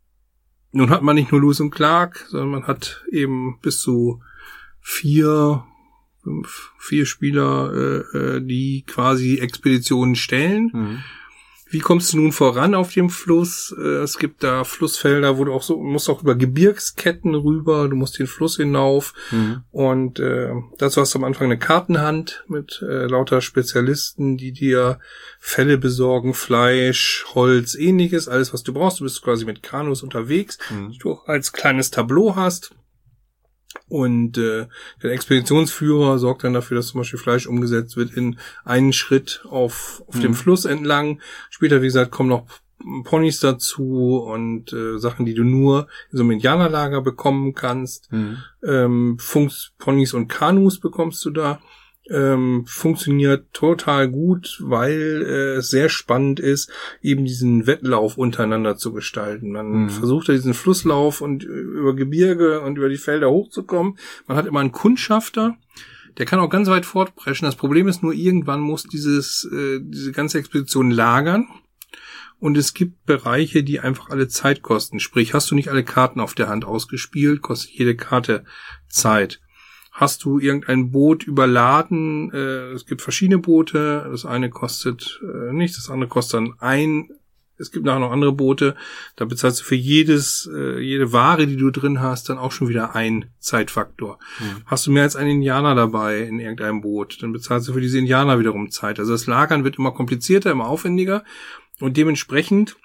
nun 0.72 0.90
hat 0.90 1.02
man 1.02 1.14
nicht 1.14 1.30
nur 1.30 1.40
Lewis 1.40 1.60
und 1.60 1.70
Clark, 1.70 2.26
sondern 2.28 2.50
man 2.50 2.66
hat 2.66 3.04
eben 3.10 3.58
bis 3.60 3.80
zu 3.80 4.22
vier, 4.80 5.64
fünf, 6.22 6.72
vier 6.78 7.06
Spieler, 7.06 7.72
äh, 7.72 8.18
äh 8.18 8.40
die 8.40 8.84
quasi 8.86 9.38
Expeditionen 9.38 10.16
stellen. 10.16 10.70
Mhm. 10.72 10.98
Wie 11.72 11.78
kommst 11.78 12.12
du 12.12 12.18
nun 12.18 12.32
voran 12.32 12.74
auf 12.74 12.92
dem 12.92 13.08
Fluss? 13.08 13.74
Äh, 13.78 14.02
es 14.02 14.18
gibt 14.18 14.42
da 14.42 14.62
Flussfelder, 14.62 15.38
wo 15.38 15.44
du 15.44 15.54
auch 15.54 15.62
so 15.62 15.78
musst 15.78 16.10
auch 16.10 16.22
über 16.22 16.34
Gebirgsketten 16.34 17.34
rüber, 17.34 17.88
du 17.88 17.96
musst 17.96 18.18
den 18.18 18.26
Fluss 18.26 18.58
hinauf 18.58 19.14
mhm. 19.30 19.62
und 19.70 20.20
äh, 20.20 20.50
dazu 20.76 21.00
hast 21.00 21.14
du 21.14 21.18
am 21.18 21.24
Anfang 21.24 21.46
eine 21.46 21.58
Kartenhand 21.58 22.44
mit 22.46 22.84
äh, 22.86 23.06
lauter 23.06 23.40
Spezialisten, 23.40 24.36
die 24.36 24.52
dir 24.52 24.98
Felle 25.40 25.78
besorgen, 25.78 26.34
Fleisch, 26.34 27.24
Holz, 27.34 27.74
ähnliches, 27.74 28.28
alles 28.28 28.52
was 28.52 28.62
du 28.62 28.74
brauchst. 28.74 29.00
Du 29.00 29.04
bist 29.04 29.22
quasi 29.22 29.46
mit 29.46 29.62
Kanus 29.62 30.02
unterwegs, 30.02 30.58
mhm. 30.70 30.94
du 30.98 31.12
auch 31.12 31.26
als 31.26 31.52
kleines 31.52 31.90
Tableau 31.90 32.36
hast 32.36 32.74
und 33.88 34.38
äh, 34.38 34.66
der 35.02 35.12
Expeditionsführer 35.12 36.18
sorgt 36.18 36.44
dann 36.44 36.54
dafür, 36.54 36.76
dass 36.76 36.88
zum 36.88 37.00
Beispiel 37.00 37.18
Fleisch 37.18 37.46
umgesetzt 37.46 37.96
wird 37.96 38.12
in 38.12 38.38
einen 38.64 38.92
Schritt 38.92 39.44
auf, 39.48 40.02
auf 40.06 40.16
mhm. 40.16 40.20
dem 40.20 40.34
Fluss 40.34 40.64
entlang. 40.64 41.20
Später, 41.50 41.82
wie 41.82 41.86
gesagt, 41.86 42.10
kommen 42.10 42.28
noch 42.28 42.46
Ponys 43.04 43.40
dazu 43.40 44.18
und 44.18 44.72
äh, 44.72 44.98
Sachen, 44.98 45.24
die 45.24 45.34
du 45.34 45.44
nur 45.44 45.88
in 46.10 46.18
so 46.18 46.22
einem 46.22 46.32
Indianerlager 46.32 47.00
bekommen 47.00 47.54
kannst. 47.54 48.10
Mhm. 48.12 48.38
Ähm, 48.64 49.16
Funks, 49.18 49.72
Ponys 49.78 50.14
und 50.14 50.28
Kanus 50.28 50.80
bekommst 50.80 51.24
du 51.24 51.30
da 51.30 51.60
ähm, 52.10 52.64
funktioniert 52.66 53.52
total 53.52 54.08
gut, 54.08 54.58
weil 54.62 55.24
äh, 55.24 55.56
es 55.58 55.70
sehr 55.70 55.88
spannend 55.88 56.40
ist, 56.40 56.70
eben 57.00 57.24
diesen 57.24 57.66
Wettlauf 57.66 58.18
untereinander 58.18 58.76
zu 58.76 58.92
gestalten. 58.92 59.52
Man 59.52 59.84
mhm. 59.84 59.90
versucht 59.90 60.28
ja 60.28 60.34
diesen 60.34 60.54
Flusslauf 60.54 61.20
und 61.20 61.44
äh, 61.44 61.46
über 61.46 61.94
Gebirge 61.94 62.60
und 62.60 62.76
über 62.76 62.88
die 62.88 62.96
Felder 62.96 63.30
hochzukommen. 63.30 63.98
Man 64.26 64.36
hat 64.36 64.46
immer 64.46 64.60
einen 64.60 64.72
Kundschafter, 64.72 65.56
der 66.18 66.26
kann 66.26 66.40
auch 66.40 66.50
ganz 66.50 66.68
weit 66.68 66.86
fortpreschen. 66.86 67.46
Das 67.46 67.56
Problem 67.56 67.86
ist 67.86 68.02
nur, 68.02 68.12
irgendwann 68.12 68.60
muss 68.60 68.82
dieses, 68.82 69.48
äh, 69.52 69.78
diese 69.80 70.12
ganze 70.12 70.38
Expedition 70.38 70.90
lagern. 70.90 71.48
Und 72.38 72.58
es 72.58 72.74
gibt 72.74 73.06
Bereiche, 73.06 73.62
die 73.62 73.78
einfach 73.78 74.10
alle 74.10 74.26
Zeit 74.26 74.62
kosten. 74.62 74.98
Sprich, 74.98 75.32
hast 75.32 75.48
du 75.52 75.54
nicht 75.54 75.68
alle 75.68 75.84
Karten 75.84 76.18
auf 76.18 76.34
der 76.34 76.48
Hand 76.48 76.64
ausgespielt, 76.64 77.40
kostet 77.40 77.70
jede 77.70 77.94
Karte 77.94 78.44
Zeit 78.88 79.40
hast 79.92 80.24
du 80.24 80.38
irgendein 80.38 80.90
Boot 80.90 81.22
überladen. 81.22 82.32
Äh, 82.32 82.72
es 82.72 82.86
gibt 82.86 83.02
verschiedene 83.02 83.38
Boote. 83.38 84.08
Das 84.10 84.24
eine 84.24 84.50
kostet 84.50 85.20
äh, 85.22 85.52
nichts, 85.52 85.76
das 85.76 85.90
andere 85.90 86.08
kostet 86.08 86.34
dann 86.34 86.54
ein. 86.58 87.10
Es 87.58 87.70
gibt 87.70 87.84
nachher 87.84 88.00
noch 88.00 88.10
andere 88.10 88.32
Boote. 88.32 88.74
Da 89.14 89.26
bezahlst 89.26 89.60
du 89.60 89.64
für 89.64 89.76
jedes, 89.76 90.50
äh, 90.52 90.80
jede 90.80 91.12
Ware, 91.12 91.46
die 91.46 91.58
du 91.58 91.70
drin 91.70 92.00
hast, 92.00 92.28
dann 92.28 92.38
auch 92.38 92.50
schon 92.50 92.68
wieder 92.68 92.96
ein 92.96 93.26
Zeitfaktor. 93.38 94.18
Mhm. 94.40 94.62
Hast 94.64 94.86
du 94.86 94.90
mehr 94.90 95.04
als 95.04 95.14
einen 95.14 95.30
Indianer 95.30 95.74
dabei 95.74 96.20
in 96.22 96.40
irgendeinem 96.40 96.80
Boot, 96.80 97.22
dann 97.22 97.32
bezahlst 97.32 97.68
du 97.68 97.74
für 97.74 97.80
diese 97.80 97.98
Indianer 97.98 98.40
wiederum 98.40 98.70
Zeit. 98.70 98.98
Also 98.98 99.12
das 99.12 99.26
Lagern 99.26 99.62
wird 99.62 99.78
immer 99.78 99.92
komplizierter, 99.92 100.50
immer 100.50 100.66
aufwendiger 100.66 101.22
und 101.78 101.96
dementsprechend 101.96 102.76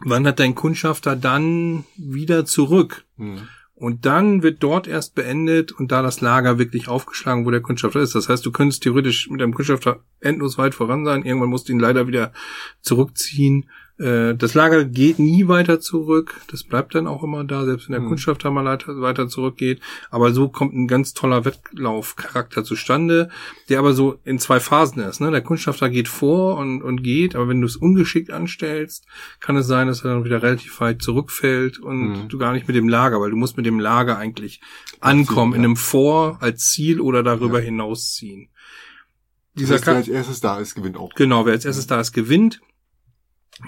wandert 0.00 0.38
dein 0.38 0.54
Kundschafter 0.54 1.16
dann 1.16 1.84
wieder 1.96 2.44
zurück. 2.44 3.04
Mhm. 3.16 3.48
Und 3.80 4.04
dann 4.04 4.42
wird 4.42 4.62
dort 4.62 4.86
erst 4.86 5.14
beendet 5.14 5.72
und 5.72 5.90
da 5.90 6.02
das 6.02 6.20
Lager 6.20 6.58
wirklich 6.58 6.88
aufgeschlagen, 6.88 7.46
wo 7.46 7.50
der 7.50 7.62
Kundschafter 7.62 8.00
ist. 8.00 8.14
Das 8.14 8.28
heißt, 8.28 8.44
du 8.44 8.52
könntest 8.52 8.82
theoretisch 8.82 9.30
mit 9.30 9.40
deinem 9.40 9.54
Kundschafter 9.54 10.04
endlos 10.20 10.58
weit 10.58 10.74
voran 10.74 11.06
sein. 11.06 11.24
Irgendwann 11.24 11.48
musst 11.48 11.68
du 11.68 11.72
ihn 11.72 11.80
leider 11.80 12.06
wieder 12.06 12.34
zurückziehen 12.82 13.70
äh, 14.00 14.34
das 14.34 14.54
Lager 14.54 14.84
geht 14.84 15.18
nie 15.18 15.46
weiter 15.46 15.78
zurück. 15.78 16.40
Das 16.50 16.64
bleibt 16.64 16.94
dann 16.94 17.06
auch 17.06 17.22
immer 17.22 17.44
da, 17.44 17.66
selbst 17.66 17.88
wenn 17.88 17.92
der 17.92 18.00
mhm. 18.00 18.08
Kundschafter 18.08 18.50
mal 18.50 18.64
weiter 18.64 19.28
zurückgeht. 19.28 19.80
Aber 20.10 20.32
so 20.32 20.48
kommt 20.48 20.74
ein 20.74 20.88
ganz 20.88 21.12
toller 21.12 21.44
Wettlaufcharakter 21.44 22.64
zustande, 22.64 23.28
der 23.68 23.78
aber 23.78 23.92
so 23.92 24.18
in 24.24 24.38
zwei 24.38 24.58
Phasen 24.58 25.02
ist. 25.02 25.20
Ne? 25.20 25.30
Der 25.30 25.42
Kundschafter 25.42 25.90
geht 25.90 26.08
vor 26.08 26.56
und, 26.56 26.82
und 26.82 27.02
geht, 27.02 27.36
aber 27.36 27.48
wenn 27.48 27.60
du 27.60 27.66
es 27.66 27.76
ungeschickt 27.76 28.30
anstellst, 28.30 29.06
kann 29.38 29.56
es 29.56 29.66
sein, 29.66 29.86
dass 29.86 30.02
er 30.02 30.14
dann 30.14 30.24
wieder 30.24 30.42
relativ 30.42 30.80
weit 30.80 31.02
zurückfällt 31.02 31.78
und 31.78 32.08
mhm. 32.08 32.28
du 32.28 32.38
gar 32.38 32.54
nicht 32.54 32.66
mit 32.66 32.76
dem 32.76 32.88
Lager, 32.88 33.20
weil 33.20 33.30
du 33.30 33.36
musst 33.36 33.58
mit 33.58 33.66
dem 33.66 33.80
Lager 33.80 34.16
eigentlich 34.16 34.62
ankommen, 35.00 35.52
Ziel, 35.52 35.58
ja. 35.58 35.64
in 35.64 35.64
einem 35.66 35.76
Vor 35.76 36.38
als 36.40 36.70
Ziel 36.70 37.00
oder 37.00 37.22
darüber 37.22 37.58
ja. 37.58 37.66
hinausziehen. 37.66 38.48
Dieser 39.54 39.74
das 39.74 39.86
heißt, 39.86 39.86
wer 39.86 39.96
als 39.96 40.08
erstes 40.08 40.40
da 40.40 40.58
ist, 40.58 40.74
gewinnt 40.74 40.96
auch. 40.96 41.12
Genau, 41.14 41.44
wer 41.44 41.52
als 41.52 41.66
erstes 41.66 41.86
da 41.86 42.00
ist, 42.00 42.12
gewinnt. 42.12 42.60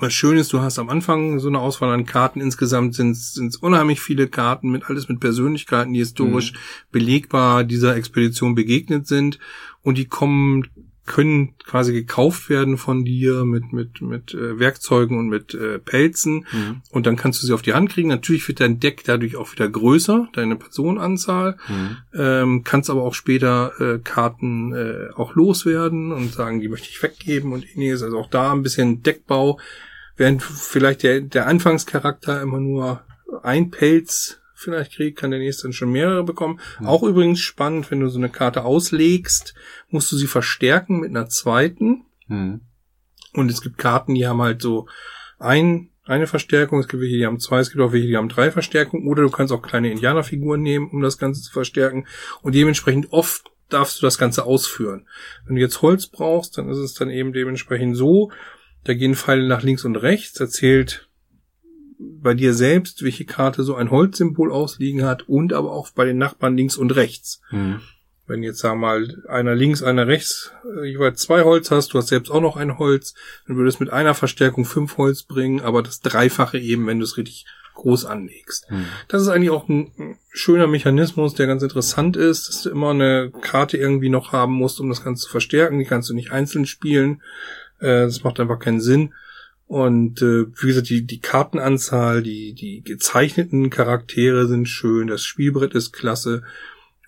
Was 0.00 0.12
schön 0.12 0.36
ist, 0.36 0.52
du 0.52 0.60
hast 0.60 0.78
am 0.78 0.88
Anfang 0.88 1.38
so 1.38 1.48
eine 1.48 1.60
Auswahl 1.60 1.92
an 1.92 2.06
Karten. 2.06 2.40
Insgesamt 2.40 2.94
sind 2.94 3.12
es 3.12 3.56
unheimlich 3.56 4.00
viele 4.00 4.26
Karten 4.26 4.70
mit 4.70 4.84
alles 4.88 5.08
mit 5.08 5.20
Persönlichkeiten, 5.20 5.92
die 5.92 6.00
historisch 6.00 6.52
mhm. 6.52 6.56
belegbar 6.90 7.64
dieser 7.64 7.96
Expedition 7.96 8.54
begegnet 8.54 9.06
sind. 9.06 9.38
Und 9.82 9.98
die 9.98 10.06
kommen 10.06 10.68
können 11.04 11.54
quasi 11.58 11.92
gekauft 11.92 12.48
werden 12.48 12.78
von 12.78 13.04
dir 13.04 13.44
mit 13.44 13.72
mit 13.72 14.00
mit 14.00 14.34
äh, 14.34 14.58
Werkzeugen 14.58 15.18
und 15.18 15.28
mit 15.28 15.52
äh, 15.52 15.78
Pelzen 15.78 16.46
mhm. 16.52 16.82
und 16.90 17.06
dann 17.06 17.16
kannst 17.16 17.42
du 17.42 17.46
sie 17.46 17.52
auf 17.52 17.62
die 17.62 17.74
Hand 17.74 17.90
kriegen. 17.90 18.08
Natürlich 18.08 18.46
wird 18.46 18.60
dein 18.60 18.78
Deck 18.78 19.02
dadurch 19.04 19.36
auch 19.36 19.50
wieder 19.52 19.68
größer, 19.68 20.28
deine 20.32 20.56
Personenanzahl. 20.56 21.56
Mhm. 21.68 21.96
Ähm, 22.14 22.64
kannst 22.64 22.88
aber 22.88 23.02
auch 23.02 23.14
später 23.14 23.72
äh, 23.80 23.98
Karten 23.98 24.72
äh, 24.72 25.08
auch 25.14 25.34
loswerden 25.34 26.12
und 26.12 26.32
sagen, 26.32 26.60
die 26.60 26.68
möchte 26.68 26.88
ich 26.88 27.02
weggeben 27.02 27.52
und 27.52 27.66
ähnliches. 27.74 28.02
Also 28.02 28.18
auch 28.18 28.30
da 28.30 28.52
ein 28.52 28.62
bisschen 28.62 29.02
Deckbau, 29.02 29.58
während 30.16 30.42
vielleicht 30.42 31.02
der 31.02 31.20
der 31.20 31.48
Anfangscharakter 31.48 32.40
immer 32.40 32.60
nur 32.60 33.02
ein 33.42 33.70
Pelz 33.70 34.41
vielleicht 34.62 34.94
kriegt, 34.94 35.18
kann 35.18 35.30
der 35.30 35.40
nächste 35.40 35.64
dann 35.64 35.72
schon 35.72 35.92
mehrere 35.92 36.24
bekommen. 36.24 36.60
Mhm. 36.80 36.86
Auch 36.86 37.02
übrigens 37.02 37.40
spannend, 37.40 37.90
wenn 37.90 38.00
du 38.00 38.08
so 38.08 38.18
eine 38.18 38.28
Karte 38.28 38.64
auslegst, 38.64 39.54
musst 39.88 40.10
du 40.12 40.16
sie 40.16 40.26
verstärken 40.26 41.00
mit 41.00 41.10
einer 41.10 41.28
zweiten. 41.28 42.04
Mhm. 42.28 42.62
Und 43.34 43.50
es 43.50 43.62
gibt 43.62 43.78
Karten, 43.78 44.14
die 44.14 44.26
haben 44.26 44.42
halt 44.42 44.62
so 44.62 44.88
ein, 45.38 45.90
eine 46.04 46.26
Verstärkung, 46.26 46.80
es 46.80 46.88
gibt 46.88 47.02
welche, 47.02 47.16
die 47.16 47.26
haben 47.26 47.40
zwei, 47.40 47.60
es 47.60 47.70
gibt 47.70 47.82
auch 47.82 47.92
welche, 47.92 48.08
die 48.08 48.16
haben 48.16 48.28
drei 48.28 48.50
Verstärkungen, 48.50 49.06
oder 49.06 49.22
du 49.22 49.30
kannst 49.30 49.52
auch 49.52 49.62
kleine 49.62 49.90
Indianerfiguren 49.90 50.60
nehmen, 50.60 50.90
um 50.90 51.00
das 51.00 51.18
Ganze 51.18 51.42
zu 51.42 51.52
verstärken. 51.52 52.06
Und 52.42 52.54
dementsprechend 52.54 53.12
oft 53.12 53.50
darfst 53.68 54.00
du 54.00 54.06
das 54.06 54.18
Ganze 54.18 54.44
ausführen. 54.44 55.06
Wenn 55.46 55.56
du 55.56 55.62
jetzt 55.62 55.82
Holz 55.82 56.06
brauchst, 56.06 56.58
dann 56.58 56.68
ist 56.68 56.78
es 56.78 56.94
dann 56.94 57.10
eben 57.10 57.32
dementsprechend 57.32 57.96
so, 57.96 58.30
da 58.84 58.94
gehen 58.94 59.14
Pfeile 59.14 59.46
nach 59.46 59.62
links 59.62 59.84
und 59.84 59.96
rechts, 59.96 60.40
erzählt 60.40 61.08
bei 62.20 62.34
dir 62.34 62.54
selbst, 62.54 63.02
welche 63.02 63.24
Karte 63.24 63.62
so 63.62 63.74
ein 63.74 63.90
Holzsymbol 63.90 64.52
ausliegen 64.52 65.04
hat 65.04 65.28
und 65.28 65.52
aber 65.52 65.72
auch 65.72 65.90
bei 65.90 66.04
den 66.04 66.18
Nachbarn 66.18 66.56
links 66.56 66.76
und 66.76 66.94
rechts. 66.94 67.40
Mhm. 67.50 67.80
Wenn 68.26 68.42
jetzt 68.42 68.62
wir 68.62 68.74
mal 68.74 69.22
einer 69.28 69.54
links, 69.54 69.82
einer 69.82 70.06
rechts 70.06 70.52
äh, 70.64 70.86
jeweils 70.86 71.20
zwei 71.20 71.42
Holz 71.42 71.70
hast, 71.70 71.92
du 71.92 71.98
hast 71.98 72.08
selbst 72.08 72.30
auch 72.30 72.40
noch 72.40 72.56
ein 72.56 72.78
Holz, 72.78 73.14
dann 73.46 73.56
würde 73.56 73.68
es 73.68 73.80
mit 73.80 73.90
einer 73.90 74.14
Verstärkung 74.14 74.64
fünf 74.64 74.96
Holz 74.96 75.24
bringen, 75.24 75.60
aber 75.60 75.82
das 75.82 76.00
Dreifache 76.00 76.58
eben, 76.58 76.86
wenn 76.86 76.98
du 76.98 77.04
es 77.04 77.16
richtig 77.16 77.46
groß 77.74 78.04
anlegst. 78.04 78.70
Mhm. 78.70 78.86
Das 79.08 79.22
ist 79.22 79.28
eigentlich 79.28 79.50
auch 79.50 79.68
ein 79.68 80.16
schöner 80.30 80.66
Mechanismus, 80.66 81.34
der 81.34 81.46
ganz 81.46 81.62
interessant 81.62 82.16
ist, 82.16 82.48
dass 82.48 82.62
du 82.62 82.70
immer 82.70 82.90
eine 82.90 83.32
Karte 83.40 83.76
irgendwie 83.76 84.10
noch 84.10 84.32
haben 84.32 84.52
musst, 84.52 84.80
um 84.80 84.88
das 84.88 85.02
Ganze 85.02 85.24
zu 85.24 85.30
verstärken. 85.30 85.78
Die 85.78 85.84
kannst 85.84 86.08
du 86.08 86.14
nicht 86.14 86.32
einzeln 86.32 86.66
spielen. 86.66 87.22
Äh, 87.80 88.04
das 88.04 88.22
macht 88.22 88.40
einfach 88.40 88.58
keinen 88.58 88.80
Sinn. 88.80 89.14
Und 89.72 90.20
äh, 90.20 90.48
wie 90.60 90.66
gesagt, 90.66 90.90
die, 90.90 91.06
die 91.06 91.20
Kartenanzahl, 91.20 92.22
die, 92.22 92.52
die 92.52 92.82
gezeichneten 92.84 93.70
Charaktere 93.70 94.46
sind 94.46 94.68
schön, 94.68 95.06
das 95.06 95.24
Spielbrett 95.24 95.72
ist 95.72 95.94
klasse. 95.94 96.42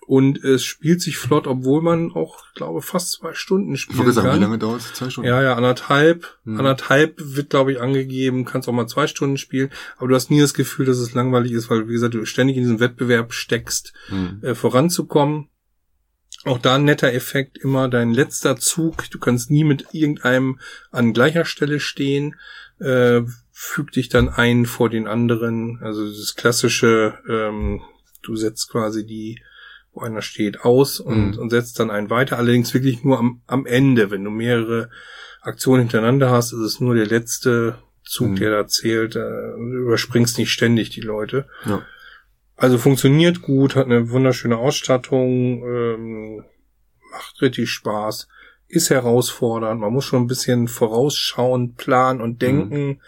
Und 0.06 0.42
es 0.42 0.64
spielt 0.64 1.02
sich 1.02 1.18
flott, 1.18 1.46
obwohl 1.46 1.82
man 1.82 2.12
auch, 2.12 2.38
glaube 2.54 2.80
fast 2.80 3.12
zwei 3.12 3.34
Stunden 3.34 3.76
spielen 3.76 4.08
ich 4.08 4.14
sagen, 4.14 4.28
kann. 4.28 4.38
Wie 4.38 4.44
lange 4.44 4.56
dauert 4.56 4.80
es? 4.80 4.94
Zwei 4.94 5.10
Stunden? 5.10 5.28
Ja, 5.28 5.42
ja, 5.42 5.56
anderthalb. 5.56 6.38
Hm. 6.46 6.56
Anderthalb 6.56 7.16
wird, 7.18 7.50
glaube 7.50 7.72
ich, 7.72 7.82
angegeben. 7.82 8.46
Kannst 8.46 8.66
auch 8.66 8.72
mal 8.72 8.86
zwei 8.86 9.08
Stunden 9.08 9.36
spielen. 9.36 9.68
Aber 9.98 10.08
du 10.08 10.14
hast 10.14 10.30
nie 10.30 10.40
das 10.40 10.54
Gefühl, 10.54 10.86
dass 10.86 10.96
es 10.96 11.12
langweilig 11.12 11.52
ist, 11.52 11.68
weil, 11.68 11.86
wie 11.86 11.92
gesagt, 11.92 12.14
du 12.14 12.24
ständig 12.24 12.56
in 12.56 12.62
diesem 12.62 12.80
Wettbewerb 12.80 13.34
steckst, 13.34 13.92
hm. 14.06 14.38
äh, 14.40 14.54
voranzukommen. 14.54 15.48
Auch 16.44 16.58
da 16.58 16.74
ein 16.74 16.84
netter 16.84 17.12
Effekt, 17.12 17.56
immer 17.58 17.88
dein 17.88 18.12
letzter 18.12 18.56
Zug. 18.56 19.10
Du 19.10 19.18
kannst 19.18 19.50
nie 19.50 19.64
mit 19.64 19.86
irgendeinem 19.92 20.60
an 20.90 21.14
gleicher 21.14 21.46
Stelle 21.46 21.80
stehen. 21.80 22.36
Äh, 22.80 23.22
füg 23.50 23.92
dich 23.92 24.08
dann 24.10 24.28
ein 24.28 24.66
vor 24.66 24.90
den 24.90 25.06
anderen. 25.06 25.78
Also 25.80 26.06
das 26.06 26.34
klassische, 26.34 27.18
ähm, 27.28 27.82
du 28.22 28.36
setzt 28.36 28.70
quasi 28.70 29.06
die, 29.06 29.40
wo 29.92 30.00
einer 30.00 30.22
steht, 30.22 30.60
aus 30.62 31.00
und, 31.00 31.36
mhm. 31.36 31.38
und 31.38 31.50
setzt 31.50 31.80
dann 31.80 31.90
einen 31.90 32.10
weiter. 32.10 32.36
Allerdings 32.36 32.74
wirklich 32.74 33.04
nur 33.04 33.18
am, 33.18 33.40
am 33.46 33.64
Ende. 33.64 34.10
Wenn 34.10 34.24
du 34.24 34.30
mehrere 34.30 34.90
Aktionen 35.40 35.82
hintereinander 35.82 36.30
hast, 36.30 36.52
ist 36.52 36.60
es 36.60 36.80
nur 36.80 36.94
der 36.94 37.06
letzte 37.06 37.78
Zug, 38.04 38.32
mhm. 38.32 38.36
der 38.36 38.50
da 38.50 38.66
zählt. 38.66 39.16
Äh, 39.16 39.20
du 39.20 39.84
überspringst 39.86 40.36
nicht 40.36 40.50
ständig 40.50 40.90
die 40.90 41.00
Leute. 41.00 41.46
Ja. 41.64 41.82
Also 42.56 42.78
funktioniert 42.78 43.42
gut, 43.42 43.74
hat 43.74 43.86
eine 43.86 44.10
wunderschöne 44.10 44.56
Ausstattung, 44.56 45.64
ähm, 45.64 46.44
macht 47.10 47.42
richtig 47.42 47.70
Spaß, 47.70 48.28
ist 48.68 48.90
herausfordernd, 48.90 49.80
man 49.80 49.92
muss 49.92 50.04
schon 50.04 50.22
ein 50.22 50.28
bisschen 50.28 50.68
vorausschauen, 50.68 51.74
planen 51.74 52.20
und 52.20 52.42
denken. 52.42 53.00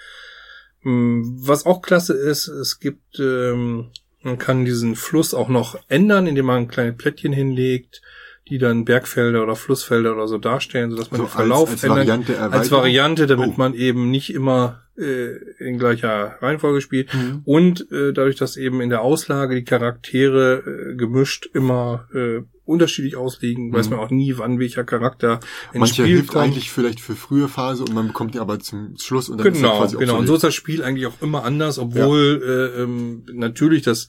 Mhm. 0.83 1.37
Was 1.47 1.67
auch 1.67 1.83
klasse 1.83 2.15
ist, 2.15 2.47
es 2.47 2.79
gibt, 2.79 3.19
ähm, 3.19 3.91
man 4.23 4.39
kann 4.39 4.65
diesen 4.65 4.95
Fluss 4.95 5.35
auch 5.35 5.49
noch 5.49 5.79
ändern, 5.89 6.27
indem 6.27 6.47
man 6.47 6.69
kleine 6.69 6.93
Plättchen 6.93 7.33
hinlegt, 7.33 8.03
die 8.49 8.59
dann 8.59 8.85
Bergfelder 8.85 9.43
oder 9.43 9.57
Flussfelder 9.57 10.13
oder 10.13 10.29
so 10.29 10.39
darstellen, 10.39 10.91
sodass 10.91 11.11
man 11.11 11.21
also 11.21 11.33
den 11.33 11.37
Verlauf 11.37 11.71
als, 11.71 11.83
als 11.83 11.91
Variante 11.91 12.39
als 12.39 12.71
Variante, 12.71 13.27
damit 13.27 13.51
oh. 13.51 13.55
man 13.57 13.75
eben 13.75 14.11
nicht 14.11 14.33
immer 14.33 14.83
äh, 14.97 15.37
in 15.59 15.79
gleicher 15.79 16.37
Reihenfolge 16.41 16.81
spielt 16.81 17.13
mhm. 17.13 17.43
und 17.45 17.91
äh, 17.91 18.13
dadurch, 18.13 18.37
dass 18.37 18.57
eben 18.57 18.81
in 18.81 18.89
der 18.89 19.03
Auslage 19.03 19.57
die 19.57 19.65
Charaktere 19.65 20.63
äh, 20.65 20.95
gemischt 20.95 21.49
immer 21.53 22.09
äh, 22.15 22.43
unterschiedlich 22.65 23.17
ausliegen, 23.17 23.69
mhm. 23.69 23.73
weiß 23.75 23.91
man 23.91 23.99
auch 23.99 24.11
nie, 24.11 24.35
wann 24.37 24.59
welcher 24.59 24.85
Charakter 24.85 25.41
ins 25.73 25.81
Mancher 25.81 26.05
Spiel 26.05 26.07
hilft 26.07 26.31
kommt. 26.31 26.45
eigentlich 26.45 26.71
vielleicht 26.71 27.01
für 27.01 27.15
frühe 27.15 27.49
Phase 27.49 27.85
und 27.85 27.95
man 27.95 28.09
bekommt 28.09 28.35
die 28.35 28.39
aber 28.39 28.59
zum 28.59 28.95
Schluss 28.99 29.29
und 29.29 29.39
dann 29.39 29.53
genau, 29.53 29.73
ist 29.73 29.79
quasi 29.79 29.97
genau. 29.99 30.19
Und 30.19 30.27
so 30.27 30.35
ist 30.37 30.45
das 30.45 30.55
Spiel 30.55 30.83
eigentlich 30.83 31.07
auch 31.07 31.21
immer 31.21 31.45
anders, 31.45 31.79
obwohl 31.79 32.41
ja. 32.43 32.81
äh, 32.81 32.83
ähm, 32.83 33.25
natürlich 33.33 33.83
das 33.83 34.09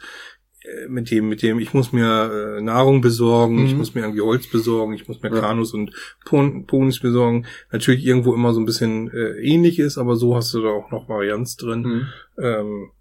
mit 0.87 1.11
dem, 1.11 1.29
mit 1.29 1.41
dem, 1.41 1.59
ich 1.59 1.73
muss 1.73 1.91
mir 1.91 2.57
äh, 2.57 2.61
Nahrung 2.61 3.01
besorgen, 3.01 3.59
mhm. 3.59 3.65
ich 3.65 3.75
muss 3.75 3.95
mir 3.95 4.01
irgendwie 4.01 4.21
Holz 4.21 4.47
besorgen, 4.47 4.93
ich 4.93 5.07
muss 5.07 5.21
mir 5.21 5.33
ja. 5.33 5.39
Kanus 5.39 5.73
und 5.73 5.91
Ponis 6.25 6.99
besorgen, 6.99 7.45
natürlich 7.71 8.05
irgendwo 8.05 8.33
immer 8.33 8.53
so 8.53 8.59
ein 8.59 8.65
bisschen 8.65 9.09
äh, 9.11 9.39
ähnlich 9.41 9.79
ist, 9.79 9.97
aber 9.97 10.15
so 10.15 10.35
hast 10.35 10.53
du 10.53 10.61
da 10.61 10.69
auch 10.69 10.91
noch 10.91 11.09
Varianz 11.09 11.57
drin. 11.57 11.81
Mhm. 11.81 12.07
Ähm, 12.43 12.91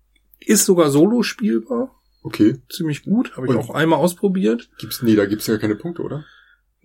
ist 0.40 0.64
sogar 0.64 0.90
solo 0.90 1.22
spielbar. 1.22 1.94
Okay. 2.22 2.56
Ziemlich 2.68 3.04
gut, 3.04 3.36
habe 3.36 3.46
ich 3.46 3.54
auch 3.54 3.70
einmal 3.70 4.00
ausprobiert. 4.00 4.68
Gibt's 4.78 5.02
nee, 5.02 5.14
da 5.14 5.26
gibt's 5.26 5.46
ja 5.46 5.58
keine 5.58 5.76
Punkte, 5.76 6.02
oder? 6.02 6.24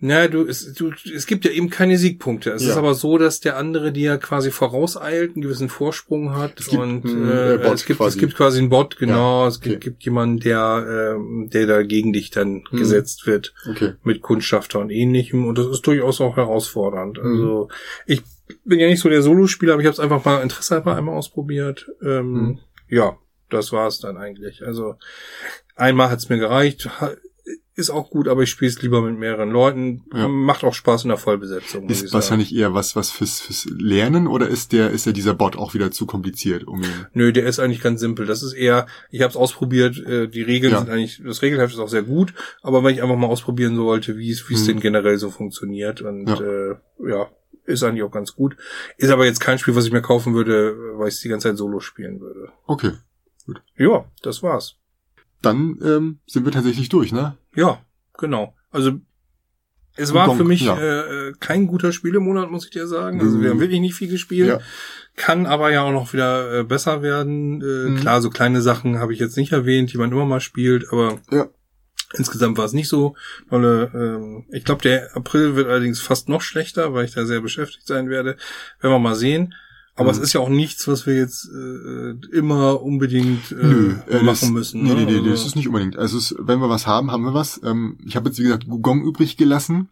Na, 0.04 0.26
du 0.26 0.44
es, 0.44 0.74
du, 0.74 0.90
es 1.14 1.28
gibt 1.28 1.44
ja 1.44 1.52
eben 1.52 1.70
keine 1.70 1.96
Siegpunkte. 1.96 2.50
Es 2.50 2.64
ja. 2.64 2.70
ist 2.70 2.76
aber 2.76 2.94
so, 2.94 3.18
dass 3.18 3.38
der 3.38 3.56
andere 3.56 3.92
dir 3.92 4.18
quasi 4.18 4.50
vorauseilt, 4.50 5.34
einen 5.34 5.42
gewissen 5.42 5.68
Vorsprung 5.68 6.34
hat 6.34 6.58
es 6.58 6.66
gibt 6.66 6.82
und 6.82 7.04
äh, 7.04 7.54
äh 7.54 7.72
es 7.72 7.86
gibt 7.86 8.00
quasi. 8.00 8.16
es 8.16 8.20
gibt 8.20 8.34
quasi 8.34 8.58
einen 8.58 8.68
Bot, 8.68 8.98
genau. 8.98 9.42
Ja. 9.42 9.48
Es 9.48 9.60
gibt, 9.60 9.76
okay. 9.76 9.84
gibt 9.84 10.02
jemanden, 10.02 10.40
der 10.40 11.14
äh, 11.16 11.48
der 11.50 11.68
da 11.68 11.82
gegen 11.84 12.12
dich 12.12 12.30
dann 12.30 12.64
mhm. 12.68 12.78
gesetzt 12.78 13.28
wird 13.28 13.54
okay. 13.70 13.92
mit 14.02 14.22
Kundschafter 14.22 14.80
und 14.80 14.90
ähnlichem 14.90 15.46
und 15.46 15.56
das 15.56 15.68
ist 15.68 15.86
durchaus 15.86 16.20
auch 16.20 16.36
herausfordernd. 16.36 17.22
Mhm. 17.22 17.30
Also 17.30 17.68
ich 18.06 18.22
bin 18.64 18.80
ja 18.80 18.88
nicht 18.88 19.00
so 19.00 19.08
der 19.08 19.22
Solospieler, 19.22 19.74
aber 19.74 19.82
ich 19.82 19.86
habe 19.86 19.94
es 19.94 20.00
einfach 20.00 20.24
mal 20.24 20.42
Interesse 20.42 20.84
einmal 20.84 21.14
ausprobiert. 21.14 21.88
Ähm, 22.02 22.32
mhm. 22.32 22.58
Ja, 22.88 23.18
das 23.50 23.70
war 23.70 23.86
es 23.86 24.00
dann 24.00 24.16
eigentlich. 24.16 24.66
Also 24.66 24.96
einmal 25.76 26.10
hat's 26.10 26.28
mir 26.28 26.38
gereicht 26.38 26.90
ist 27.74 27.90
auch 27.90 28.10
gut, 28.10 28.28
aber 28.28 28.42
ich 28.42 28.50
spiele 28.50 28.70
es 28.70 28.82
lieber 28.82 29.00
mit 29.00 29.18
mehreren 29.18 29.50
Leuten. 29.50 30.04
Ja. 30.14 30.28
Macht 30.28 30.62
auch 30.62 30.74
Spaß 30.74 31.04
in 31.04 31.08
der 31.08 31.16
Vollbesetzung. 31.16 31.88
Ist 31.88 32.12
wahrscheinlich 32.12 32.54
eher 32.54 32.74
was, 32.74 32.96
was 32.96 33.10
fürs, 33.10 33.40
fürs 33.40 33.66
Lernen 33.78 34.26
oder 34.26 34.48
ist 34.48 34.72
der, 34.72 34.90
ist 34.90 35.06
ja 35.06 35.12
dieser 35.12 35.34
Bot 35.34 35.56
auch 35.56 35.72
wieder 35.72 35.90
zu 35.90 36.04
kompliziert, 36.04 36.64
um 36.64 36.82
ihn? 36.82 37.06
Nö, 37.14 37.32
der 37.32 37.46
ist 37.46 37.58
eigentlich 37.58 37.80
ganz 37.80 38.00
simpel. 38.00 38.26
Das 38.26 38.42
ist 38.42 38.52
eher, 38.52 38.86
ich 39.10 39.22
habe 39.22 39.30
es 39.30 39.36
ausprobiert, 39.36 39.98
äh, 39.98 40.28
die 40.28 40.42
Regeln 40.42 40.72
ja. 40.72 40.80
sind 40.80 40.90
eigentlich, 40.90 41.22
das 41.24 41.40
Regelheft 41.40 41.72
ist 41.72 41.80
auch 41.80 41.88
sehr 41.88 42.02
gut, 42.02 42.34
aber 42.60 42.84
wenn 42.84 42.94
ich 42.94 43.02
einfach 43.02 43.16
mal 43.16 43.26
ausprobieren 43.28 43.74
sollte, 43.76 44.18
wie 44.18 44.30
es, 44.30 44.48
wie 44.50 44.54
es 44.54 44.64
mhm. 44.64 44.66
denn 44.66 44.80
generell 44.80 45.18
so 45.18 45.30
funktioniert 45.30 46.02
und 46.02 46.28
ja, 46.28 46.40
äh, 46.40 46.76
ja 47.08 47.30
ist 47.64 47.82
eigentlich 47.82 48.02
auch 48.02 48.10
ganz 48.10 48.34
gut. 48.34 48.56
Ist 48.96 49.10
aber 49.10 49.24
jetzt 49.24 49.40
kein 49.40 49.58
Spiel, 49.58 49.76
was 49.76 49.86
ich 49.86 49.92
mir 49.92 50.02
kaufen 50.02 50.34
würde, 50.34 50.76
weil 50.98 51.08
ich 51.08 51.14
es 51.14 51.20
die 51.20 51.28
ganze 51.28 51.48
Zeit 51.48 51.56
solo 51.56 51.80
spielen 51.80 52.20
würde. 52.20 52.48
Okay. 52.66 52.92
Gut. 53.46 53.62
Ja, 53.76 54.04
das 54.22 54.42
war's. 54.42 54.76
Dann 55.40 55.78
ähm, 55.82 56.18
sind 56.26 56.44
wir 56.44 56.52
tatsächlich 56.52 56.88
durch, 56.88 57.12
ne? 57.12 57.36
Ja, 57.54 57.84
genau. 58.16 58.54
Also 58.70 59.00
es 59.94 60.14
war 60.14 60.26
Donk, 60.26 60.38
für 60.38 60.44
mich 60.44 60.62
ja. 60.62 60.78
äh, 60.78 61.32
kein 61.38 61.66
guter 61.66 61.92
Spielemonat, 61.92 62.50
muss 62.50 62.64
ich 62.64 62.70
dir 62.70 62.86
sagen. 62.86 63.20
Also 63.20 63.42
wir 63.42 63.50
haben 63.50 63.60
wirklich 63.60 63.80
nicht 63.80 63.94
viel 63.94 64.08
gespielt. 64.08 64.48
Ja. 64.48 64.60
Kann 65.16 65.44
aber 65.44 65.70
ja 65.70 65.82
auch 65.82 65.92
noch 65.92 66.14
wieder 66.14 66.60
äh, 66.60 66.64
besser 66.64 67.02
werden. 67.02 67.60
Äh, 67.60 67.90
mhm. 67.90 67.96
Klar, 67.96 68.22
so 68.22 68.30
kleine 68.30 68.62
Sachen 68.62 68.98
habe 68.98 69.12
ich 69.12 69.18
jetzt 69.18 69.36
nicht 69.36 69.52
erwähnt, 69.52 69.92
die 69.92 69.98
man 69.98 70.10
immer 70.10 70.24
mal 70.24 70.40
spielt, 70.40 70.90
aber 70.90 71.20
ja. 71.30 71.48
insgesamt 72.14 72.56
war 72.56 72.64
es 72.64 72.72
nicht 72.72 72.88
so 72.88 73.16
tolle. 73.50 73.90
Ähm, 73.94 74.46
ich 74.50 74.64
glaube, 74.64 74.80
der 74.80 75.14
April 75.14 75.56
wird 75.56 75.68
allerdings 75.68 76.00
fast 76.00 76.30
noch 76.30 76.40
schlechter, 76.40 76.94
weil 76.94 77.04
ich 77.04 77.12
da 77.12 77.26
sehr 77.26 77.42
beschäftigt 77.42 77.86
sein 77.86 78.08
werde. 78.08 78.36
Werden 78.80 78.94
wir 78.94 78.98
mal 78.98 79.14
sehen. 79.14 79.54
Aber 79.94 80.12
mhm. 80.12 80.18
es 80.18 80.18
ist 80.18 80.32
ja 80.32 80.40
auch 80.40 80.48
nichts, 80.48 80.88
was 80.88 81.06
wir 81.06 81.14
jetzt 81.14 81.48
äh, 81.48 82.14
immer 82.34 82.82
unbedingt 82.82 83.52
äh, 83.52 83.54
Nö, 83.54 83.94
äh, 84.08 84.22
machen 84.22 84.26
das, 84.26 84.50
müssen. 84.50 84.82
Nee, 84.82 84.94
ne? 84.94 84.94
nee, 84.94 85.04
nee, 85.04 85.18
also, 85.18 85.30
das 85.30 85.46
ist 85.46 85.56
nicht 85.56 85.68
unbedingt. 85.68 85.98
Also 85.98 86.16
es, 86.16 86.34
wenn 86.38 86.60
wir 86.60 86.70
was 86.70 86.86
haben, 86.86 87.10
haben 87.10 87.24
wir 87.24 87.34
was. 87.34 87.60
Ähm, 87.62 87.98
ich 88.06 88.16
habe 88.16 88.30
jetzt, 88.30 88.38
wie 88.38 88.44
gesagt, 88.44 88.66
Gugong 88.66 89.02
übrig 89.02 89.36
gelassen. 89.36 89.90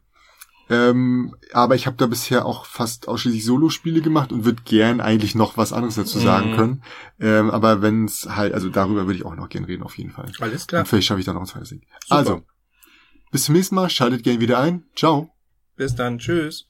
Ähm, 0.70 1.34
aber 1.52 1.74
ich 1.74 1.86
habe 1.86 1.96
da 1.96 2.06
bisher 2.06 2.46
auch 2.46 2.64
fast 2.64 3.08
ausschließlich 3.08 3.44
Solo-Spiele 3.44 4.00
gemacht 4.00 4.30
und 4.30 4.44
würde 4.44 4.62
gern 4.64 5.00
eigentlich 5.00 5.34
noch 5.34 5.56
was 5.56 5.72
anderes 5.72 5.96
dazu 5.96 6.20
sagen 6.20 6.52
mhm. 6.52 6.56
können. 6.56 6.82
Ähm, 7.18 7.50
aber 7.50 7.82
wenn 7.82 8.04
es 8.04 8.28
halt, 8.36 8.54
also 8.54 8.68
darüber 8.68 9.06
würde 9.06 9.18
ich 9.18 9.24
auch 9.26 9.34
noch 9.34 9.48
gern 9.48 9.64
reden, 9.64 9.82
auf 9.82 9.98
jeden 9.98 10.12
Fall. 10.12 10.30
Alles 10.38 10.68
klar. 10.68 10.82
Und 10.82 10.86
vielleicht 10.86 11.08
schaffe 11.08 11.20
ich 11.20 11.26
da 11.26 11.32
noch 11.32 11.40
ein 11.40 11.46
zweites 11.46 11.70
Ding. 11.70 11.82
Also, 12.08 12.42
bis 13.32 13.44
zum 13.44 13.56
nächsten 13.56 13.74
Mal, 13.74 13.90
schaltet 13.90 14.22
gern 14.22 14.40
wieder 14.40 14.60
ein. 14.60 14.84
Ciao. 14.94 15.34
Bis 15.76 15.96
dann, 15.96 16.18
tschüss. 16.18 16.69